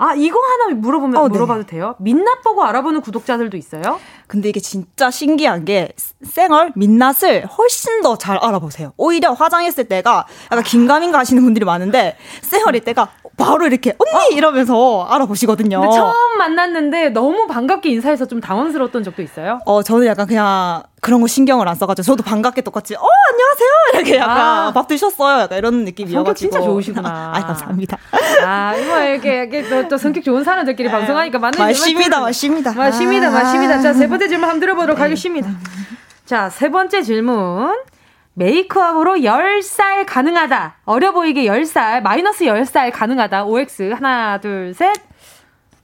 아, 0.00 0.14
이거 0.14 0.38
하나 0.38 0.76
물어보면 0.76 1.16
어, 1.20 1.24
네. 1.26 1.32
물어봐도 1.32 1.66
돼요? 1.66 1.96
민낯 1.98 2.42
보고 2.44 2.62
알아보는 2.62 3.00
구독자들도 3.00 3.56
있어요? 3.56 3.98
근데 4.28 4.48
이게 4.48 4.60
진짜 4.60 5.10
신기한 5.10 5.64
게 5.64 5.92
쌩얼 6.22 6.70
민낯을 6.76 7.46
훨씬 7.46 8.00
더 8.02 8.14
잘 8.14 8.38
알아보세요. 8.38 8.92
오히려 8.96 9.32
화장했을 9.32 9.88
때가 9.88 10.26
약간 10.52 10.62
긴가민가 10.62 11.18
하시는 11.18 11.42
분들이 11.42 11.64
많은데 11.64 12.16
쌩얼일 12.42 12.84
때가 12.84 13.10
바로 13.38 13.66
이렇게 13.66 13.94
언니 13.98 14.34
어. 14.34 14.36
이러면서 14.36 15.04
알아보시거든요. 15.08 15.80
처음 15.90 16.12
만났는데 16.38 17.10
너무 17.10 17.46
반갑게 17.46 17.88
인사해서 17.88 18.26
좀 18.26 18.40
당황스러웠던 18.40 19.04
적도 19.04 19.22
있어요? 19.22 19.60
어, 19.64 19.82
저는 19.82 20.06
약간 20.06 20.26
그냥 20.26 20.82
그런 21.00 21.20
거 21.20 21.28
신경을 21.28 21.66
안 21.68 21.74
써가지고 21.76 22.04
저도 22.04 22.22
반갑게 22.24 22.62
똑같이 22.62 22.96
어 22.96 22.98
안녕하세요 22.98 23.68
이렇게 23.94 24.16
약간 24.18 24.36
아. 24.68 24.72
밥 24.72 24.88
드셨어요 24.88 25.42
약간 25.42 25.56
이런 25.58 25.84
느낌이어가지고 25.84 26.24
성격 26.24 26.36
진짜 26.36 26.60
좋으시구나. 26.60 27.08
아 27.34 27.40
감사합니다. 27.40 27.96
아 28.44 28.74
이거 28.76 29.00
이렇게, 29.04 29.34
이렇게 29.44 29.68
또, 29.68 29.88
또 29.88 29.96
성격 29.96 30.24
좋은 30.24 30.42
사람들끼리 30.42 30.88
네. 30.88 30.92
방송하니까 30.92 31.38
맞는 31.38 31.58
말씀이다 31.58 32.20
말씀이다 32.20 32.72
말씀이다 32.72 33.30
말씀이다. 33.30 33.78
자세 33.80 34.08
번째 34.08 34.28
질문 34.28 34.48
한번 34.48 34.60
들어보도록 34.60 34.96
네. 34.96 35.02
하겠습니다. 35.02 35.48
자 36.26 36.50
세 36.50 36.68
번째 36.70 37.02
질문. 37.02 37.76
메이크업으로 38.38 39.14
10살 39.16 40.04
가능하다. 40.06 40.76
어려 40.84 41.12
보이게 41.12 41.44
10살, 41.44 42.02
마이너스 42.02 42.44
10살 42.44 42.92
가능하다. 42.92 43.44
OX. 43.44 43.92
하나, 43.92 44.38
둘, 44.38 44.72
셋. 44.74 45.07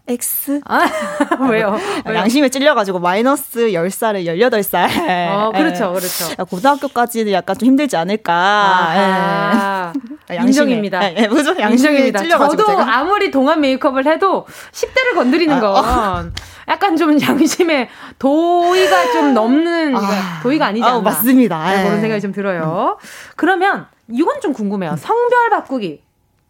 X? 0.07 0.61
아, 0.66 0.86
왜요? 1.50 1.78
왜요? 2.05 2.18
양심에 2.18 2.50
찔려가지고 2.50 2.98
마이너스 2.98 3.68
10살에 3.68 4.26
18살. 4.26 5.28
어, 5.30 5.50
그렇죠, 5.55 5.92
그렇죠. 5.94 6.44
고등학교까지는 6.44 7.32
약간 7.32 7.57
좀 7.57 7.68
힘들지 7.68 7.96
않을까. 7.96 8.32
아, 8.34 9.92
예. 10.30 10.36
인정입니다. 10.44 11.02
예, 11.05 11.14
예, 11.22 11.26
무슨 11.26 11.59
양심입니다. 11.59 12.22
저도 12.28 12.66
제가? 12.66 12.96
아무리 12.98 13.30
동안 13.30 13.62
메이크업을 13.62 14.07
해도 14.07 14.46
10대를 14.72 15.14
건드리는 15.14 15.57
아, 15.57 15.61
건 15.61 15.74
어. 15.76 16.30
약간 16.68 16.96
좀 16.98 17.18
양심에 17.20 17.88
도의가 18.18 19.12
좀 19.12 19.32
넘는, 19.32 19.96
아, 19.96 20.40
도의가 20.42 20.66
아니지 20.66 20.84
않나. 20.84 20.96
아, 20.96 21.00
맞습니다. 21.00 21.82
그런 21.82 22.00
생각이 22.02 22.20
좀 22.20 22.32
들어요. 22.32 22.98
그러면 23.36 23.86
이건 24.11 24.40
좀 24.42 24.52
궁금해요. 24.52 24.96
성별 24.98 25.48
바꾸기 25.48 26.03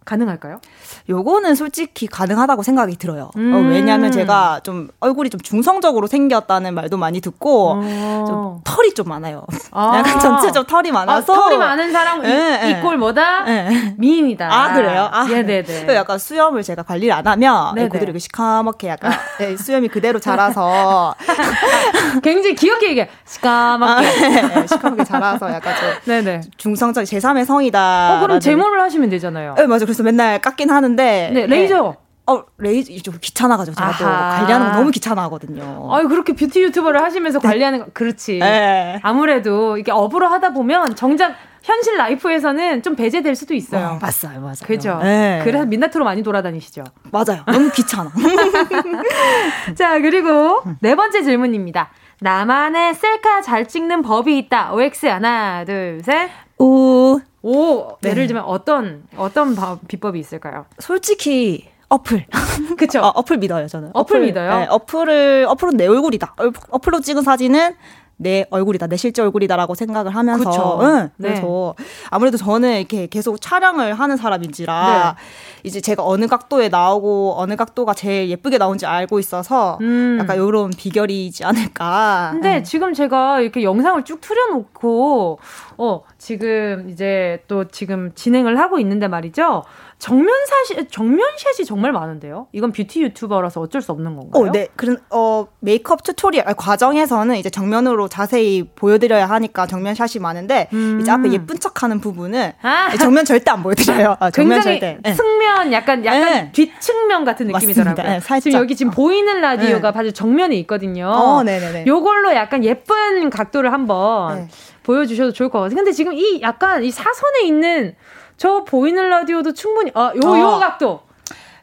가능할까요? 0.05 0.61
요거는 1.09 1.55
솔직히 1.55 2.07
가능하다고 2.07 2.63
생각이 2.63 2.97
들어요. 2.97 3.25
어, 3.25 3.31
음. 3.37 3.55
어, 3.55 3.71
왜냐하면 3.71 4.13
제가 4.13 4.61
좀 4.63 4.89
얼굴이 5.01 5.31
좀 5.31 5.41
중성적으로 5.41 6.07
생겼다는 6.07 6.75
말도 6.75 6.97
많이 6.97 7.21
듣고 7.21 7.75
어. 7.77 8.25
좀 8.27 8.61
털이 8.65 8.95
좀 8.95 9.09
많아요. 9.09 9.45
아. 9.71 9.93
약간 9.99 10.21
전체적으로 10.21 10.67
털이 10.67 10.93
많아서 10.93 11.33
아, 11.33 11.37
털이 11.37 11.57
많은 11.57 11.93
사람 11.93 12.23
네, 12.23 12.79
이꼴 12.79 12.99
뭐다 12.99 13.45
네. 13.45 13.95
미인이다. 13.97 14.49
아 14.53 14.75
그래요? 14.75 15.09
아, 15.11 15.25
네네네. 15.25 15.95
약간 15.95 16.19
수염을 16.19 16.63
제가 16.63 16.83
관리를 16.83 17.15
안 17.15 17.27
하면 17.27 17.75
네네. 17.75 17.89
그대로 17.89 18.19
시카맣게 18.19 18.89
약간 18.89 19.13
네, 19.39 19.57
수염이 19.57 19.89
그대로 19.89 20.19
자라서 20.19 21.15
굉장히 22.23 22.55
귀엽게 22.55 22.91
얘기해. 22.91 23.09
시카맣게 23.25 24.07
아, 24.07 24.49
네, 24.61 24.67
시카맣게 24.67 25.05
자라서 25.05 25.51
약간 25.53 25.75
좀 25.77 25.85
네네. 26.05 26.41
중성적 26.57 27.05
제3의 27.05 27.45
성이다. 27.45 28.17
어 28.17 28.21
그럼 28.21 28.41
제모를 28.41 28.81
하시면 28.83 29.11
되잖아요. 29.11 29.55
네 29.57 29.67
맞아. 29.67 29.85
그래서 29.95 30.03
맨날 30.03 30.41
깎긴 30.41 30.71
하는데. 30.71 31.31
네, 31.33 31.47
레이저. 31.47 31.95
어, 32.27 32.43
레이저, 32.59 32.93
좀 33.03 33.15
귀찮아가지고 33.21 33.77
제가. 33.77 33.97
또 33.99 34.05
관리하는 34.05 34.67
거 34.73 34.77
너무 34.79 34.91
귀찮아하거든요. 34.91 35.89
아유, 35.93 36.09
그렇게 36.09 36.33
뷰티 36.33 36.63
유튜버를 36.63 37.01
하시면서 37.03 37.39
네. 37.39 37.49
관리하는 37.49 37.79
거, 37.81 37.87
그렇지. 37.93 38.39
네. 38.39 38.99
아무래도 39.03 39.77
이게 39.79 39.93
업으로 39.93 40.27
하다 40.27 40.53
보면 40.53 40.97
정작 40.97 41.35
현실 41.63 41.97
life에서는 41.97 42.83
좀 42.83 42.97
배제될 42.97 43.37
수도 43.37 43.55
있어요. 43.55 43.87
어, 43.87 43.99
맞아요, 44.01 44.41
맞아요. 44.41 44.55
그죠? 44.65 44.99
네. 45.03 45.41
그래서 45.45 45.65
민낯으로 45.67 46.05
많이 46.05 46.23
돌아다니시죠? 46.23 46.83
맞아요. 47.13 47.43
너무 47.47 47.71
귀찮아. 47.71 48.11
자, 49.77 50.01
그리고 50.01 50.63
네 50.81 50.95
번째 50.95 51.23
질문입니다. 51.23 51.91
나만의 52.21 52.95
셀카 52.95 53.43
잘 53.43 53.69
찍는 53.69 54.03
법이 54.03 54.37
있다. 54.39 54.73
OX 54.73 55.07
하나, 55.07 55.65
둘, 55.65 56.01
셋. 56.03 56.31
오. 56.59 57.21
오, 57.45 57.99
네. 58.01 58.11
예를 58.11 58.27
들면 58.27 58.45
어떤 58.45 59.05
어떤 59.17 59.55
비법이 59.87 60.19
있을까요? 60.19 60.65
솔직히 60.79 61.69
어플. 61.91 62.25
그쵸. 62.79 63.01
어, 63.01 63.09
어플 63.09 63.37
믿어요, 63.37 63.69
저는. 63.69 63.91
어플, 63.93 64.17
어플 64.17 64.27
믿어요? 64.27 64.59
네, 64.59 64.67
어플을, 64.71 65.47
어플은 65.51 65.77
내 65.77 65.87
얼굴이다. 65.87 66.35
어플로 66.71 67.03
찍은 67.03 67.23
사진은 67.23 67.75
내 68.17 68.47
얼굴이다, 68.51 68.87
내 68.87 68.97
실제 68.97 69.23
얼굴이다라고 69.23 69.75
생각을 69.75 70.15
하면서. 70.15 70.51
그쵸. 70.51 70.79
응, 70.83 71.11
네. 71.17 71.29
그래서 71.31 71.75
아무래도 72.11 72.37
저는 72.37 72.79
이렇게 72.79 73.07
계속 73.09 73.41
촬영을 73.41 73.95
하는 73.95 74.17
사람인지라 74.17 75.17
네. 75.17 75.23
이제 75.65 75.81
제가 75.81 76.05
어느 76.05 76.27
각도에 76.27 76.69
나오고 76.69 77.35
어느 77.37 77.57
각도가 77.57 77.93
제일 77.95 78.29
예쁘게 78.31 78.59
나온지 78.59 78.87
알고 78.87 79.19
있어서 79.19 79.79
음. 79.81 80.19
약간 80.21 80.37
이런 80.37 80.71
비결이지 80.71 81.45
않을까. 81.45 82.31
근데 82.33 82.59
응. 82.59 82.65
지금 82.65 82.95
제가 82.95 83.41
이렇게 83.41 83.63
영상을 83.63 84.05
쭉 84.05 84.21
틀어놓고 84.21 85.39
어 85.79 86.03
지금 86.25 86.89
이제 86.89 87.43
또 87.49 87.69
지금 87.69 88.11
진행을 88.15 88.59
하고 88.59 88.79
있는데 88.79 89.09
말이죠. 89.09 89.63
정면샷이 89.99 90.89
정면샷이 90.91 91.67
정말 91.67 91.93
많은데요. 91.93 92.47
이건 92.53 92.73
뷰티 92.73 93.03
유튜버라서 93.03 93.61
어쩔 93.61 93.83
수 93.83 93.93
없는 93.93 94.17
건가요? 94.17 94.49
어, 94.49 94.51
네. 94.51 94.69
그런 94.75 94.99
어 95.11 95.47
메이크업 95.61 96.03
tutorial 96.03 96.47
과정에서는 96.57 97.37
이제 97.37 97.51
정면으로 97.51 98.09
자세히 98.09 98.67
보여드려야 98.75 99.27
하니까 99.27 99.67
정면샷이 99.67 100.23
많은데 100.23 100.69
음. 100.73 100.99
이제 100.99 101.11
앞에 101.11 101.31
예쁜 101.31 101.59
척하는 101.59 102.01
부분은 102.01 102.53
아. 102.63 102.97
정면 102.97 103.27
절대 103.27 103.51
안 103.51 103.63
보여드려요. 103.63 104.17
아, 104.19 104.31
정면 104.31 104.63
절대. 104.63 104.97
네. 105.03 105.13
측면 105.13 105.75
약간 105.75 106.07
약간 106.07 106.23
네. 106.23 106.53
뒷측면 106.53 107.27
같은 107.27 107.49
느낌이더라고요. 107.49 108.07
네, 108.07 108.21
살짝. 108.21 108.45
지금 108.45 108.61
여기 108.61 108.77
지금 108.77 108.93
보이는 108.93 109.43
라디오가 109.43 109.91
네. 109.91 109.95
바로 109.95 110.11
정면에 110.11 110.57
있거든요. 110.61 111.09
어, 111.09 111.43
네네네. 111.43 111.85
요걸로 111.87 112.35
약간 112.35 112.65
예쁜 112.65 113.29
각도를 113.29 113.75
한번 113.75 114.37
네. 114.37 114.49
보여주셔도 114.85 115.33
좋을 115.33 115.49
것 115.49 115.61
같아요. 115.61 115.75
근데 115.77 115.91
지금 115.91 116.13
이 116.13 116.41
약간 116.43 116.85
이 116.85 116.91
사선에 116.93 117.43
있는 117.45 117.97
저 118.37 118.63
보이는 118.65 119.09
라디오도 119.09 119.53
충분히 119.55 119.91
아, 119.95 120.13
요, 120.15 120.39
요 120.39 120.47
어. 120.47 120.59
각도. 120.61 121.01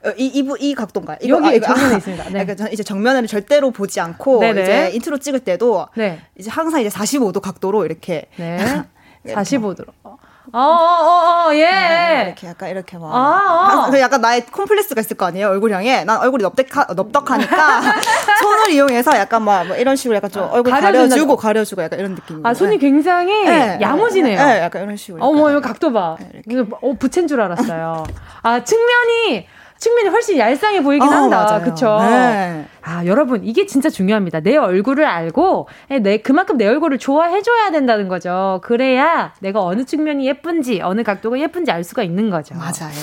어, 0.04 0.10
이, 0.18 0.26
이, 0.26 0.44
이 0.60 0.74
각도인가? 0.74 1.18
이거, 1.22 1.38
여기 1.38 1.48
아, 1.48 1.54
이거, 1.54 1.68
정면에 1.68 1.94
아, 1.94 1.98
있습니다. 1.98 2.24
네. 2.32 2.46
그러니까 2.46 2.70
이제 2.70 2.82
정면을 2.84 3.28
절대로 3.28 3.70
보지 3.70 4.00
않고 4.00 4.40
네네. 4.40 4.62
이제 4.64 4.92
인트로 4.96 5.20
찍을 5.20 5.42
때도 5.42 5.88
네. 5.96 6.20
이제 6.36 6.50
항상 6.50 6.82
이제 6.82 6.90
45도 6.90 7.40
각도로 7.40 7.86
이렇게 7.86 8.28
네. 8.36 8.58
45도로. 9.26 9.90
어, 10.04 10.18
어, 10.54 10.60
어, 10.60 11.48
어, 11.50 11.56
예. 11.56 11.66
네, 11.70 12.24
이렇게 12.26 12.48
약간 12.48 12.70
이렇게 12.70 12.98
막. 12.98 13.14
아, 13.14 13.90
아. 13.92 14.00
약간 14.00 14.22
나의 14.22 14.46
콤플렉스가 14.48 15.02
있을 15.02 15.16
거 15.16 15.26
아니에요, 15.26 15.50
얼굴형에. 15.50 16.04
난 16.04 16.20
얼굴이 16.20 16.44
넙덕하, 16.44 16.94
넙덕하니까 16.94 17.82
손을 18.42 18.72
이용해서 18.72 19.16
약간 19.18 19.44
막, 19.44 19.68
뭐 19.68 19.76
이런 19.78 19.96
식으로 19.96 20.16
약간 20.16 20.32
좀 20.32 20.48
얼굴 20.52 20.74
가려주고 20.74 21.38
가려주고 21.38 21.84
약간 21.84 22.00
이런 22.00 22.16
느낌. 22.16 22.46
아, 22.46 22.54
손이 22.54 22.80
굉장히 22.80 23.46
네. 23.46 23.78
야무지네요. 23.80 24.46
네, 24.46 24.62
약간 24.62 24.84
이런 24.84 24.98
식으로. 24.98 25.24
어머, 25.24 25.52
이 25.56 25.62
각도 25.62 25.94
봐. 25.94 26.18
네, 26.20 26.42
이렇게. 26.48 26.70
어, 26.82 26.94
부채인 26.94 27.28
줄 27.28 27.40
알았어요. 27.40 28.04
아, 28.42 28.64
측면이 28.64 29.48
측면이 29.82 30.10
훨씬 30.10 30.38
얄쌍해 30.38 30.84
보이긴 30.84 31.10
어, 31.10 31.12
한다. 31.12 31.60
그쵸? 31.60 31.98
네. 32.02 32.68
아, 32.84 33.04
여러분, 33.08 33.44
이게 33.44 33.66
진짜 33.66 33.90
중요합니다. 33.90 34.40
내 34.42 34.56
얼굴을 34.56 35.06
알고, 35.06 35.68
예, 35.90 35.98
내, 35.98 36.18
그만큼 36.18 36.58
내 36.58 36.68
얼굴을 36.68 37.00
좋아해줘야 37.00 37.72
된다는 37.72 38.08
거죠. 38.08 38.62
그래야 38.64 39.34
내가 39.40 39.60
어느 39.62 39.84
측면이 39.84 40.28
예쁜지, 40.28 40.82
어느 40.84 41.02
각도가 41.02 41.40
예쁜지 41.40 41.72
알 41.72 41.84
수가 41.84 42.04
있는 42.04 42.30
거죠. 42.30 42.54
맞아요. 42.54 42.94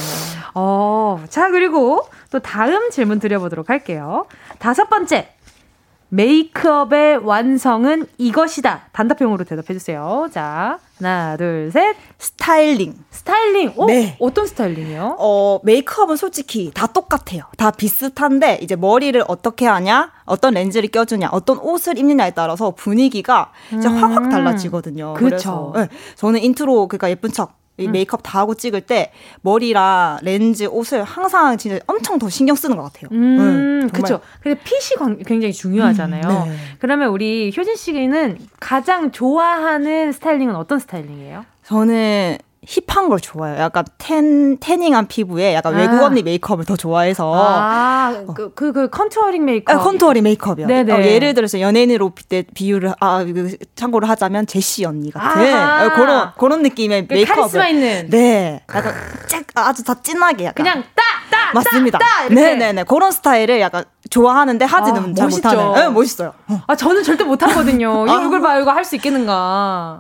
어, 0.55 1.21
자, 1.29 1.51
그리고 1.51 2.03
또 2.31 2.39
다음 2.39 2.91
질문 2.91 3.19
드려보도록 3.19 3.71
할게요. 3.71 4.27
다섯 4.61 4.89
번째. 4.89 5.33
메이크업의 6.11 7.19
완성은 7.19 8.07
이것이다. 8.17 8.89
단답형으로 8.93 9.45
대답해 9.45 9.75
주세요. 9.75 10.29
자, 10.33 10.79
하나, 10.99 11.37
둘, 11.37 11.71
셋. 11.73 11.97
스타일링. 12.19 12.95
스타일링? 13.11 13.75
어? 13.77 13.87
네. 13.87 14.17
어떤 14.19 14.47
스타일링이요? 14.47 15.17
어, 15.19 15.61
메이크업은 15.65 16.17
솔직히 16.17 16.71
다 16.75 16.87
똑같아요. 16.87 17.43
다 17.57 17.71
비슷한데, 17.71 18.61
이제 18.63 18.75
머리를 18.75 19.23
어떻게 19.29 19.67
하냐, 19.67 20.11
어떤 20.25 20.55
렌즈를 20.55 20.89
껴주냐, 20.89 21.29
어떤 21.31 21.59
옷을 21.59 21.99
입느냐에 21.99 22.31
따라서 22.31 22.71
분위기가 22.71 23.53
이제 23.73 23.89
음. 23.89 24.03
확확 24.03 24.31
달라지거든요. 24.31 25.15
그렇죠. 25.15 25.73
네, 25.77 25.89
저는 26.17 26.41
인트로, 26.43 26.89
그러니까 26.89 27.11
예쁜 27.11 27.31
척, 27.31 27.53
이 27.53 27.68
음. 27.87 27.93
메이크업 27.93 28.23
다 28.23 28.41
하고 28.41 28.55
찍을 28.55 28.83
때 28.83 29.13
머리랑 29.43 30.19
렌즈, 30.23 30.65
옷을 30.65 31.05
항상 31.05 31.57
진짜 31.57 31.79
엄청 31.87 32.19
더 32.19 32.29
신경 32.29 32.57
쓰는 32.57 32.77
것 32.77 32.83
같아요. 32.85 33.09
음, 33.13 33.81
네, 33.83 33.89
그렇죠. 33.93 34.21
근데 34.43 34.61
핏이 34.63 35.23
굉장히 35.25 35.53
중요하잖아요. 35.53 36.23
음, 36.23 36.49
네. 36.49 36.57
그러면 36.79 37.11
우리 37.11 37.53
효진 37.57 37.77
씨는 37.77 38.39
가장 38.61 39.11
좋아하는 39.11 40.13
스타일링은 40.13 40.55
어떤 40.57 40.79
스타일링이에요? 40.79 41.45
저는 41.65 42.39
hip한 42.69 43.09
걸 43.09 43.19
좋아해요. 43.19 43.63
약간 43.63 43.85
텐, 43.97 44.59
태닝한 44.59 45.09
피부에 45.09 45.55
약간 45.55 45.75
아. 45.75 45.79
외국 45.79 46.03
언니 46.03 46.23
메이크업을 46.23 46.67
더 46.67 46.77
좋아해서. 46.77 47.33
아, 47.35 48.25
그, 48.37 48.53
그, 48.53 48.73
그 48.73 48.91
contouring 48.91 49.43
메이크업. 49.47 49.81
아, 49.81 49.83
contouring 49.83 50.23
메이크업이요. 50.23 50.67
네네. 50.67 50.93
어, 50.93 51.03
예를 51.03 51.33
들어서 51.33 51.61
연예인으로 51.61 52.13
때 52.29 52.45
비유를, 52.53 52.93
아, 53.01 53.25
그, 53.25 53.57
참고를 53.75 54.07
하자면 54.11 54.47
제시 54.47 54.85
언니 54.85 55.11
같은. 55.11 55.55
어, 55.55 55.95
그런, 55.95 56.33
그런 56.39 56.63
느낌의 56.63 57.09
그 57.09 57.15
메이크업. 57.15 57.37
카리스마 57.39 57.69
있는. 57.69 58.11
네. 58.11 58.63
약간 58.75 58.93
쫙, 59.29 59.45
아주 59.55 59.83
다 59.83 59.95
진하게 60.03 60.45
약간. 60.45 60.63
그냥 60.63 60.85
딱! 60.95 61.03
따, 61.31 61.53
맞습니다. 61.55 61.99
따, 61.99 62.29
네네네 62.29 62.85
그런 62.85 63.11
스타일을 63.13 63.61
약간 63.61 63.85
좋아하는데 64.11 64.65
하지는 64.65 65.11
아, 65.11 65.15
잘 65.15 65.29
못하는. 65.29 65.73
네, 65.75 65.89
멋있어요. 65.91 66.33
아 66.67 66.75
저는 66.75 67.03
절대 67.03 67.25
못하거든요. 67.25 68.07
이 68.07 68.11
아. 68.11 68.15
얼굴 68.17 68.41
봐 68.41 68.59
이거 68.59 68.71
할 68.73 68.85
수 68.85 68.97
있겠는가? 68.97 69.33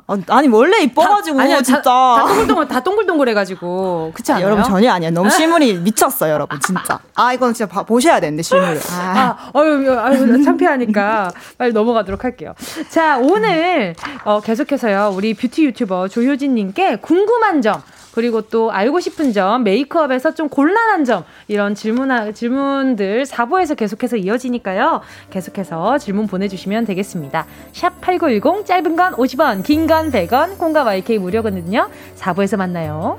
아, 0.07 0.16
아니 0.29 0.49
원래 0.49 0.79
이뻐가지고 0.81 1.39
아니야, 1.41 1.61
진짜 1.61 1.83
다, 1.83 2.16
다 2.16 2.26
동글동글 2.26 2.68
다 2.68 2.81
동글동글해가지고 2.81 4.12
그렇지 4.14 4.33
않아요? 4.33 4.47
여러분 4.47 4.64
전혀 4.64 4.91
아니야. 4.93 5.11
너무 5.11 5.29
실물이 5.31 5.74
미쳤어요, 5.85 6.33
여러분 6.33 6.59
진짜. 6.61 6.99
아 7.14 7.33
이건 7.35 7.53
진짜 7.53 7.70
봐, 7.70 7.83
보셔야 7.83 8.18
되는데 8.20 8.43
실물을. 8.43 8.81
아, 8.91 9.37
아 9.53 9.59
어유 9.59 9.99
아유 9.99 10.43
창피하니까 10.45 11.31
빨리 11.59 11.72
넘어가도록 11.72 12.24
할게요. 12.24 12.55
자 12.89 13.18
오늘 13.18 13.95
어, 14.24 14.41
계속해서요 14.41 15.12
우리 15.14 15.35
뷰티 15.35 15.64
유튜버 15.66 16.09
조효진님께 16.09 16.97
궁금한 16.97 17.61
점. 17.61 17.83
그리고 18.13 18.41
또 18.43 18.73
알고 18.73 19.01
싶은 19.01 19.33
점, 19.33 19.65
메이크업에서 19.65 20.35
좀 20.35 20.49
곤란한 20.49 21.05
점, 21.05 21.25
이런 21.47 21.75
질문, 21.75 22.33
질문들 22.35 23.25
4부에서 23.25 23.77
계속해서 23.77 24.17
이어지니까요. 24.17 25.01
계속해서 25.31 25.99
질문 25.99 26.27
보내주시면 26.27 26.85
되겠습니다. 26.87 27.47
샵 27.73 28.01
8910, 28.01 28.67
짧은 28.67 28.97
건 28.97 29.13
50원, 29.15 29.63
긴 29.63 29.87
건 29.87 30.11
100원, 30.11 30.59
콩과 30.59 30.85
YK 30.85 31.19
무료거든요. 31.19 31.89
4부에서 32.17 32.57
만나요. 32.57 33.19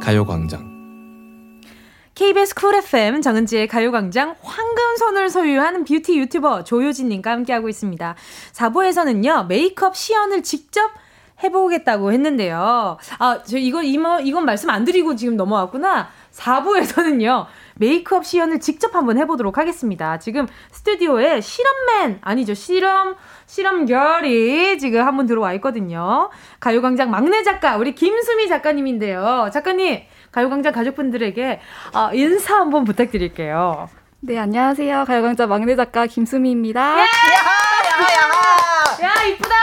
가요광장 0.00 1.60
KBS 2.14 2.54
쿨 2.54 2.74
FM 2.74 3.22
정은지의 3.22 3.68
가요광장 3.68 4.34
황금손을 4.42 5.30
소유한 5.30 5.84
뷰티 5.84 6.18
유튜버 6.18 6.64
조효진님과 6.64 7.30
함께하고 7.30 7.68
있습니다. 7.68 8.14
4부에서는요, 8.52 9.46
메이크업 9.46 9.96
시연을 9.96 10.42
직접 10.42 10.90
해보겠다고 11.42 12.12
했는데요. 12.12 12.98
아, 13.18 13.42
저 13.44 13.56
이거, 13.56 13.82
이거, 13.82 14.20
이건 14.20 14.44
말씀 14.44 14.68
안 14.68 14.84
드리고 14.84 15.16
지금 15.16 15.36
넘어왔구나. 15.36 16.10
4부에서는요, 16.32 17.46
메이크업 17.76 18.26
시연을 18.26 18.60
직접 18.60 18.94
한번 18.94 19.18
해보도록 19.18 19.56
하겠습니다. 19.56 20.18
지금 20.18 20.46
스튜디오에 20.72 21.40
실험맨, 21.40 22.18
아니죠, 22.20 22.54
실험, 22.54 23.16
실험girl이 23.50 24.78
지금 24.78 25.04
한번 25.04 25.26
들어와 25.26 25.52
있거든요. 25.54 26.30
가요광장 26.60 27.10
막내 27.10 27.42
작가, 27.42 27.76
우리 27.76 27.96
김수미 27.96 28.46
작가님인데요. 28.48 29.50
작가님, 29.52 30.02
가요광장 30.30 30.72
가족분들에게 30.72 31.60
어, 31.94 32.10
인사 32.14 32.60
한번 32.60 32.84
부탁드릴게요. 32.84 33.88
네, 34.20 34.38
안녕하세요. 34.38 35.04
가요광장 35.04 35.48
막내 35.48 35.74
작가 35.74 36.06
김수미입니다. 36.06 36.80
야, 36.80 36.98
야, 37.00 37.04
야, 39.02 39.08
야, 39.08 39.22
이쁘다! 39.24 39.54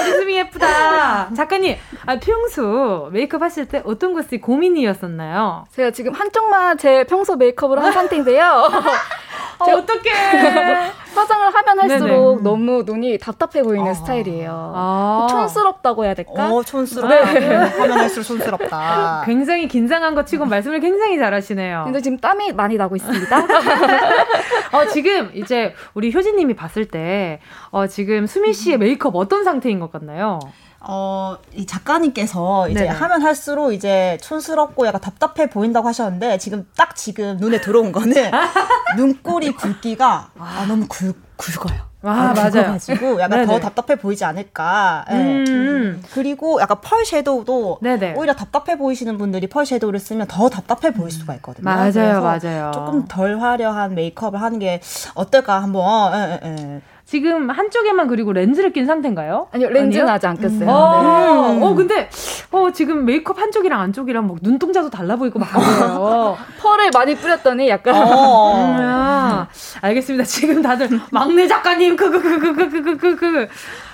우리 0.00 0.10
수미 0.12 0.36
예쁘다. 0.38 1.34
작가님, 1.34 1.76
아, 2.06 2.18
평소 2.18 3.10
메이크업 3.12 3.42
하실 3.42 3.68
때 3.68 3.82
어떤 3.84 4.14
것이 4.14 4.40
고민이었었나요? 4.40 5.66
제가 5.72 5.90
지금 5.90 6.14
한쪽만 6.14 6.78
제 6.78 7.04
평소 7.04 7.36
메이크업으로 7.36 7.82
한 7.82 7.92
상태인데요. 7.92 8.68
어, 9.72 9.76
어떡해. 9.78 10.10
화장을 11.14 11.54
하면 11.54 11.78
할수록 11.78 12.30
네네. 12.36 12.42
너무 12.42 12.82
눈이 12.84 13.18
답답해 13.18 13.62
보이는 13.62 13.88
아. 13.88 13.94
스타일이에요. 13.94 14.72
아. 14.74 15.26
촌스럽다고 15.30 16.04
해야 16.04 16.14
될까? 16.14 16.52
어, 16.52 16.62
촌스럽다. 16.62 17.32
네. 17.32 17.54
하면 17.54 17.92
할수록 17.98 18.24
촌스럽다. 18.24 19.22
굉장히 19.26 19.68
긴장한 19.68 20.14
것 20.14 20.26
치고 20.26 20.44
말씀을 20.44 20.80
굉장히 20.80 21.18
잘하시네요. 21.18 21.82
근데 21.84 22.00
지금 22.00 22.18
땀이 22.18 22.52
많이 22.52 22.76
나고 22.76 22.96
있습니다. 22.96 23.38
어, 24.72 24.86
지금 24.92 25.30
이제 25.34 25.74
우리 25.94 26.12
효진님이 26.12 26.54
봤을 26.54 26.86
때, 26.86 27.40
어, 27.70 27.86
지금 27.86 28.26
수미 28.26 28.52
씨의 28.52 28.78
메이크업 28.78 29.14
어떤 29.14 29.44
상태인 29.44 29.78
것 29.78 29.92
같나요? 29.92 30.40
어, 30.86 31.36
이 31.52 31.66
작가님께서 31.66 32.68
이제 32.68 32.80
네네. 32.80 32.90
하면 32.90 33.22
할수록 33.22 33.72
이제 33.72 34.18
촌스럽고 34.20 34.86
약간 34.86 35.00
답답해 35.00 35.48
보인다고 35.48 35.88
하셨는데 35.88 36.38
지금 36.38 36.66
딱 36.76 36.94
지금 36.96 37.36
눈에 37.38 37.60
들어온 37.60 37.92
거는 37.92 38.12
눈꼬리 38.96 39.52
굵기가 39.52 40.30
아, 40.38 40.64
너무 40.68 40.86
굵, 40.88 41.16
굵어요. 41.36 41.94
아, 42.06 42.34
맞아요. 42.34 42.66
가지고 42.66 43.18
약간 43.18 43.40
네네. 43.40 43.46
더 43.46 43.58
답답해 43.60 43.98
보이지 43.98 44.26
않을까. 44.26 45.06
네. 45.08 45.44
음. 45.48 46.02
그리고 46.12 46.60
약간 46.60 46.76
펄 46.82 47.04
섀도우도 47.06 47.78
네네. 47.80 48.14
오히려 48.16 48.34
답답해 48.34 48.76
보이시는 48.76 49.16
분들이 49.16 49.46
펄 49.46 49.64
섀도우를 49.64 49.98
쓰면 50.00 50.26
더 50.28 50.50
답답해 50.50 50.92
보일 50.92 51.10
수가 51.10 51.34
있거든요. 51.36 51.64
맞아요, 51.64 52.20
맞아요. 52.20 52.72
조금 52.74 53.06
덜 53.06 53.40
화려한 53.40 53.94
메이크업을 53.94 54.40
하는 54.40 54.58
게 54.58 54.82
어떨까 55.14 55.62
한번. 55.62 56.12
에, 56.14 56.40
에, 56.42 56.48
에. 56.76 56.80
지금 57.04 57.50
한쪽에만 57.50 58.08
그리고 58.08 58.32
렌즈를 58.32 58.72
낀 58.72 58.86
상태인가요? 58.86 59.48
아니요, 59.52 59.68
렌즈는 59.68 60.08
아직 60.08 60.26
안 60.26 60.36
꼈어요. 60.36 60.62
음. 60.62 60.68
어, 60.68 61.52
네. 61.52 61.62
어, 61.62 61.74
근데, 61.74 62.08
어, 62.50 62.70
지금 62.72 63.04
메이크업 63.04 63.38
한쪽이랑 63.38 63.78
안쪽이랑 63.78 64.26
뭐 64.26 64.38
눈동자도 64.40 64.88
달라 64.88 65.16
보이고 65.16 65.38
막 65.38 65.50
그래요. 65.52 66.36
펄을 66.60 66.90
많이 66.94 67.14
뿌렸더니 67.14 67.68
약간. 67.68 67.94
어. 67.96 68.54
음, 68.56 69.44
알겠습니다. 69.82 70.24
지금 70.24 70.62
다들 70.62 70.88
막내 71.10 71.46
작가님, 71.46 71.96
그, 71.96 72.10
그, 72.10 72.22
그, 72.22 72.40
그, 72.40 72.54
그, 72.54 72.82
그, 72.82 72.96
그, 72.96 73.16
그. 73.16 73.48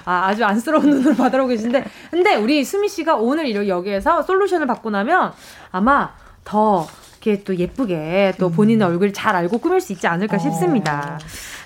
아, 0.05 0.29
아주 0.29 0.45
안쓰러운 0.45 0.89
눈으로 0.89 1.15
받아오고 1.17 1.49
계신데. 1.49 1.85
근데 2.11 2.37
우리 2.37 2.65
수미 2.65 2.89
씨가 2.89 3.17
오늘 3.17 3.69
여기에서 3.69 4.23
솔루션을 4.23 4.67
받고 4.69 4.91
나면 4.91 5.33
아마 5.73 6.11
더 6.45 6.87
이렇게 7.21 7.43
또 7.45 7.57
예쁘게 7.57 8.35
또 8.39 8.51
본인의 8.51 8.87
얼굴을 8.87 9.13
잘 9.13 9.37
알고 9.37 9.59
꾸밀 9.59 9.81
수 9.81 9.93
있지 9.93 10.07
않을까 10.07 10.39
싶습니다. 10.39 11.19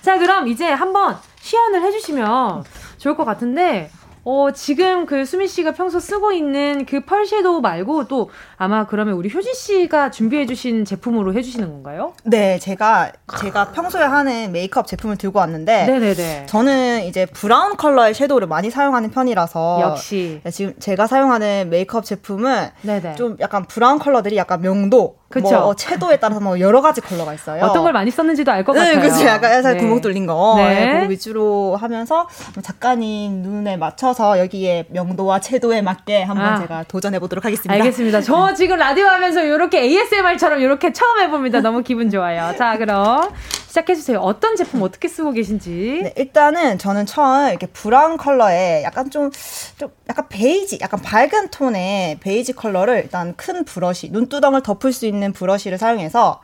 자, 0.02 0.18
그럼 0.18 0.48
이제 0.48 0.66
한번 0.68 1.16
시연을 1.44 1.82
해주시면 1.82 2.64
좋을 2.96 3.16
것 3.16 3.24
같은데, 3.24 3.90
어, 4.26 4.48
지금 4.54 5.04
그 5.04 5.26
수미 5.26 5.46
씨가 5.46 5.72
평소 5.72 6.00
쓰고 6.00 6.32
있는 6.32 6.86
그 6.86 7.04
펄 7.04 7.26
섀도우 7.26 7.60
말고 7.60 8.08
또 8.08 8.30
아마 8.56 8.86
그러면 8.86 9.16
우리 9.16 9.30
효진 9.30 9.52
씨가 9.52 10.10
준비해 10.10 10.46
주신 10.46 10.86
제품으로 10.86 11.34
해 11.34 11.42
주시는 11.42 11.68
건가요? 11.68 12.14
네, 12.24 12.58
제가 12.58 13.12
제가 13.38 13.72
평소에 13.72 14.02
하는 14.02 14.50
메이크업 14.52 14.86
제품을 14.86 15.18
들고 15.18 15.40
왔는데 15.40 15.84
네네네. 15.84 16.46
저는 16.46 17.04
이제 17.04 17.26
브라운 17.26 17.76
컬러의 17.76 18.14
섀도우를 18.14 18.48
많이 18.48 18.70
사용하는 18.70 19.10
편이라서 19.10 19.80
역시 19.82 20.40
네, 20.42 20.50
지금 20.50 20.72
제가 20.78 21.06
사용하는 21.06 21.68
메이크업 21.68 22.06
제품은 22.06 22.68
네네. 22.80 23.16
좀 23.16 23.36
약간 23.40 23.66
브라운 23.66 23.98
컬러들이 23.98 24.38
약간 24.38 24.62
명도 24.62 25.18
그쵸. 25.34 25.60
뭐 25.60 25.74
채도에 25.74 26.16
따라서 26.18 26.40
뭐 26.40 26.60
여러 26.60 26.80
가지 26.80 27.00
컬러가 27.00 27.34
있어요. 27.34 27.64
어떤 27.64 27.82
걸 27.82 27.92
많이 27.92 28.10
썼는지도 28.10 28.52
알것 28.52 28.74
네, 28.74 28.80
같아요. 28.80 29.00
그렇죠. 29.00 29.26
약간 29.26 29.52
살살 29.52 29.74
네. 29.74 29.80
구멍 29.80 30.00
뚫린 30.00 30.26
거. 30.26 30.54
네. 30.56 30.86
네. 30.86 30.92
그거 30.94 31.10
위주로 31.10 31.76
하면서 31.76 32.28
작가님 32.62 33.42
눈에 33.42 33.76
맞춰서 33.76 34.38
여기에 34.38 34.86
명도와 34.90 35.40
채도에 35.40 35.82
맞게 35.82 36.22
한번 36.22 36.46
아. 36.46 36.60
제가 36.60 36.84
도전해 36.84 37.18
보도록 37.18 37.44
하겠습니다. 37.44 37.74
알겠습니다. 37.74 38.20
저 38.20 38.54
지금 38.54 38.76
라디오 38.76 39.06
하면서 39.06 39.42
이렇게 39.42 39.80
ASMR처럼 39.80 40.60
이렇게 40.60 40.92
처음 40.92 41.20
해봅니다. 41.20 41.60
너무 41.60 41.82
기분 41.82 42.10
좋아요. 42.10 42.54
자, 42.56 42.78
그럼 42.78 43.28
시작해주세요. 43.74 44.18
어떤 44.18 44.56
제품 44.56 44.82
어떻게 44.82 45.08
쓰고 45.08 45.32
계신지. 45.32 46.00
네, 46.04 46.14
일단은 46.16 46.78
저는 46.78 47.06
처음 47.06 47.48
이렇게 47.48 47.66
브라운 47.66 48.16
컬러에 48.16 48.82
약간 48.84 49.10
좀, 49.10 49.30
좀 49.76 49.90
약간 50.08 50.28
베이지, 50.28 50.78
약간 50.80 51.00
밝은 51.00 51.48
톤의 51.50 52.18
베이지 52.20 52.52
컬러를 52.52 52.98
일단 53.02 53.34
큰 53.36 53.64
브러쉬, 53.64 54.10
눈두덩을 54.10 54.62
덮을 54.62 54.92
수 54.92 55.06
있는 55.06 55.32
브러쉬를 55.32 55.78
사용해서 55.78 56.40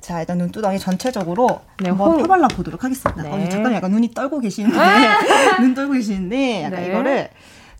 자, 0.00 0.20
일단 0.20 0.38
눈두덩이 0.38 0.78
전체적으로 0.78 1.60
네, 1.80 1.90
한번 1.90 2.12
호... 2.12 2.16
펴발라 2.18 2.48
보도록 2.48 2.84
하겠습니다. 2.84 3.22
네. 3.22 3.28
어, 3.28 3.48
잠깐 3.48 3.74
약간 3.74 3.90
눈이 3.90 4.14
떨고 4.14 4.38
계시는데, 4.40 4.78
눈 5.60 5.74
떨고 5.74 5.92
계시는데, 5.92 6.62
약간 6.62 6.80
네. 6.80 6.88
이거를 6.88 7.30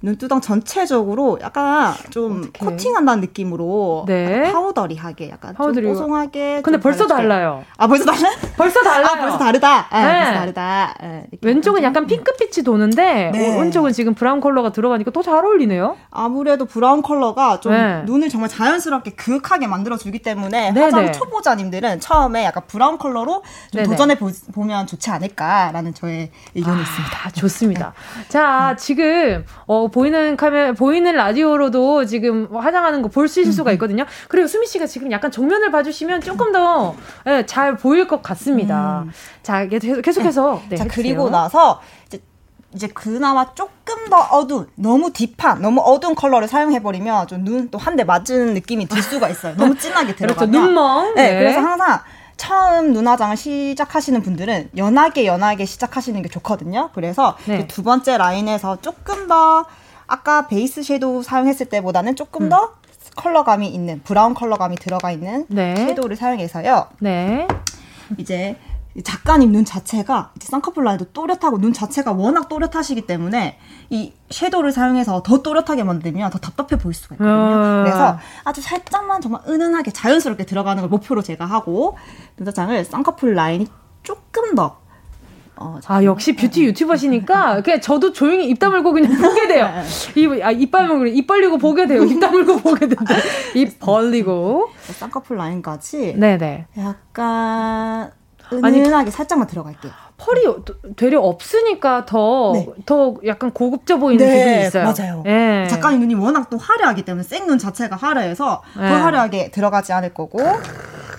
눈두덩 0.02 0.40
전체적으로 0.40 1.38
약간 1.42 1.94
좀 2.10 2.44
어떡해. 2.54 2.70
코팅한다는 2.72 3.20
느낌으로 3.20 4.04
네. 4.06 4.50
powdery하게 4.50 5.30
약간 5.30 5.54
powdery. 5.54 5.86
좀 5.86 5.92
뽀송하게. 5.94 6.62
근데 6.62 6.78
벌써 6.80 7.06
달라요. 7.06 7.64
아 7.76 7.86
벌써 7.86 8.04
달라? 8.06 8.30
벌써 8.56 8.80
달라요. 8.82 9.06
아, 9.12 9.20
벌써 9.20 9.38
다르다. 9.38 9.86
아, 9.90 10.06
네. 10.06 10.18
벌써 10.24 10.32
다르다. 10.32 10.94
네, 11.02 11.26
왼쪽은 11.42 11.82
약간 11.82 12.06
핑크빛이 12.06 12.64
도는데 12.64 13.30
네. 13.32 13.56
오른쪽은 13.58 13.92
지금 13.92 14.14
브라운 14.14 14.40
컬러가 14.40 14.72
들어가니까 14.72 15.10
또 15.10 15.20
잘 15.22 15.44
어울리네요. 15.44 15.96
아무래도 16.10 16.64
브라운 16.64 17.02
컬러가 17.02 17.60
좀 17.60 17.72
네. 17.72 18.02
눈을 18.06 18.30
정말 18.30 18.48
자연스럽게 18.48 19.10
그윽하게 19.12 19.66
만들어 19.66 19.96
주기 19.98 20.20
때문에 20.20 20.72
네네. 20.72 20.80
화장 20.80 21.12
초보자님들은 21.12 22.00
처음에 22.00 22.44
약간 22.44 22.62
브라운 22.66 22.96
컬러로 22.96 23.42
좀 23.70 23.84
도전해 23.84 24.16
보, 24.18 24.30
면 24.64 24.86
좋지 24.86 25.10
않을까라는 25.10 25.92
저의 25.94 26.30
의견이 26.54 26.78
아, 26.78 26.80
있습니다. 26.82 27.30
좋습니다. 27.32 27.92
자 28.28 28.74
지금 28.78 29.44
어, 29.66 29.89
보이는 29.90 30.36
카메라, 30.36 30.72
보이는 30.72 31.12
라디오로도 31.14 32.04
지금 32.06 32.48
화장하는 32.54 33.02
거 33.02 33.08
볼 33.08 33.28
수 33.28 33.40
있을 33.40 33.52
수가 33.52 33.72
있거든요. 33.72 34.04
그리고 34.28 34.46
수미 34.48 34.66
씨가 34.66 34.86
지금 34.86 35.10
약간 35.12 35.30
정면을 35.30 35.70
봐주시면 35.70 36.20
조금 36.22 36.52
더잘 36.52 37.72
예, 37.72 37.76
보일 37.76 38.06
것 38.08 38.22
같습니다. 38.22 39.02
음. 39.06 39.12
자, 39.42 39.66
계속해서. 39.66 40.62
네, 40.68 40.76
자, 40.76 40.86
그리고 40.88 41.28
나서 41.30 41.80
이제 42.06 42.20
이제 42.72 42.86
그나마 42.86 43.52
조금 43.54 44.08
더 44.08 44.16
어두운 44.30 44.68
너무 44.76 45.12
딥한 45.12 45.60
너무 45.60 45.80
어두운 45.84 46.14
컬러를 46.14 46.46
사용해버리면 46.46 47.26
좀 47.26 47.44
눈 47.44 47.68
또 47.68 47.78
한 47.78 47.96
대 47.96 48.04
맞은 48.04 48.54
느낌이 48.54 48.86
들 48.86 49.02
수가 49.02 49.28
있어요. 49.28 49.54
너무 49.56 49.76
진하게 49.76 50.14
들어가면. 50.16 50.50
그렇죠. 50.52 50.66
눈멍. 50.66 51.14
네, 51.16 51.32
네. 51.32 51.38
그래서 51.40 51.60
항상 51.60 51.98
처음 52.40 52.94
눈화장을 52.94 53.36
시작하시는 53.36 54.22
분들은 54.22 54.70
연하게 54.78 55.26
연하게 55.26 55.66
시작하시는 55.66 56.22
게 56.22 56.30
좋거든요. 56.30 56.88
그래서 56.94 57.36
네. 57.44 57.66
두 57.66 57.82
번째 57.82 58.16
라인에서 58.16 58.80
조금 58.80 59.28
더 59.28 59.66
아까 60.06 60.48
베이스 60.48 60.82
섀도우 60.82 61.22
사용했을 61.22 61.66
때보다는 61.66 62.16
조금 62.16 62.44
음. 62.44 62.48
더 62.48 62.76
컬러감이 63.14 63.68
있는 63.68 64.00
브라운 64.04 64.32
컬러감이 64.32 64.76
들어가 64.76 65.10
있는 65.12 65.44
네. 65.48 65.76
섀도우를 65.76 66.16
사용해서요. 66.16 66.86
네. 67.00 67.46
이제 68.16 68.56
작가님 69.04 69.52
눈 69.52 69.64
자체가 69.64 70.32
이제 70.36 70.48
쌍꺼풀 70.48 70.82
라인도 70.82 71.04
또렷하고 71.12 71.58
눈 71.58 71.72
자체가 71.72 72.12
워낙 72.12 72.48
또렷하시기 72.48 73.02
때문에 73.02 73.58
이 73.88 74.12
섀도우를 74.30 74.72
사용해서 74.72 75.22
더 75.22 75.42
또렷하게 75.42 75.84
만들면 75.84 76.30
더 76.30 76.38
답답해 76.38 76.80
보일 76.80 76.94
수가 76.94 77.14
있거든요. 77.14 77.34
어. 77.34 77.82
그래서 77.84 78.18
아주 78.44 78.60
살짝만 78.60 79.20
정말 79.20 79.42
은은하게 79.46 79.92
자연스럽게 79.92 80.44
들어가는 80.44 80.80
걸 80.80 80.90
목표로 80.90 81.22
제가 81.22 81.44
하고 81.46 81.96
눈화장을 82.36 82.84
쌍꺼풀 82.84 83.34
라인이 83.34 83.68
조금 84.02 84.54
더 84.56 84.80
어, 85.56 85.78
아 85.86 86.02
역시 86.04 86.34
뷰티 86.34 86.64
유튜버시니까 86.64 87.60
그냥 87.60 87.80
저도 87.82 88.12
조용히 88.12 88.48
입 88.48 88.58
다물고 88.58 88.92
그냥 88.92 89.12
보게 89.20 89.46
돼요. 89.46 89.68
입, 90.16 90.42
아, 90.42 90.50
입 90.50 90.70
다물고 90.70 91.06
입 91.06 91.26
벌리고 91.26 91.58
보게 91.58 91.86
돼요. 91.86 92.02
입 92.02 92.18
다물고 92.18 92.56
보게 92.58 92.88
된다. 92.88 93.14
입 93.54 93.78
벌리고 93.78 94.70
쌍꺼풀 94.98 95.36
라인까지 95.36 96.14
네네 96.16 96.66
약간 96.78 98.10
은은하게 98.52 99.10
살짝만 99.10 99.46
들어갈게요. 99.46 99.92
펄이 100.16 100.42
되려 100.96 101.20
없으니까 101.20 102.04
더, 102.04 102.52
네. 102.54 102.66
더 102.84 103.14
약간 103.26 103.50
고급져 103.52 103.98
보이는 103.98 104.24
네, 104.24 104.38
기분이 104.44 104.66
있어요. 104.66 104.84
맞아요. 104.84 105.22
네. 105.24 105.66
작가님 105.68 106.00
눈이 106.00 106.14
워낙 106.14 106.50
또 106.50 106.58
화려하기 106.58 107.02
때문에 107.04 107.22
생 107.22 107.46
눈 107.46 107.58
자체가 107.58 107.96
화려해서 107.96 108.62
더 108.74 108.80
네. 108.80 108.88
화려하게 108.88 109.50
들어가지 109.50 109.92
않을 109.92 110.12
거고. 110.14 110.40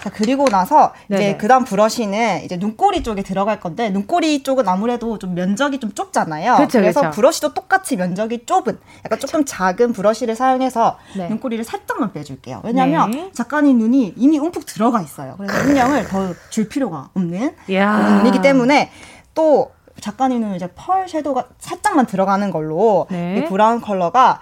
자, 0.01 0.09
그리고 0.09 0.47
나서 0.49 0.93
네네. 1.07 1.21
이제 1.29 1.37
그다음 1.37 1.63
브러쉬는 1.63 2.43
이제 2.43 2.57
눈꼬리 2.57 3.03
쪽에 3.03 3.21
들어갈 3.21 3.59
건데 3.59 3.89
눈꼬리 3.91 4.41
쪽은 4.43 4.67
아무래도 4.67 5.19
좀 5.19 5.35
면적이 5.35 5.79
좀 5.79 5.93
좁잖아요. 5.93 6.55
그쵸, 6.57 6.79
그래서 6.79 7.01
그쵸. 7.01 7.11
브러쉬도 7.11 7.53
똑같이 7.53 7.95
면적이 7.97 8.45
좁은 8.45 8.79
약간 9.05 9.19
그쵸. 9.19 9.27
조금 9.27 9.45
작은 9.45 9.93
브러쉬를 9.93 10.35
사용해서 10.35 10.97
네. 11.15 11.29
눈꼬리를 11.29 11.63
살짝만 11.63 12.13
빼줄게요. 12.13 12.61
왜냐하면 12.63 13.11
네. 13.11 13.29
작가님 13.33 13.77
눈이 13.77 14.13
이미 14.17 14.39
움푹 14.39 14.65
들어가 14.65 15.01
있어요. 15.01 15.35
그래서 15.37 15.61
음영을 15.69 16.07
더 16.07 16.31
줄 16.49 16.67
필요가 16.67 17.09
없는 17.13 17.55
그런 17.65 18.17
눈이기 18.17 18.41
때문에 18.41 18.91
또 19.33 19.71
작가님은 20.01 20.55
이제 20.55 20.67
펄 20.75 21.07
섀도우가 21.07 21.45
살짝만 21.59 22.07
들어가는 22.07 22.51
걸로 22.51 23.07
네. 23.09 23.37
이 23.37 23.45
브라운 23.49 23.79
컬러가 23.79 24.41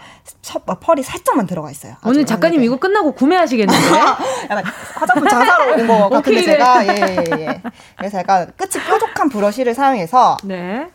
펄이 0.80 1.04
살짝만 1.04 1.46
들어가 1.46 1.70
있어요. 1.70 1.96
오늘 2.06 2.26
작가님 2.26 2.64
이거 2.64 2.78
끝나고 2.78 3.12
구매하시겠는데? 3.14 4.00
약간 4.50 4.64
화장품 4.96 5.28
장사로 5.28 5.74
온 5.74 5.88
거 5.88 6.10
같은데 6.10 6.42
제가 6.44 6.86
예, 6.88 6.90
예, 6.90 7.42
예. 7.42 7.62
그래서 7.98 8.18
약간 8.20 8.52
끝이 8.58 8.84
뾰족한 8.84 9.30
브러쉬를 9.30 9.76
사용해서 9.76 10.38
네. 10.44 10.90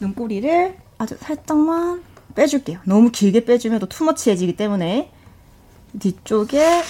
눈꼬리를 0.00 0.76
아주 0.98 1.16
살짝만 1.20 2.02
빼줄게요. 2.34 2.78
너무 2.84 3.10
길게 3.10 3.44
빼주면 3.44 3.78
또 3.80 3.86
투머치해지기 3.88 4.56
때문에 4.56 5.10
뒤쪽에 5.98 6.82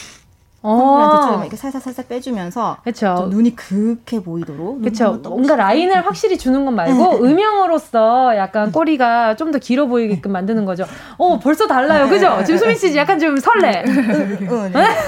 어. 0.62 1.38
이렇게 1.42 1.56
살살 1.56 1.80
살살 1.80 2.06
빼주면서 2.08 2.78
그쵸. 2.84 3.26
눈이 3.30 3.56
그윽해 3.56 4.22
보이도록 4.24 4.80
그렇죠. 4.80 5.14
뭔가 5.24 5.56
라인을 5.56 6.06
확실히 6.06 6.38
주는 6.38 6.64
것 6.64 6.70
말고 6.70 7.18
네. 7.24 7.30
음영으로서 7.32 8.36
약간 8.36 8.72
꼬리가 8.72 9.36
좀 9.36 9.52
더 9.52 9.58
길어 9.58 9.86
보이게끔 9.86 10.32
만드는 10.32 10.64
거죠. 10.64 10.84
어 11.18 11.38
벌써 11.38 11.66
달라요, 11.66 12.08
그죠? 12.08 12.42
지금 12.46 12.58
수민 12.58 12.74
씨 12.76 12.96
약간 12.96 13.18
좀 13.18 13.36
설레. 13.38 13.84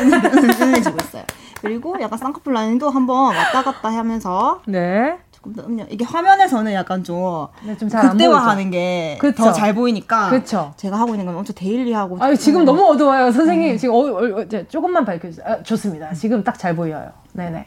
은은해지고 0.03 0.97
있어요. 1.01 1.23
그리고 1.61 1.97
약간 2.01 2.19
쌍꺼풀 2.19 2.53
라인도 2.53 2.91
한번 2.91 3.35
왔다 3.35 3.63
갔다 3.63 3.89
하면서 3.89 4.61
네. 4.67 5.17
조금 5.45 5.53
더 5.55 5.63
음료. 5.67 5.85
이게 5.91 6.05
화면에서는 6.05 6.73
약간 6.73 7.05
좀, 7.05 7.47
네, 7.65 7.77
좀 7.77 7.89
극대화하는 7.89 8.71
게 8.71 9.19
더 9.37 9.53
잘 9.53 9.75
보이니까. 9.75 10.31
그쵸. 10.31 10.73
제가 10.77 10.99
하고 10.99 11.13
있는 11.13 11.27
건 11.27 11.37
엄청 11.37 11.55
데일리하고. 11.55 12.17
아 12.21 12.35
지금 12.35 12.65
너무 12.65 12.83
어두워요, 12.87 13.31
선생님. 13.31 13.73
음. 13.73 13.77
지금 13.79 13.95
어, 13.95 13.99
어, 13.99 14.41
어, 14.41 14.45
조금만 14.69 15.05
밝혀주세요. 15.05 15.47
아, 15.47 15.63
좋습니다. 15.63 16.13
지금 16.15 16.43
딱 16.43 16.55
잘 16.59 16.75
보여요. 16.75 17.11
네네. 17.33 17.67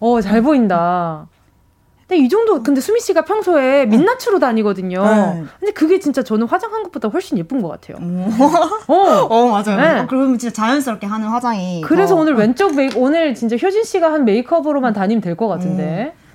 어, 0.00 0.20
잘 0.22 0.40
보인다. 0.40 1.26
근데 2.08 2.22
이 2.24 2.28
정도 2.28 2.62
근데 2.62 2.80
수미 2.80 3.00
씨가 3.00 3.22
평소에 3.24 3.84
네. 3.84 3.86
민낯으로 3.86 4.38
다니거든요. 4.38 5.02
네. 5.04 5.44
근데 5.58 5.72
그게 5.72 5.98
진짜 5.98 6.22
저는 6.22 6.46
화장한 6.46 6.84
것보다 6.84 7.08
훨씬 7.08 7.36
예쁜 7.36 7.60
것 7.60 7.68
같아요. 7.68 7.98
어, 8.86 8.94
어 9.28 9.46
맞아요. 9.48 9.76
네. 9.80 9.98
어, 10.00 10.06
그러면 10.08 10.38
진짜 10.38 10.54
자연스럽게 10.54 11.06
하는 11.06 11.26
화장이. 11.28 11.80
그래서 11.82 12.14
더... 12.14 12.20
오늘 12.20 12.34
왼쪽 12.34 12.76
메이 12.76 12.90
오늘 12.96 13.34
진짜 13.34 13.56
효진 13.56 13.82
씨가 13.84 14.12
한 14.12 14.24
메이크업으로만 14.24 14.92
다니면 14.94 15.20
될 15.20 15.36
것 15.36 15.48
같은데. 15.48 16.14
음. 16.16 16.25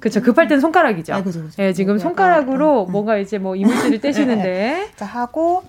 그렇죠. 0.00 0.22
급할 0.22 0.46
땐 0.46 0.60
손가락이죠. 0.60 1.12
아, 1.14 1.22
그죠, 1.22 1.42
그죠. 1.42 1.62
예, 1.62 1.72
지금 1.72 1.98
손가락으로 1.98 2.86
아, 2.88 2.90
뭔가 2.90 3.16
이제 3.18 3.38
뭐 3.38 3.56
이물질을 3.56 4.00
떼시는데. 4.00 4.42
네. 4.44 4.90
자, 4.96 5.04
하고 5.06 5.64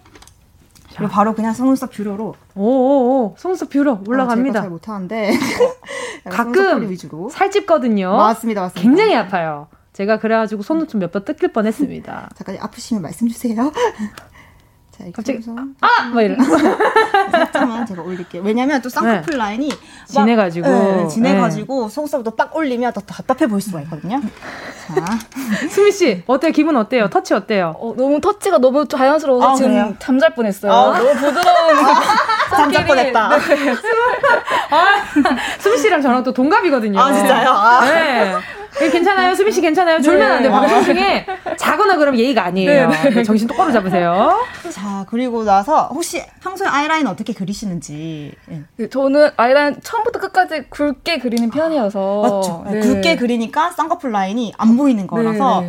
그리고 0.96 1.12
바로 1.12 1.34
그냥 1.34 1.54
속눈썹 1.54 1.92
뷰러로. 1.92 2.36
오오오, 2.56 3.36
속눈썹 3.38 3.70
뷰러 3.70 4.00
올라갑니다. 4.08 4.60
어, 4.60 4.62
잘 4.62 4.70
못하는데 4.70 5.32
가끔. 6.30 6.96
살 7.30 7.46
집거든요. 7.46 8.16
맞습니다, 8.16 8.62
맞습니다. 8.62 8.82
굉장히 8.82 9.16
아파요. 9.16 9.68
제가 9.94 10.20
그래가지고 10.20 10.62
손좀 10.62 11.00
몇 11.00 11.12
번 11.12 11.26
뜯길 11.26 11.52
뻔했습니다. 11.54 12.30
잠깐 12.36 12.58
아프시면 12.60 13.02
말씀 13.02 13.28
주세요. 13.28 13.72
자, 14.98 15.04
갑자기 15.14 15.40
아! 15.82 16.10
막 16.14 16.22
이런 16.22 16.38
살짝만 17.32 17.86
제가 17.86 18.02
올릴게요. 18.02 18.42
왜냐면 18.44 18.82
또 18.82 18.88
쌍꺼풀 18.88 19.34
네. 19.34 19.38
라인이 19.38 19.70
진해가지고 20.08 20.68
네, 20.70 21.08
진해가지고 21.10 21.88
네. 21.88 21.94
속눈썹도 21.94 22.32
빡 22.36 22.56
올리면 22.56 22.94
더 22.94 23.02
답답해 23.02 23.48
보일 23.48 23.62
수가 23.62 23.82
있거든요. 23.82 24.22
자, 24.22 25.06
수미 25.70 25.92
씨 25.92 26.24
어때요? 26.26 26.52
기분 26.54 26.78
어때요? 26.78 27.10
터치 27.10 27.34
어때요? 27.34 27.76
어, 27.78 27.94
너무 27.98 28.22
터치가 28.22 28.58
너무 28.60 28.88
자연스러워서 28.88 29.52
아, 29.52 29.56
지금 29.56 29.72
그래요? 29.72 29.96
잠잘 30.00 30.34
뻔했어요. 30.34 30.72
아, 30.72 30.98
너무 30.98 31.14
부드러운 31.14 31.76
아, 32.52 32.56
잠잘 32.56 32.86
뻔했다. 32.86 33.38
네. 33.38 33.72
아, 34.72 34.86
수미 35.60 35.78
씨랑 35.78 36.02
저랑 36.02 36.24
또 36.24 36.32
동갑이거든요. 36.34 36.98
아 37.00 37.12
진짜요? 37.12 37.50
아. 37.50 37.86
네. 37.86 38.36
괜찮아요? 38.80 39.36
수빈 39.36 39.52
씨 39.54 39.62
괜찮아요? 39.62 40.02
졸면 40.02 40.32
안 40.32 40.44
돼요. 40.44 40.52
네. 40.52 40.58
방송 40.58 40.84
중에 40.84 41.26
자거나 41.58 41.98
그러면 41.98 42.20
예의가 42.20 42.46
아니에요. 42.46 42.90
네, 42.90 43.10
네. 43.10 43.24
정신 43.24 43.48
똑바로 43.48 43.72
잡으세요. 43.72 44.40
자, 44.72 45.06
그리고 45.10 45.44
나서 45.44 45.88
혹시 45.94 46.22
평소에 46.42 46.68
아이라인 46.68 47.08
어떻게 47.08 47.34
그리시는지. 47.34 48.34
네. 48.48 48.90
저는 48.90 49.32
아이라인 49.38 49.78
처음부터 49.82 50.20
끝까지 50.20 50.66
굵게 50.70 51.20
그리는 51.20 51.50
편이어서. 51.50 52.22
맞죠. 52.22 52.64
네. 52.70 52.80
굵게 52.82 53.16
그리니까 53.16 53.72
쌍꺼풀 53.72 54.12
라인이 54.12 54.54
안 54.58 54.78
보이는 54.78 55.08
거라서 55.08 55.64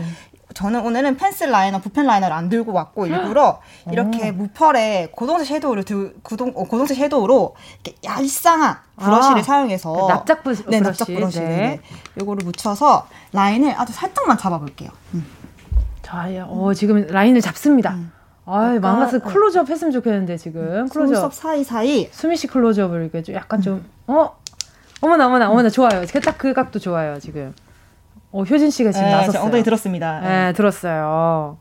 저는 0.56 0.80
오늘은 0.86 1.18
pencil 1.18 1.50
liner, 1.50 1.80
붓펜 1.80 2.06
liner를 2.06 2.34
안 2.34 2.48
들고 2.48 2.72
왔고 2.72 3.06
일부러 3.06 3.60
이렇게 3.92 4.32
무펄에 4.32 5.10
고동색 5.12 5.48
섀도우를 5.48 5.84
들, 5.84 6.14
고동, 6.22 6.48
어, 6.56 6.64
고동색 6.64 6.96
섀도우로 6.96 7.54
이렇게 7.84 7.98
얄쌍한 8.02 8.74
브러쉬를 8.96 9.40
아, 9.40 9.42
사용해서 9.42 9.92
그 9.92 10.06
납작 10.10 10.42
브러쉬, 10.42 10.64
네, 10.68 10.80
납작 10.80 11.08
브러쉬, 11.08 11.40
네. 11.40 11.46
네. 11.46 11.80
요거를 12.18 12.46
묻혀서 12.46 13.06
라인을 13.32 13.74
아주 13.78 13.92
살짝만 13.92 14.38
잡아볼게요. 14.38 14.88
음. 15.12 15.26
자, 16.00 16.26
어, 16.48 16.72
지금 16.72 17.06
라인을 17.06 17.42
잡습니다. 17.42 17.90
음. 17.90 18.10
아이, 18.46 18.78
망가서 18.78 19.18
클로즈업 19.18 19.68
했으면 19.68 19.92
좋겠는데, 19.92 20.38
지금. 20.38 20.88
클로즈업 20.88 21.34
사이 21.34 21.64
사이. 21.64 22.08
수미 22.12 22.38
씨 22.38 22.46
클로즈업을 22.46 23.02
이렇게 23.02 23.22
좀 23.22 23.34
약간 23.34 23.60
좀, 23.60 23.84
어? 24.06 24.30
어머나, 25.02 25.26
어머나, 25.26 25.50
어머나, 25.50 25.68
좋아요. 25.68 26.06
딱 26.06 26.38
그 26.38 26.54
각도 26.54 26.78
좋아요, 26.78 27.20
지금. 27.20 27.52
어, 28.36 28.42
효진 28.42 28.70
씨가 28.70 28.92
지금 28.92 29.06
네, 29.06 29.12
나섰어요. 29.12 29.44
엉덩이 29.44 29.62
들었습니다. 29.62 30.20
네, 30.20 30.52
들었어요. 30.52 31.56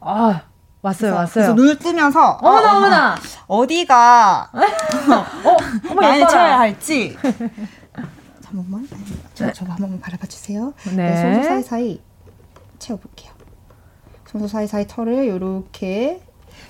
아, 0.00 0.40
왔어요, 0.80 1.14
왔어요. 1.14 1.32
그래서 1.34 1.52
눈을 1.52 1.78
뜨면서 1.78 2.38
어머나 2.40 2.72
어, 2.72 2.76
어머나 2.76 3.16
어디가 3.46 4.50
어, 5.44 5.56
어머 5.90 6.00
많이 6.00 6.26
채워야 6.26 6.58
할지 6.58 7.16
잠깐만 8.42 8.88
저, 9.34 9.52
저거 9.52 9.72
한 9.72 9.78
번만 9.78 10.00
바라봐 10.00 10.26
주세요. 10.26 10.72
네. 10.86 10.94
네 10.96 11.16
손수 11.20 11.48
사이사이 11.48 12.00
채워볼게요. 12.78 13.32
손수 14.26 14.48
사이사이 14.48 14.86
털을 14.86 15.24
이렇게 15.26 16.22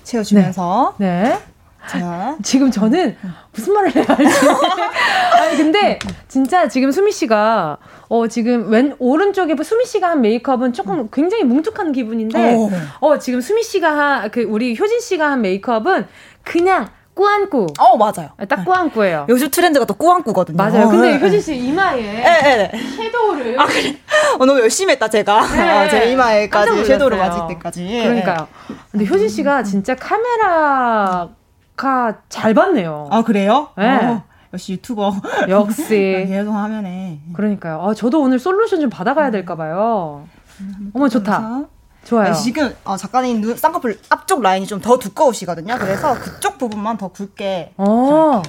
채워주면서 0.03 0.95
네. 0.97 1.23
네. 1.23 1.39
자. 1.87 2.35
지금 2.43 2.71
저는 2.71 3.17
무슨 3.53 3.73
말을 3.73 3.95
해야 3.95 4.05
할지. 4.07 4.47
아니, 5.39 5.57
근데 5.57 5.99
진짜 6.27 6.67
지금 6.67 6.91
수미 6.91 7.11
씨가, 7.11 7.77
어, 8.07 8.27
지금 8.27 8.69
왼, 8.69 8.95
오른쪽에 8.99 9.55
수미 9.63 9.85
씨가 9.85 10.09
한 10.09 10.21
메이크업은 10.21 10.73
조금 10.73 11.09
굉장히 11.11 11.43
뭉툭한 11.43 11.91
기분인데, 11.91 12.55
오. 12.55 12.69
어, 12.99 13.19
지금 13.19 13.41
수미 13.41 13.63
씨가 13.63 13.89
한, 13.89 14.31
그, 14.31 14.43
우리 14.43 14.77
효진 14.77 14.99
씨가 14.99 15.31
한 15.31 15.41
메이크업은 15.41 16.07
그냥 16.43 16.89
꾸안꾸. 17.15 17.67
어, 17.79 17.97
맞아요. 17.97 18.29
딱 18.47 18.65
꾸안꾸예요. 18.65 19.25
요즘 19.29 19.49
트렌드가 19.49 19.85
또 19.85 19.93
꾸안꾸거든요. 19.93 20.57
맞아요. 20.57 20.89
근데 20.89 21.15
어, 21.15 21.17
효진 21.17 21.39
씨 21.39 21.55
이마에 21.55 22.01
네, 22.01 22.41
네, 22.41 22.71
네. 22.73 22.81
섀도우를. 22.97 23.59
아, 23.59 23.65
그래. 23.65 23.97
어, 24.37 24.45
너무 24.45 24.59
열심히 24.59 24.91
했다, 24.93 25.07
제가. 25.07 25.47
네. 25.47 25.85
어, 25.85 25.89
제 25.89 26.11
이마에까지 26.11 26.85
섀도우를 26.85 27.17
맞을 27.17 27.47
때까지. 27.47 27.85
그러니까요. 28.03 28.47
근데 28.91 29.05
효진 29.05 29.29
씨가 29.29 29.63
진짜 29.63 29.95
카메라 29.95 31.29
가잘 31.75 32.53
봤네요. 32.53 33.07
아 33.11 33.23
그래요? 33.23 33.69
네. 33.77 33.95
어, 34.05 34.23
역시 34.53 34.73
유튜버. 34.73 35.13
역시. 35.49 36.25
계속 36.27 36.51
화면에. 36.53 37.19
그러니까요. 37.33 37.81
아 37.83 37.93
저도 37.93 38.21
오늘 38.21 38.39
솔루션 38.39 38.79
좀 38.81 38.89
받아가야 38.89 39.31
될까 39.31 39.55
봐요. 39.55 40.25
음, 40.61 40.91
어머 40.93 41.09
좋다. 41.09 41.63
좋아요. 42.05 42.31
네, 42.31 42.33
지금 42.33 42.73
어, 42.85 42.95
작가님 42.97 43.41
눈 43.41 43.55
쌍꺼풀 43.57 43.99
앞쪽 44.09 44.41
라인이 44.41 44.67
좀 44.67 44.79
더 44.79 44.97
두꺼우시거든요. 44.99 45.75
그래서 45.79 46.13
그쪽 46.19 46.57
부분만 46.59 46.97
더 46.97 47.07
굵게. 47.09 47.73
어. 47.77 48.41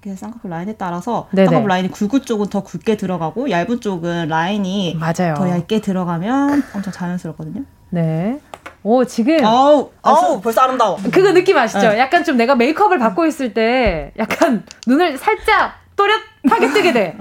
그래서 0.00 0.20
쌍꺼풀 0.26 0.50
라인에 0.50 0.74
따라서 0.76 1.28
네네. 1.32 1.46
쌍꺼풀 1.48 1.68
라인이 1.68 1.90
굵은 1.90 2.22
쪽은 2.22 2.48
더 2.48 2.62
굵게 2.62 2.96
들어가고 2.96 3.50
얇은 3.50 3.80
쪽은 3.80 4.28
라인이 4.28 4.96
맞아요. 5.00 5.34
더 5.34 5.48
얇게 5.48 5.80
들어가면 5.80 6.62
엄청 6.74 6.92
자연스럽거든요. 6.92 7.64
네. 7.90 8.38
오, 8.82 9.04
지금. 9.04 9.42
아우, 9.44 9.90
아우, 10.02 10.40
벌써 10.40 10.60
아름다워. 10.62 10.98
그거 11.10 11.32
느낌 11.32 11.56
아시죠? 11.56 11.88
네. 11.90 11.98
약간 11.98 12.22
좀 12.22 12.36
내가 12.36 12.54
메이크업을 12.54 12.98
받고 12.98 13.26
있을 13.26 13.54
때 13.54 14.12
약간 14.18 14.64
눈을 14.86 15.16
살짝 15.16 15.74
또렷하게 15.96 16.68
뜨게 16.72 16.92
돼. 16.92 17.16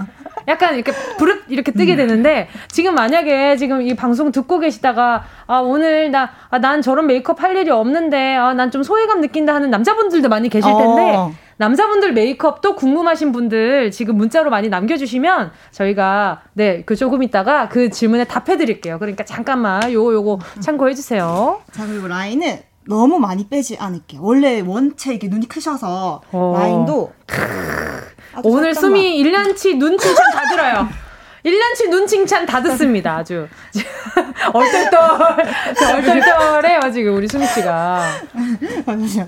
약간 0.45 0.76
이렇게 0.76 0.91
부릅 1.18 1.45
이렇게 1.47 1.72
뜨게 1.72 1.93
음. 1.93 1.97
되는데 1.97 2.49
지금 2.70 2.95
만약에 2.95 3.55
지금 3.55 3.82
이 3.82 3.95
방송 3.95 4.30
듣고 4.34 4.59
계시다가 4.59 5.24
아 5.47 5.59
오늘 5.59 6.11
나난 6.11 6.80
아, 6.80 6.82
저런 6.82 7.07
메이크업 7.07 7.41
할 7.41 7.55
일이 7.55 7.70
없는데 7.72 8.36
아 8.36 8.53
난 8.53 8.70
좀 8.70 8.84
소외감 8.84 9.22
느낀다 9.22 9.55
하는 9.55 9.70
남자분들도 9.70 10.28
많이 10.28 10.49
계실 10.49 10.70
텐데 10.70 11.16
어. 11.16 11.32
남자분들 11.58 12.14
메이크업도 12.14 12.76
궁금하신 12.76 13.32
분들 13.32 13.91
지금 13.91 14.18
문자로 14.18 14.49
많이 14.49 14.70
남겨주시면 14.70 15.51
저희가 15.72 16.41
네, 16.54 16.84
그 16.86 16.95
조금 16.95 17.24
있다가 17.24 17.70
그 17.70 17.89
질문에 17.89 18.26
답해드릴게요. 18.26 18.99
그러니까 18.99 19.24
잠깐만 19.24 19.91
요거 19.91 20.14
요거 20.14 20.39
참고해주세요. 20.60 21.62
자, 21.72 21.86
그리고 21.86 22.08
라인은 22.08 22.60
너무 22.88 23.20
많이 23.20 23.47
빼지 23.47 23.78
않을게요. 23.78 24.22
원래 24.22 24.62
원체 24.62 25.14
이게 25.14 25.28
눈이 25.28 25.47
크셔서 25.47 26.22
어. 26.32 26.56
라인도 26.58 27.14
오늘 28.43 28.76
수미 28.76 29.24
1년치 29.24 29.78
눈 29.78 29.97
칭찬 29.97 30.32
다 30.32 30.49
들어요. 30.49 30.89
1년치 31.46 31.89
눈 31.89 32.08
칭찬 32.08 32.46
다 32.46 32.62
듣습니다. 32.62 33.18
아주. 33.18 33.48
얼떨떨, 34.54 35.02
얼떨떨해요, 35.96 36.91
지금 36.94 37.16
우리 37.16 37.28
수미 37.28 37.46
씨가. 37.48 38.04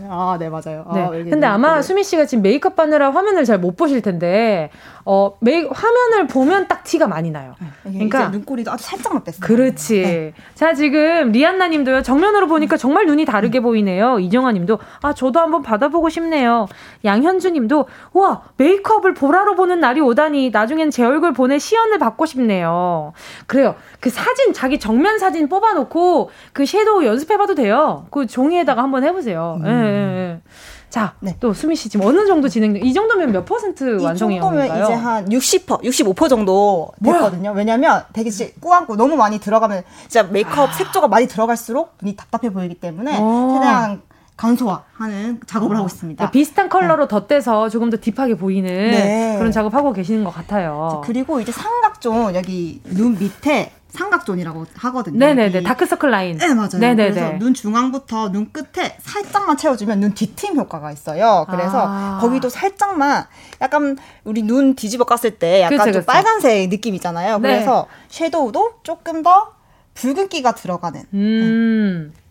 아, 0.10 0.38
네, 0.40 0.50
맞아요. 0.50 0.86
네. 0.94 1.02
아, 1.02 1.10
근데 1.10 1.46
아마 1.46 1.82
수미 1.82 2.04
씨가 2.04 2.26
지금 2.26 2.42
메이크업 2.44 2.80
하느라 2.80 3.12
화면을 3.12 3.44
잘 3.44 3.56
못 3.66 3.78
보실 3.78 4.02
텐데, 4.02 4.70
어, 5.06 5.38
메이, 5.40 5.66
화면을 5.72 6.28
보면 6.28 6.68
딱 6.68 6.84
티가 6.84 7.08
많이 7.08 7.32
나요. 7.32 7.56
네, 7.84 7.94
그러니까. 7.94 8.28
눈꼬리도 8.30 8.72
아주 8.72 8.84
살짝만 8.84 9.24
뺐어요. 9.24 9.40
그렇지. 9.40 10.02
네. 10.02 10.34
자, 10.56 10.74
지금 10.74 11.32
리안나 11.32 11.68
님도요, 11.70 12.02
정면으로 12.04 12.48
보니까 12.48 12.76
정말 12.78 13.06
눈이 13.06 13.26
다르게 13.26 13.60
보이네요. 13.62 14.20
이정아 14.20 14.52
님도, 14.52 14.80
아, 15.02 15.14
저도 15.14 15.40
한번 15.40 15.64
받아보고 15.64 16.10
싶네요. 16.10 16.68
양현주 17.06 17.52
님도, 17.52 17.86
와, 18.14 18.42
메이크업을 18.58 19.14
보라로 19.14 19.56
보는 19.56 19.80
날이 19.80 20.02
오다니, 20.02 20.50
나중엔 20.52 20.92
제 20.92 21.04
얼굴 21.06 21.34
보내 21.34 21.58
시연을 21.60 21.98
받고 22.06 22.26
싶네요. 22.26 23.14
그래요. 23.48 23.76
그 24.00 24.10
사진, 24.10 24.54
자기 24.54 24.80
정면 24.80 25.18
사진 25.18 25.50
뽑아놓고 25.50 26.30
그 26.54 26.66
섀도우 26.66 27.06
연습해봐도 27.06 27.56
돼요. 27.56 28.06
그 28.12 28.28
종이에다가 28.28 28.84
한번 28.84 29.04
해보세요. 29.04 29.58
음. 29.62 29.66
예, 29.66 29.72
예, 29.72 30.32
예. 30.32 30.42
자, 30.90 31.16
네. 31.20 31.36
또 31.40 31.54
수미 31.54 31.76
씨 31.76 31.90
지금 31.90 32.06
어느 32.06 32.26
정도 32.26 32.48
진행? 32.48 32.78
이 32.78 32.94
정도면 32.94 33.32
몇 33.32 33.44
퍼센트 33.44 34.02
완성이 34.02 34.40
건가요? 34.40 34.66
이 34.66 34.68
정도면 34.70 34.86
이제 34.86 34.94
한 34.94 35.30
60%, 35.30 35.84
65% 35.84 36.30
정도 36.30 36.92
됐거든요. 37.04 37.50
뭐야? 37.50 37.58
왜냐면 37.58 38.04
되게 38.14 38.30
꾸안꾸 38.62 38.96
너무 38.96 39.18
많이 39.18 39.40
들어가면 39.40 39.84
진짜 40.04 40.24
메이크업 40.24 40.70
아. 40.70 40.74
색조가 40.74 41.10
많이 41.10 41.28
들어갈수록 41.28 41.96
눈이 42.02 42.16
답답해 42.16 42.54
보이기 42.54 42.76
때문에 42.76 43.18
어. 43.20 43.52
최대한 43.56 44.02
간소화하는 44.38 45.40
작업을 45.48 45.76
하고 45.78 45.88
있습니다. 45.88 46.26
네, 46.26 46.32
비슷한 46.32 46.70
컬러로 46.70 47.04
네. 47.04 47.08
덧대서 47.08 47.70
조금 47.70 47.90
더 47.90 47.98
딥하게 47.98 48.36
보이는 48.36 48.70
네. 48.70 49.36
그런 49.38 49.52
작업하고 49.52 49.94
계시는 49.94 50.24
것 50.24 50.32
같아요. 50.32 51.02
그리고 51.06 51.40
이제 51.40 51.52
삼각존 51.52 52.36
여기 52.36 52.82
눈 52.86 53.18
밑에 53.18 53.72
삼각존이라고 53.96 54.66
하거든요. 54.76 55.18
네네네. 55.18 55.64
다크서클 55.64 56.12
라인. 56.12 56.38
네, 56.38 56.54
맞아요. 56.54 56.80
네네네. 56.80 57.12
그래서 57.12 57.38
눈 57.40 57.54
중앙부터 57.54 58.30
눈 58.32 58.52
끝에 58.52 58.98
살짝만 59.00 59.56
채워주면 59.56 60.02
눈 60.02 60.14
뒤트임 60.14 60.58
효과가 60.58 60.92
있어요. 60.92 61.46
그래서 61.50 61.86
아. 61.88 62.18
거기도 62.20 62.50
살짝만 62.50 63.26
약간 63.62 63.98
우리 64.26 64.44
눈 64.44 64.76
뒤집어 64.76 65.06
깠을 65.06 65.40
때 65.40 65.62
약간 65.62 65.78
그쵸, 65.78 65.92
좀 65.94 66.02
그쵸. 66.02 66.12
빨간색 66.12 66.70
느낌이잖아요. 66.70 67.40
네. 67.40 67.54
그래서 67.54 67.88
섀도우도 68.10 68.80
조금 68.84 69.24
더 69.24 69.54
붉은기가 69.94 70.56
들어가는. 70.56 71.04
음. 71.14 72.12
네. 72.14 72.25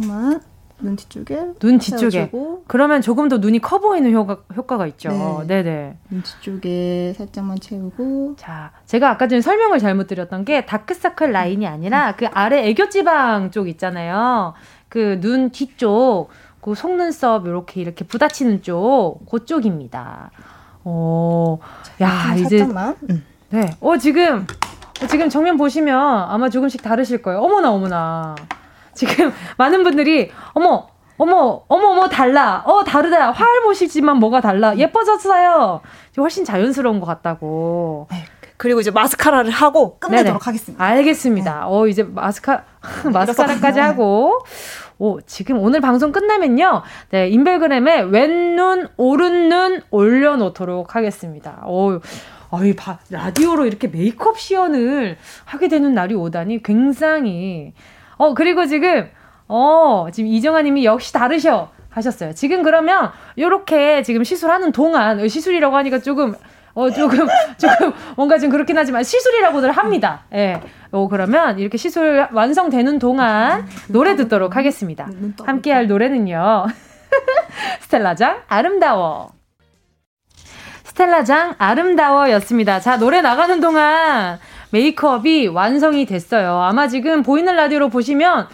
살짝만 0.00 0.40
눈 0.78 0.94
뒤쪽에 0.94 1.52
눈 1.58 1.78
뒤쪽에 1.78 2.10
세워주고. 2.10 2.64
그러면 2.66 3.00
조금 3.00 3.28
더 3.28 3.38
눈이 3.38 3.60
커 3.60 3.78
보이는 3.78 4.12
효과 4.12 4.38
효과가 4.54 4.86
있죠. 4.88 5.08
네. 5.08 5.46
네네. 5.62 5.96
눈 6.10 6.22
뒤쪽에 6.22 7.14
살짝만 7.16 7.58
채우고. 7.60 8.34
자, 8.36 8.72
제가 8.84 9.10
아까 9.10 9.26
전에 9.26 9.40
설명을 9.40 9.78
잘못 9.78 10.06
드렸던 10.06 10.44
게 10.44 10.66
다크서클 10.66 11.32
라인이 11.32 11.66
아니라 11.66 12.14
그 12.16 12.26
아래 12.32 12.66
애교 12.68 12.90
지방 12.90 13.50
쪽 13.50 13.68
있잖아요. 13.68 14.52
그 14.88 15.18
눈 15.20 15.50
뒤쪽 15.50 16.28
그 16.60 16.74
속눈썹 16.74 17.46
이렇게 17.46 17.80
이렇게 17.80 18.04
부딪히는 18.04 18.62
쪽 18.62 19.20
그쪽입니다. 19.30 20.30
어, 20.84 21.58
야 22.02 22.34
이제 22.36 22.58
살짝만. 22.58 22.96
네. 23.50 23.70
어 23.80 23.96
지금 23.96 24.46
어, 25.02 25.06
지금 25.06 25.28
정면 25.30 25.56
보시면 25.56 25.96
아마 26.28 26.48
조금씩 26.50 26.82
다르실 26.82 27.22
거예요. 27.22 27.40
어머나 27.40 27.70
어머나. 27.72 28.34
지금 28.96 29.32
많은 29.56 29.84
분들이 29.84 30.30
어머 30.54 30.88
어머 31.18 31.62
어머 31.68 31.88
어머 31.88 32.08
달라 32.08 32.62
어 32.66 32.84
다르다 32.84 33.30
화를 33.30 33.62
보시지만 33.62 34.18
뭐가 34.18 34.40
달라 34.40 34.76
예뻐졌어요 34.76 35.80
훨씬 36.18 36.44
자연스러운 36.44 37.00
것 37.00 37.06
같다고 37.06 38.08
네. 38.10 38.24
그리고 38.58 38.80
이제 38.80 38.90
마스카라를 38.90 39.50
하고 39.50 39.98
끝내도록 39.98 40.24
네네. 40.24 40.38
하겠습니다 40.42 40.84
알겠습니다 40.84 41.54
네. 41.54 41.60
어 41.64 41.86
이제 41.86 42.02
마스카 42.02 42.64
마스카라까지 43.12 43.80
하고 43.80 44.42
오, 44.98 45.20
지금 45.20 45.58
오늘 45.58 45.82
방송 45.82 46.10
끝나면요. 46.10 46.82
네, 47.10 47.28
인별그램에 47.28 48.00
왼눈, 48.00 48.88
오른눈 48.96 49.82
올려놓도록 49.90 50.96
하겠습니다. 50.96 51.62
오, 51.66 52.00
바, 52.76 52.98
라디오로 53.10 53.66
이렇게 53.66 53.88
메이크업 53.88 54.38
시연을 54.38 55.18
하게 55.44 55.68
되는 55.68 55.92
날이 55.92 56.14
오다니 56.14 56.62
굉장히 56.62 57.74
어, 58.16 58.34
그리고 58.34 58.66
지금, 58.66 59.08
어, 59.48 60.06
지금 60.12 60.28
이정아 60.28 60.62
님이 60.62 60.84
역시 60.84 61.12
다르셔. 61.12 61.70
하셨어요. 61.96 62.34
지금 62.34 62.62
그러면, 62.62 63.10
요렇게 63.38 64.02
지금 64.02 64.22
시술하는 64.22 64.70
동안, 64.72 65.18
어, 65.18 65.26
시술이라고 65.26 65.74
하니까 65.76 65.98
조금, 66.00 66.34
어, 66.74 66.90
조금, 66.90 67.26
조금, 67.56 67.92
뭔가 68.16 68.38
좀 68.38 68.50
그렇긴 68.50 68.76
하지만 68.76 69.02
시술이라고들 69.02 69.72
합니다. 69.72 70.24
예. 70.32 70.36
네. 70.36 70.60
어, 70.90 71.08
그러면 71.08 71.58
이렇게 71.58 71.78
시술 71.78 72.28
완성되는 72.32 72.98
동안 72.98 73.66
노래 73.88 74.14
듣도록 74.14 74.56
하겠습니다. 74.56 75.08
함께 75.46 75.72
할 75.72 75.88
노래는요. 75.88 76.66
스텔라장, 77.80 78.42
아름다워. 78.46 79.32
스텔라장, 80.84 81.54
아름다워 81.58 82.30
였습니다. 82.32 82.78
자, 82.80 82.98
노래 82.98 83.20
나가는 83.22 83.58
동안 83.60 84.38
메이크업이 84.70 85.48
완성이 85.48 86.06
됐어요. 86.06 86.60
아마 86.60 86.88
지금 86.88 87.22
보이는 87.22 87.54
라디오로 87.54 87.88
보시면 87.88 88.48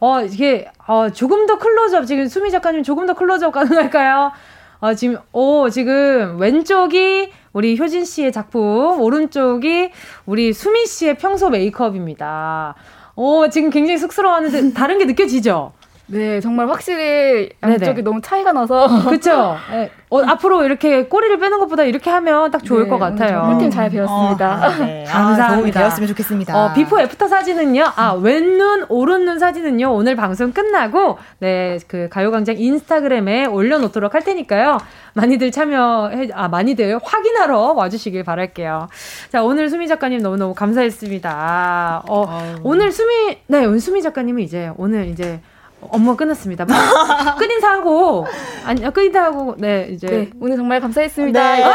어 0.00 0.22
이게 0.22 0.70
어 0.86 1.10
조금 1.10 1.46
더 1.46 1.58
클로즈업 1.58 2.06
지금 2.06 2.26
수미 2.28 2.50
작가님 2.50 2.82
조금 2.82 3.06
더 3.06 3.14
클로즈업 3.14 3.52
가능할까요? 3.52 4.32
어 4.80 4.94
지금 4.94 5.18
오 5.32 5.68
지금 5.70 6.38
왼쪽이 6.38 7.32
우리 7.52 7.78
효진 7.78 8.04
씨의 8.04 8.30
작품, 8.32 9.00
오른쪽이 9.00 9.90
우리 10.26 10.52
수미 10.52 10.86
씨의 10.86 11.18
평소 11.18 11.50
메이크업입니다. 11.50 12.74
오, 13.16 13.48
지금 13.48 13.70
굉장히 13.70 13.98
쑥스러워하는데 13.98 14.74
다른 14.74 14.98
게 14.98 15.04
느껴지죠? 15.04 15.72
네, 16.10 16.40
정말 16.40 16.68
확실히 16.70 17.50
양쪽이 17.62 18.02
너무 18.02 18.20
차이가 18.22 18.52
나서. 18.52 18.88
그렇죠. 19.04 19.56
네. 19.70 19.90
어, 20.10 20.22
앞으로 20.22 20.64
이렇게 20.64 21.04
꼬리를 21.04 21.38
빼는 21.38 21.58
것보다 21.58 21.82
이렇게 21.84 22.08
하면 22.08 22.50
딱 22.50 22.64
좋을 22.64 22.84
네, 22.84 22.88
것 22.88 22.98
같아요. 22.98 23.42
꿀팁 23.52 23.70
잘 23.70 23.90
배웠습니다. 23.90 24.48
어, 24.48 24.62
아, 24.62 24.78
네. 24.78 25.04
감사합니다. 25.08 25.80
아, 25.80 25.82
배웠으면 25.82 26.08
좋겠습니다. 26.08 26.56
어, 26.56 26.72
before 26.72 26.98
after 26.98 27.28
사진은요. 27.28 27.84
아, 27.94 28.12
왼눈, 28.14 28.86
오른눈 28.88 29.38
사진은요. 29.38 29.92
오늘 29.92 30.16
방송 30.16 30.52
끝나고 30.52 31.18
네, 31.40 31.78
그 31.86 32.08
가요광장 32.10 32.56
인스타그램에 32.58 33.44
올려놓도록 33.44 34.14
할 34.14 34.22
테니까요. 34.22 34.78
많이들 35.12 35.50
참여해, 35.50 36.30
아, 36.32 36.48
많이들 36.48 36.98
확인하러 37.02 37.74
와주시길 37.74 38.24
바랄게요. 38.24 38.88
자, 39.30 39.42
오늘 39.42 39.68
수미 39.68 39.88
작가님 39.88 40.22
너무 40.22 40.36
너무 40.38 40.54
감사했습니다. 40.54 42.04
어, 42.08 42.56
오늘 42.62 42.92
수미, 42.92 43.38
네, 43.46 43.66
오늘 43.66 43.80
수미 43.80 44.00
작가님은 44.00 44.42
이제, 44.42 44.70
오늘 44.76 45.06
이제, 45.08 45.40
업무 45.80 46.16
끝났습니다. 46.16 46.64
끝 47.38 47.50
인사하고 47.50 48.26
아니 48.64 48.82
끝 48.92 49.00
인사하고 49.02 49.56
네 49.58 49.88
이제 49.90 50.06
네, 50.06 50.30
오늘 50.40 50.56
정말 50.56 50.80
감사했습니다. 50.80 51.56
네. 51.56 51.58
네, 51.58 51.64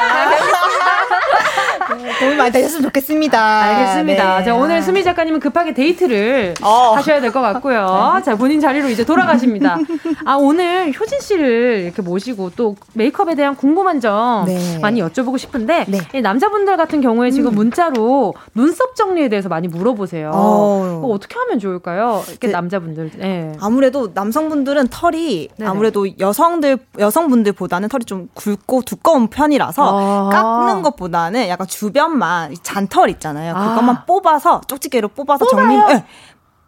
도움이 2.19 2.35
많이 2.35 2.51
되셨으면 2.51 2.83
좋겠습니다. 2.83 3.61
알겠습니다. 3.61 4.37
네. 4.39 4.45
자, 4.45 4.55
오늘 4.55 4.81
수미 4.81 5.03
작가님은 5.03 5.39
급하게 5.39 5.73
데이트를 5.73 6.53
어. 6.61 6.93
하셔야 6.95 7.19
될 7.21 7.31
것 7.31 7.41
같고요. 7.41 8.21
자, 8.25 8.35
본인 8.35 8.59
자리로 8.59 8.89
이제 8.89 9.03
돌아가십니다. 9.05 9.77
아, 10.25 10.35
오늘 10.35 10.93
효진 10.97 11.19
씨를 11.19 11.81
이렇게 11.85 12.01
모시고 12.01 12.51
또 12.55 12.75
메이크업에 12.93 13.35
대한 13.35 13.55
궁금한 13.55 13.99
점 13.99 14.45
네. 14.45 14.77
많이 14.79 15.01
여쭤보고 15.01 15.37
싶은데 15.37 15.85
네. 15.87 16.21
남자분들 16.21 16.77
같은 16.77 17.01
경우에 17.01 17.31
지금 17.31 17.51
음. 17.51 17.55
문자로 17.55 18.33
눈썹 18.53 18.95
정리에 18.95 19.29
대해서 19.29 19.49
많이 19.49 19.67
물어보세요. 19.67 20.31
어. 20.33 21.01
어떻게 21.11 21.35
하면 21.39 21.59
좋을까요? 21.59 22.23
이렇게 22.29 22.47
네. 22.47 22.53
남자분들. 22.53 23.11
네. 23.17 23.51
아무래도 23.59 24.11
남성분들은 24.13 24.87
털이 24.89 25.49
네네. 25.57 25.69
아무래도 25.69 26.07
여성들 26.19 26.77
여성분들보다는 26.99 27.89
털이 27.89 28.05
좀 28.05 28.29
굵고 28.33 28.81
두꺼운 28.83 29.27
편이라서 29.27 29.83
아. 29.83 30.29
깎는 30.29 30.81
것보다는 30.83 31.47
약간 31.47 31.67
주변만 31.67 32.55
잔털 32.63 33.09
있잖아요. 33.09 33.53
그것만 33.53 33.95
아. 33.97 34.05
뽑아서 34.05 34.61
족집게로 34.67 35.09
뽑아서 35.09 35.45
정리. 35.47 35.75
네. 35.75 36.05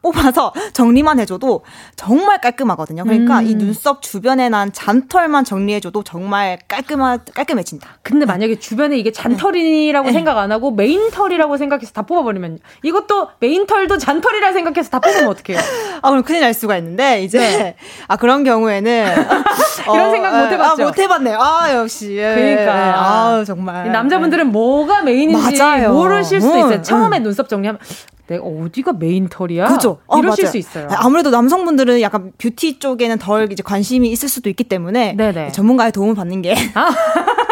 뽑아서 0.06 0.54
정리만 0.74 1.20
해줘도 1.20 1.64
정말 1.96 2.40
깔끔하거든요. 2.40 3.04
그러니까 3.04 3.40
음. 3.40 3.48
이 3.48 3.56
눈썹 3.56 4.04
주변에 4.04 4.50
난 4.50 4.72
잔털만 4.72 5.46
정리해줘도 5.46 6.04
정말 6.04 6.60
깔끔하, 6.68 7.18
깔끔해진다. 7.18 7.98
근데 8.04 8.28
만약에 8.28 8.60
주변에 8.60 8.98
이게 8.98 9.12
잔털이라고 9.12 10.08
네. 10.08 10.14
생각 10.14 10.38
안 10.38 10.52
하고 10.52 10.70
메인 10.72 11.10
털이라고 11.10 11.58
생각해서 11.58 11.92
다 11.92 12.04
뽑아버리면 12.04 12.60
이것도 12.84 13.30
메인 13.40 13.66
털도 13.66 13.98
잔털이라 13.98 14.54
생각해서 14.54 14.92
다 14.92 15.00
뽑으면 15.00 15.28
어떡해요? 15.28 15.58
아, 16.04 16.10
그럼 16.12 16.24
큰일 16.24 16.42
날 16.42 16.54
수가 16.54 16.78
있는데 16.78 17.24
이제 17.24 17.40
네. 17.40 17.76
아 18.08 18.16
그런 18.16 18.44
경우에는 18.44 19.06
이런 19.92 20.10
어, 20.10 20.12
생각 20.12 20.38
못 20.38 20.52
해봤죠. 20.52 20.84
아, 20.84 20.86
못 20.86 21.00
해봤네요. 21.00 21.38
아 21.40 21.74
역시. 21.74 22.16
예. 22.16 22.36
그러니까 22.36 22.74
아 22.96 23.44
정말 23.44 23.92
남자분들은 23.92 24.52
뭐가 24.52 25.02
main인지 25.02 25.58
맞아요. 25.58 25.94
모르실 25.94 26.42
수도 26.42 26.58
있어요. 26.58 26.76
음, 26.76 26.84
처음에 26.84 27.18
음. 27.18 27.24
눈썹 27.24 27.50
정리하면 27.50 27.80
내가 28.28 28.44
어디가 28.44 28.94
메인 28.94 29.28
털이야? 29.30 29.68
그죠. 29.68 30.00
어, 30.08 30.18
이러실 30.20 30.44
맞아요. 30.46 30.52
수 30.52 30.58
있어요. 30.58 30.88
아무래도 30.92 31.30
남성분들은 31.30 32.02
약간 32.02 32.32
뷰티 32.38 32.80
쪽에는 32.80 33.20
덜 33.20 33.52
이제 33.52 33.62
관심이 33.62 34.10
있을 34.12 34.30
수도 34.30 34.50
있기 34.50 34.64
때문에 34.64 35.14
네네. 35.14 35.52
전문가의 35.52 35.92
도움을 35.92 36.16
받는 36.16 36.42
게 36.42 36.56
아. 36.74 36.90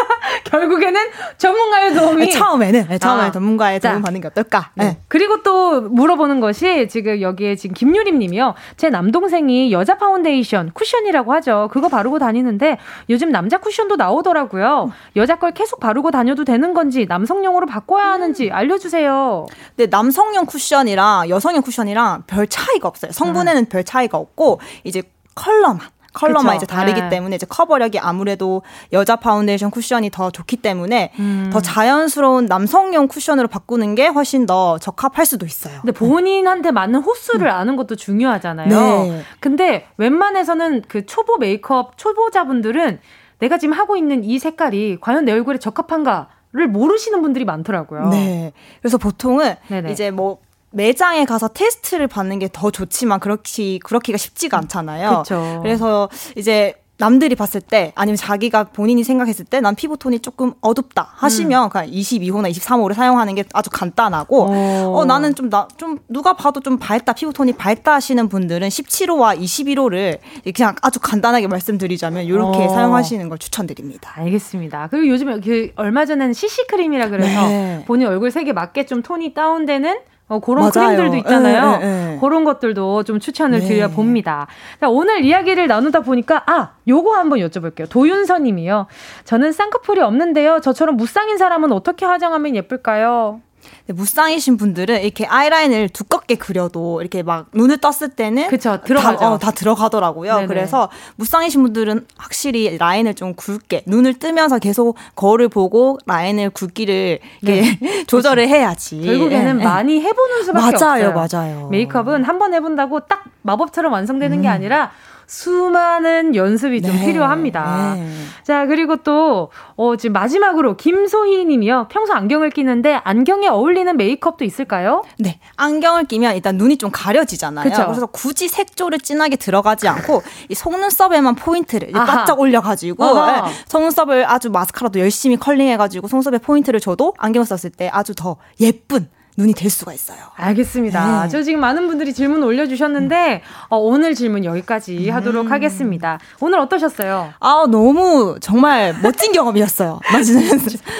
결국에는 0.45 1.01
전문가의 1.37 1.93
도움이 1.93 2.25
네, 2.25 2.31
처음에는 2.31 2.85
네, 2.89 2.97
처음에 2.97 3.23
아. 3.23 3.31
전문가의 3.31 3.79
도움 3.79 4.01
받는 4.01 4.21
게 4.21 4.27
어떨까? 4.27 4.71
네. 4.75 4.85
네. 4.85 4.99
그리고 5.07 5.41
또 5.43 5.81
물어보는 5.81 6.39
것이 6.39 6.87
지금 6.89 7.21
여기에 7.21 7.55
지금 7.55 7.73
김유림님이요. 7.73 8.53
제 8.77 8.89
남동생이 8.89 9.71
여자 9.71 9.97
파운데이션 9.97 10.71
쿠션이라고 10.73 11.33
하죠. 11.33 11.69
그거 11.71 11.89
바르고 11.89 12.19
다니는데 12.19 12.77
요즘 13.09 13.31
남자 13.31 13.57
쿠션도 13.57 13.95
나오더라고요. 13.95 14.91
여자 15.15 15.35
걸 15.35 15.51
계속 15.51 15.79
바르고 15.79 16.11
다녀도 16.11 16.43
되는 16.43 16.73
건지 16.73 17.05
남성용으로 17.07 17.65
바꿔야 17.65 18.07
하는지 18.07 18.51
알려주세요. 18.51 19.45
네, 19.77 19.87
남성용 19.87 20.45
쿠션이랑 20.45 21.29
여성용 21.29 21.61
쿠션이랑 21.61 22.23
별 22.27 22.47
차이가 22.47 22.87
없어요. 22.87 23.11
성분에는 23.11 23.63
음. 23.63 23.65
별 23.65 23.83
차이가 23.83 24.17
없고 24.17 24.59
이제 24.83 25.01
컬러만 25.35 25.79
컬러만 26.13 26.53
그쵸. 26.53 26.55
이제 26.57 26.65
다르기 26.65 27.01
네. 27.01 27.09
때문에 27.09 27.35
이제 27.35 27.45
커버력이 27.47 27.99
아무래도 27.99 28.61
여자 28.91 29.15
파운데이션 29.15 29.71
쿠션이 29.71 30.09
더 30.11 30.31
좋기 30.31 30.57
때문에 30.57 31.11
음. 31.19 31.49
더 31.51 31.59
자연스러운 31.59 32.45
남성용 32.45 33.07
쿠션으로 33.07 33.47
바꾸는 33.47 33.95
게 33.95 34.07
훨씬 34.07 34.45
더 34.45 34.77
적합할 34.77 35.25
수도 35.25 35.45
있어요. 35.45 35.81
근데 35.81 35.91
본인한테 35.91 36.71
맞는 36.71 37.01
호수를 37.01 37.47
음. 37.47 37.51
아는 37.51 37.75
것도 37.75 37.95
중요하잖아요. 37.95 38.69
네. 38.69 39.23
근데 39.39 39.87
웬만해서는 39.97 40.83
그 40.87 41.05
초보 41.05 41.37
메이크업 41.37 41.97
초보자분들은 41.97 42.99
내가 43.39 43.57
지금 43.57 43.73
하고 43.73 43.97
있는 43.97 44.23
이 44.23 44.39
색깔이 44.39 44.99
과연 45.01 45.25
내 45.25 45.31
얼굴에 45.31 45.57
적합한가 45.57 46.29
를 46.55 46.67
모르시는 46.67 47.23
분들이 47.23 47.45
많더라고요. 47.45 48.09
네. 48.09 48.53
그래서 48.79 48.99
보통은 48.99 49.55
네네. 49.69 49.91
이제 49.91 50.11
뭐 50.11 50.37
매장에 50.73 51.25
가서 51.25 51.47
테스트를 51.47 52.07
받는 52.07 52.39
게 52.39 52.49
더 52.53 52.69
좋지만 52.71 53.19
그렇게 53.19 53.79
그렇기가 53.79 54.17
쉽지가 54.17 54.57
않잖아요. 54.57 55.23
그쵸. 55.23 55.59
그래서 55.63 56.09
이제 56.35 56.75
남들이 56.99 57.35
봤을 57.35 57.59
때 57.59 57.91
아니면 57.95 58.15
자기가 58.15 58.65
본인이 58.65 59.03
생각했을 59.03 59.45
때 59.45 59.59
난 59.59 59.73
피부톤이 59.75 60.19
조금 60.19 60.53
어둡다 60.61 61.13
하시면 61.15 61.63
음. 61.65 61.69
그냥 61.69 61.87
22호나 61.89 62.51
23호를 62.51 62.93
사용하는 62.93 63.33
게 63.35 63.43
아주 63.53 63.69
간단하고 63.71 64.45
오. 64.45 64.97
어 64.97 65.03
나는 65.05 65.33
좀 65.35 65.49
나좀 65.49 65.77
좀 65.77 65.99
누가 66.07 66.33
봐도 66.33 66.59
좀 66.59 66.77
밝다 66.77 67.13
피부톤이 67.13 67.53
밝다 67.53 67.93
하시는 67.95 68.29
분들은 68.29 68.67
17호와 68.69 69.39
21호를 69.39 70.19
그냥 70.55 70.75
아주 70.81 70.99
간단하게 70.99 71.47
말씀드리자면 71.47 72.25
이렇게 72.25 72.65
오. 72.65 72.69
사용하시는 72.69 73.27
걸 73.27 73.37
추천드립니다. 73.39 74.13
알겠습니다. 74.15 74.87
그리고 74.91 75.07
요즘에 75.09 75.39
그 75.39 75.71
얼마 75.75 76.05
전에는 76.05 76.33
CC 76.33 76.67
크림이라 76.67 77.09
그래서 77.09 77.47
네. 77.47 77.83
본인 77.87 78.07
얼굴 78.07 78.29
색에 78.31 78.53
맞게 78.53 78.85
좀 78.85 79.01
톤이 79.01 79.33
다운되는 79.33 79.97
어, 80.33 80.39
그런 80.39 80.69
맞아요. 80.73 80.87
크림들도 80.95 81.17
있잖아요. 81.17 81.79
에, 81.81 81.85
에, 81.85 82.13
에. 82.15 82.17
그런 82.19 82.43
것들도 82.43 83.03
좀 83.03 83.19
추천을 83.19 83.59
네. 83.59 83.67
드려 83.67 83.87
봅니다. 83.87 84.47
자, 84.79 84.89
오늘 84.89 85.23
이야기를 85.23 85.67
나누다 85.67 86.01
보니까 86.01 86.43
아, 86.45 86.71
요거 86.87 87.13
한번 87.15 87.39
여쭤볼게요. 87.39 87.89
도윤서 87.89 88.39
님이요. 88.39 88.87
저는 89.25 89.51
쌍꺼풀이 89.51 90.01
없는데요. 90.01 90.61
저처럼 90.61 90.97
무쌍인 90.97 91.37
사람은 91.37 91.71
어떻게 91.71 92.05
화장하면 92.05 92.55
예쁠까요? 92.55 93.41
네, 93.87 93.93
무쌍이신 93.93 94.57
분들은 94.57 95.01
이렇게 95.01 95.25
아이라인을 95.25 95.89
두껍게 95.89 96.35
그려도 96.35 97.01
이렇게 97.01 97.23
막 97.23 97.47
눈을 97.53 97.77
떴을 97.79 98.09
때는 98.15 98.47
그쵸. 98.47 98.79
다, 98.81 99.11
어, 99.31 99.37
다 99.39 99.51
들어가더라고요. 99.51 100.35
네네. 100.35 100.47
그래서 100.47 100.89
무쌍이신 101.15 101.63
분들은 101.63 102.05
확실히 102.17 102.77
라인을 102.77 103.13
좀 103.15 103.33
굵게 103.35 103.83
눈을 103.87 104.15
뜨면서 104.19 104.59
계속 104.59 104.95
거울을 105.15 105.49
보고 105.49 105.97
라인을 106.05 106.51
굵기를 106.51 107.19
네. 107.41 107.79
조절을 108.07 108.47
해야지. 108.47 109.01
결국에는 109.01 109.57
네. 109.57 109.63
많이 109.63 109.99
해보는 110.01 110.43
수밖에 110.43 110.77
맞아요, 110.77 111.09
없어요. 111.09 111.27
맞아요. 111.47 111.67
메이크업은 111.69 112.23
한 112.23 112.39
번 112.39 112.53
해본다고 112.53 113.01
딱 113.01 113.23
마법처럼 113.43 113.93
완성되는 113.93 114.39
음. 114.39 114.41
게 114.41 114.47
아니라 114.47 114.91
수많은 115.27 116.35
연습이 116.35 116.81
좀 116.81 116.91
네. 116.91 117.05
필요합니다. 117.05 117.95
네. 117.95 118.09
자, 118.43 118.65
그리고 118.65 118.97
또, 118.97 119.49
어, 119.75 119.95
지금 119.95 120.13
마지막으로 120.13 120.75
김소희 120.77 121.45
님이요. 121.45 121.87
평소 121.89 122.13
안경을 122.13 122.49
끼는데 122.49 123.01
안경에 123.03 123.47
어울리는 123.47 123.95
메이크업도 123.95 124.45
있을까요? 124.45 125.03
네. 125.17 125.39
안경을 125.55 126.05
끼면 126.05 126.35
일단 126.35 126.57
눈이 126.57 126.77
좀 126.77 126.91
가려지잖아요. 126.91 127.69
그쵸? 127.69 127.85
그래서 127.85 128.05
굳이 128.07 128.47
색조를 128.47 128.99
진하게 128.99 129.35
들어가지 129.35 129.87
않고 129.87 130.23
이 130.49 130.55
속눈썹에만 130.55 131.35
포인트를 131.35 131.91
바짝 131.91 132.39
올려가지고 132.39 133.25
네. 133.25 133.41
속눈썹을 133.67 134.29
아주 134.29 134.49
마스카라도 134.49 134.99
열심히 134.99 135.37
컬링해가지고 135.37 136.07
속눈썹에 136.07 136.39
포인트를 136.39 136.79
줘도 136.79 137.13
안경 137.17 137.43
썼을 137.43 137.71
때 137.71 137.89
아주 137.91 138.13
더 138.15 138.37
예쁜 138.59 139.09
눈이 139.37 139.53
될 139.53 139.69
수가 139.69 139.93
있어요. 139.93 140.17
알겠습니다. 140.35 141.23
네. 141.23 141.29
저 141.29 141.41
지금 141.41 141.59
많은 141.59 141.87
분들이 141.87 142.13
질문 142.13 142.43
올려주셨는데 142.43 143.41
어, 143.69 143.77
오늘 143.77 144.13
질문 144.15 144.45
여기까지 144.45 145.09
음. 145.09 145.15
하도록 145.15 145.49
하겠습니다. 145.51 146.19
오늘 146.39 146.59
어떠셨어요? 146.59 147.33
아 147.39 147.65
너무 147.69 148.37
정말 148.41 148.93
멋진 149.01 149.31
경험이었어요. 149.33 149.99
맞으면 150.11 150.59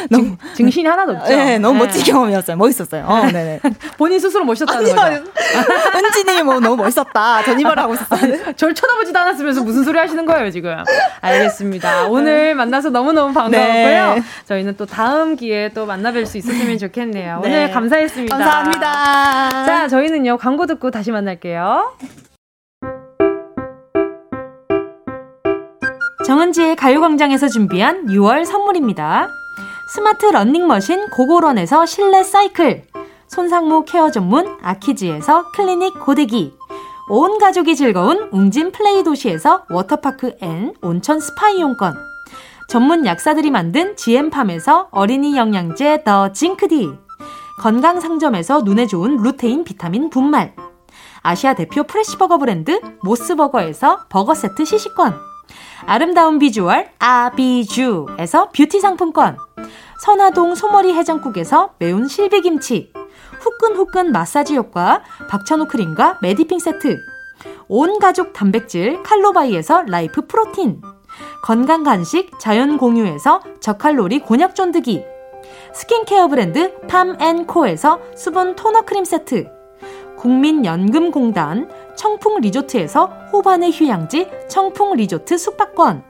너무 0.10 0.36
증신이 0.56 0.88
하나도 0.88 1.12
없죠. 1.14 1.30
네, 1.30 1.60
너무 1.60 1.80
네. 1.80 1.86
멋진 1.86 2.04
경험이었어요. 2.04 2.58
멋있었어요. 2.58 3.06
어, 3.06 3.26
네네. 3.28 3.60
본인 3.98 4.20
스스로 4.20 4.44
멋있었다는 4.46 4.96
거죠. 4.96 5.24
은진이 5.96 6.44
뭐 6.44 6.60
너무 6.60 6.78
멋있었다. 6.78 7.44
전 7.44 7.60
이 7.60 7.64
말을 7.64 7.84
하고 7.84 7.94
있었어요. 7.94 8.54
절 8.58 8.74
쳐다보지도 8.74 9.18
않았으면서 9.20 9.62
무슨 9.64 9.84
소리 9.84 9.98
하시는 10.00 10.26
거예요 10.26 10.50
지금? 10.50 10.76
알겠습니다. 11.22 12.08
오늘 12.08 12.56
만나서 12.56 12.90
너무 12.90 13.14
너무 13.14 13.32
반가웠고요. 13.34 14.16
네. 14.16 14.24
저희는 14.48 14.76
또 14.76 14.86
다음 14.88 15.36
기회에 15.36 15.70
또 15.70 15.86
만나뵐 15.86 16.26
수 16.26 16.38
있었으면 16.40 16.78
좋겠네요. 16.80 17.42
네. 17.44 17.48
오늘 17.48 17.72
감사했습니다. 17.72 18.23
고맙습니다. 18.28 18.38
감사합니다. 18.38 19.66
자, 19.66 19.88
저희는요, 19.88 20.38
광고 20.38 20.66
듣고 20.66 20.92
다시 20.92 21.12
만날게요. 21.12 21.94
정은지의 26.26 26.76
가요광장에서 26.76 27.48
준비한 27.50 28.08
6월 28.08 28.46
선물입니다. 28.46 29.28
스마트 29.94 30.26
러닝머신 30.28 31.10
고고런에서 31.10 31.86
실내 31.86 32.24
사이클. 32.24 32.84
손상모 33.34 33.86
care 33.86 34.12
전문 34.12 34.58
아키즈에서 34.62 35.52
클리닉 35.54 36.06
고데기 36.06 36.56
온 37.10 37.40
가족이 37.40 37.76
즐거운 37.76 38.30
웅진 38.32 38.72
플레이 38.72 39.04
도시에서 39.04 39.66
워터파크 39.72 40.38
and 40.42 40.74
온천 40.82 41.20
스파 41.20 41.50
이용권 41.50 41.96
전문 42.70 43.08
약사들이 43.08 43.50
만든 43.50 43.96
지엠팜에서 43.96 44.90
어린이 44.92 45.36
영양제 45.36 46.04
더 46.04 46.32
징크디 46.32 46.94
건강상점에서 47.60 48.62
눈에 48.62 48.88
좋은 48.88 49.18
루테인 49.18 49.64
비타민 49.64 50.10
분말. 50.10 50.56
아시아 51.22 51.54
대표 51.54 51.84
fresh 51.84 52.08
burger 52.08 52.38
브랜드 52.38 52.82
모스버거에서 53.04 54.08
버거 54.10 54.34
세트 54.34 54.66
시식권. 54.66 55.16
아름다운 55.86 56.40
비주얼 56.40 56.90
아비주에서 57.00 58.50
뷰티 58.52 58.80
상품권. 58.80 59.38
선화동 60.04 60.56
소머리 60.56 60.94
해장국에서 60.94 61.72
매운 61.80 62.08
실비김치. 62.08 62.92
후끈후끈 63.40 64.12
마사지 64.12 64.56
효과 64.56 65.04
박찬호 65.30 65.68
크림과 65.68 66.20
메디핑 66.22 66.60
세트. 66.60 66.98
온 67.68 68.00
가족 68.00 68.34
단백질 68.34 69.02
칼로바이에서 69.04 69.84
라이프 69.88 70.26
프로틴. 70.28 70.82
건강 71.44 71.84
간식 71.84 72.32
자연 72.40 72.78
공유에서 72.78 73.42
저칼로리 73.60 74.20
곤약 74.20 74.56
쫀득이 74.56 75.06
스킨케어 75.74 76.28
브랜드 76.28 76.78
팜앤코에서 76.88 78.00
수분 78.16 78.56
토너 78.56 78.84
크림 78.84 79.04
세트. 79.04 79.50
국민연금공단 80.18 81.70
청풍 81.96 82.40
리조트에서 82.42 83.06
호반의 83.34 83.72
휴양지 83.72 84.30
청풍 84.48 84.94
리조트 84.94 85.38
숙박권. 85.38 86.04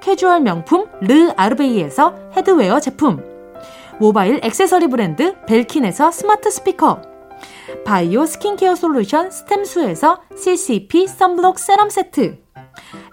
캐주얼 0.00 0.40
명품 0.40 0.86
르 1.02 1.30
아르베이에서 1.36 2.14
headwear 2.36 2.80
제품. 2.80 3.22
모바일 3.98 4.40
액세서리 4.42 4.88
브랜드 4.88 5.36
벨킨에서 5.46 6.10
스마트 6.10 6.50
스피커. 6.50 7.02
바이오 7.84 8.24
skincare 8.24 8.74
solution 8.74 9.30
스템수에서 9.30 10.22
CCP 10.34 11.06
sunblock 11.06 11.58
serum 11.58 11.90
세트. 11.90 12.38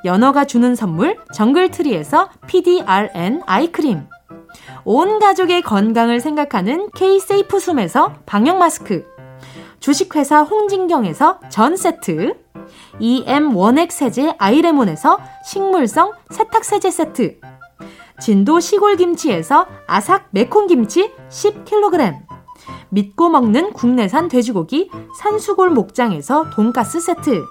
연어가 0.05 0.45
주는 0.45 0.75
선물 0.75 1.17
정글트리에서 1.33 2.29
PDRN 2.47 3.41
eye 3.45 3.70
cream 3.70 4.12
온 4.85 5.19
가족의 5.19 5.61
건강을 5.61 6.19
생각하는 6.19 6.89
K-세이프 6.95 7.59
숨에서 7.59 8.13
방역 8.25 8.57
마스크 8.57 9.05
주식회사 9.79 10.41
홍진경에서 10.41 11.39
전 11.49 11.77
세트 11.77 12.35
EM 12.99 13.55
원액 13.55 13.91
세제 13.91 14.35
아이레몬에서 14.37 15.19
식물성 15.45 16.11
세탁 16.31 16.65
세제 16.65 16.91
세트 16.91 17.39
진도 18.19 18.59
시골 18.59 18.97
김치에서 18.97 19.67
아삭 19.87 20.27
매콤 20.31 20.67
김치 20.67 21.11
10kg 21.29 22.21
믿고 22.89 23.29
먹는 23.29 23.73
국내산 23.73 24.27
돼지고기 24.27 24.91
산수골 25.19 25.69
목장에서 25.69 26.49
돈가스 26.51 26.99
세트 26.99 27.43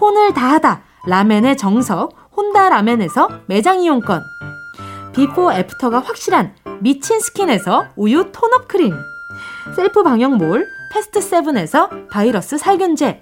혼을 0.00 0.34
다하다 0.34 0.82
라멘의 1.06 1.56
정석 1.56 2.14
혼다 2.36 2.68
라멘에서 2.68 3.28
매장 3.46 3.80
이용권 3.80 4.22
비포 5.14 5.52
애프터가 5.52 6.00
확실한 6.00 6.54
미친 6.80 7.20
스킨에서 7.20 7.86
우유 7.96 8.30
tone-up 8.32 8.68
크림 8.68 8.92
셀프 9.74 10.02
방역몰 10.02 10.66
패스트 10.92 11.20
세븐에서 11.20 11.88
바이러스 12.10 12.58
살균제 12.58 13.20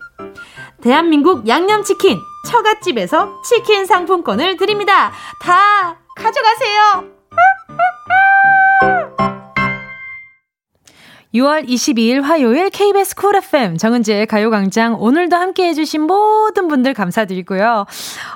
대한민국 0.81 1.47
양념치킨 1.47 2.19
처갓집에서 2.48 3.43
치킨 3.44 3.86
상품권을 3.86 4.56
드립니다. 4.56 5.12
다 5.40 5.97
가져가세요. 6.16 7.22
6월 11.34 11.66
22일 11.66 12.20
화요일 12.20 12.68
KBS 12.68 13.14
쿨 13.16 13.34
FM 13.36 13.78
정은지의 13.78 14.26
가요광장 14.26 15.00
오늘도 15.00 15.34
함께 15.34 15.66
해주신 15.68 16.02
모든 16.02 16.68
분들 16.68 16.92
감사드리고요. 16.92 17.86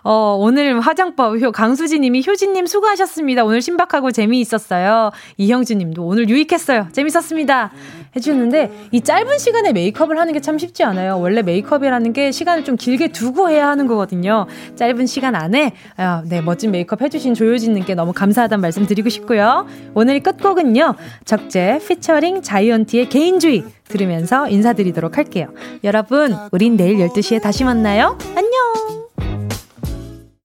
어, 0.03 0.37
오늘 0.39 0.81
화장법 0.81 1.43
효, 1.43 1.53
강수지 1.53 1.99
님이 1.99 2.23
효진님 2.27 2.65
수고하셨습니다. 2.67 3.45
오늘 3.45 3.61
신박하고 3.61 4.13
재미있었어요. 4.13 5.11
이형주 5.37 5.75
님도 5.75 6.07
오늘 6.07 6.31
유익했어요. 6.31 6.89
재밌었습니다. 6.93 7.71
해주는데 8.17 8.89
이 8.93 9.03
짧은 9.03 9.37
시간에 9.39 9.73
메이크업을 9.75 10.19
하는 10.19 10.33
게 10.33 10.41
참 10.47 10.59
쉽지 10.59 10.85
않아요. 10.85 11.19
원래 11.19 11.43
메이크업이라는 11.43 12.13
게 12.13 12.31
시간을 12.31 12.65
좀 12.65 12.77
길게 12.77 13.09
두고 13.09 13.51
해야 13.51 13.69
하는 13.69 13.89
거거든요. 13.89 14.47
짧은 14.77 15.07
시간 15.07 15.35
안에 15.35 15.73
아, 15.97 16.23
네 16.25 16.41
멋진 16.41 16.71
메이크업 16.71 17.03
해주신 17.03 17.35
조효진님께 17.35 17.95
너무 17.97 18.13
감사하다는 18.13 18.63
말씀 18.63 18.87
드리고 18.87 19.09
싶고요. 19.09 19.67
오늘 19.95 20.21
끝곡은요. 20.21 20.95
적재 21.25 21.81
피처링 21.87 22.43
자이언 22.43 22.86
티의 22.87 23.09
개인주의 23.09 23.65
들으면서 23.85 24.49
인사드리도록 24.49 25.17
할게요. 25.17 25.49
여러분, 25.85 26.35
우린 26.53 26.77
내일 26.77 26.97
12시에 26.99 27.43
다시 27.43 27.65
만나요. 27.65 28.19
안녕! 28.35 28.86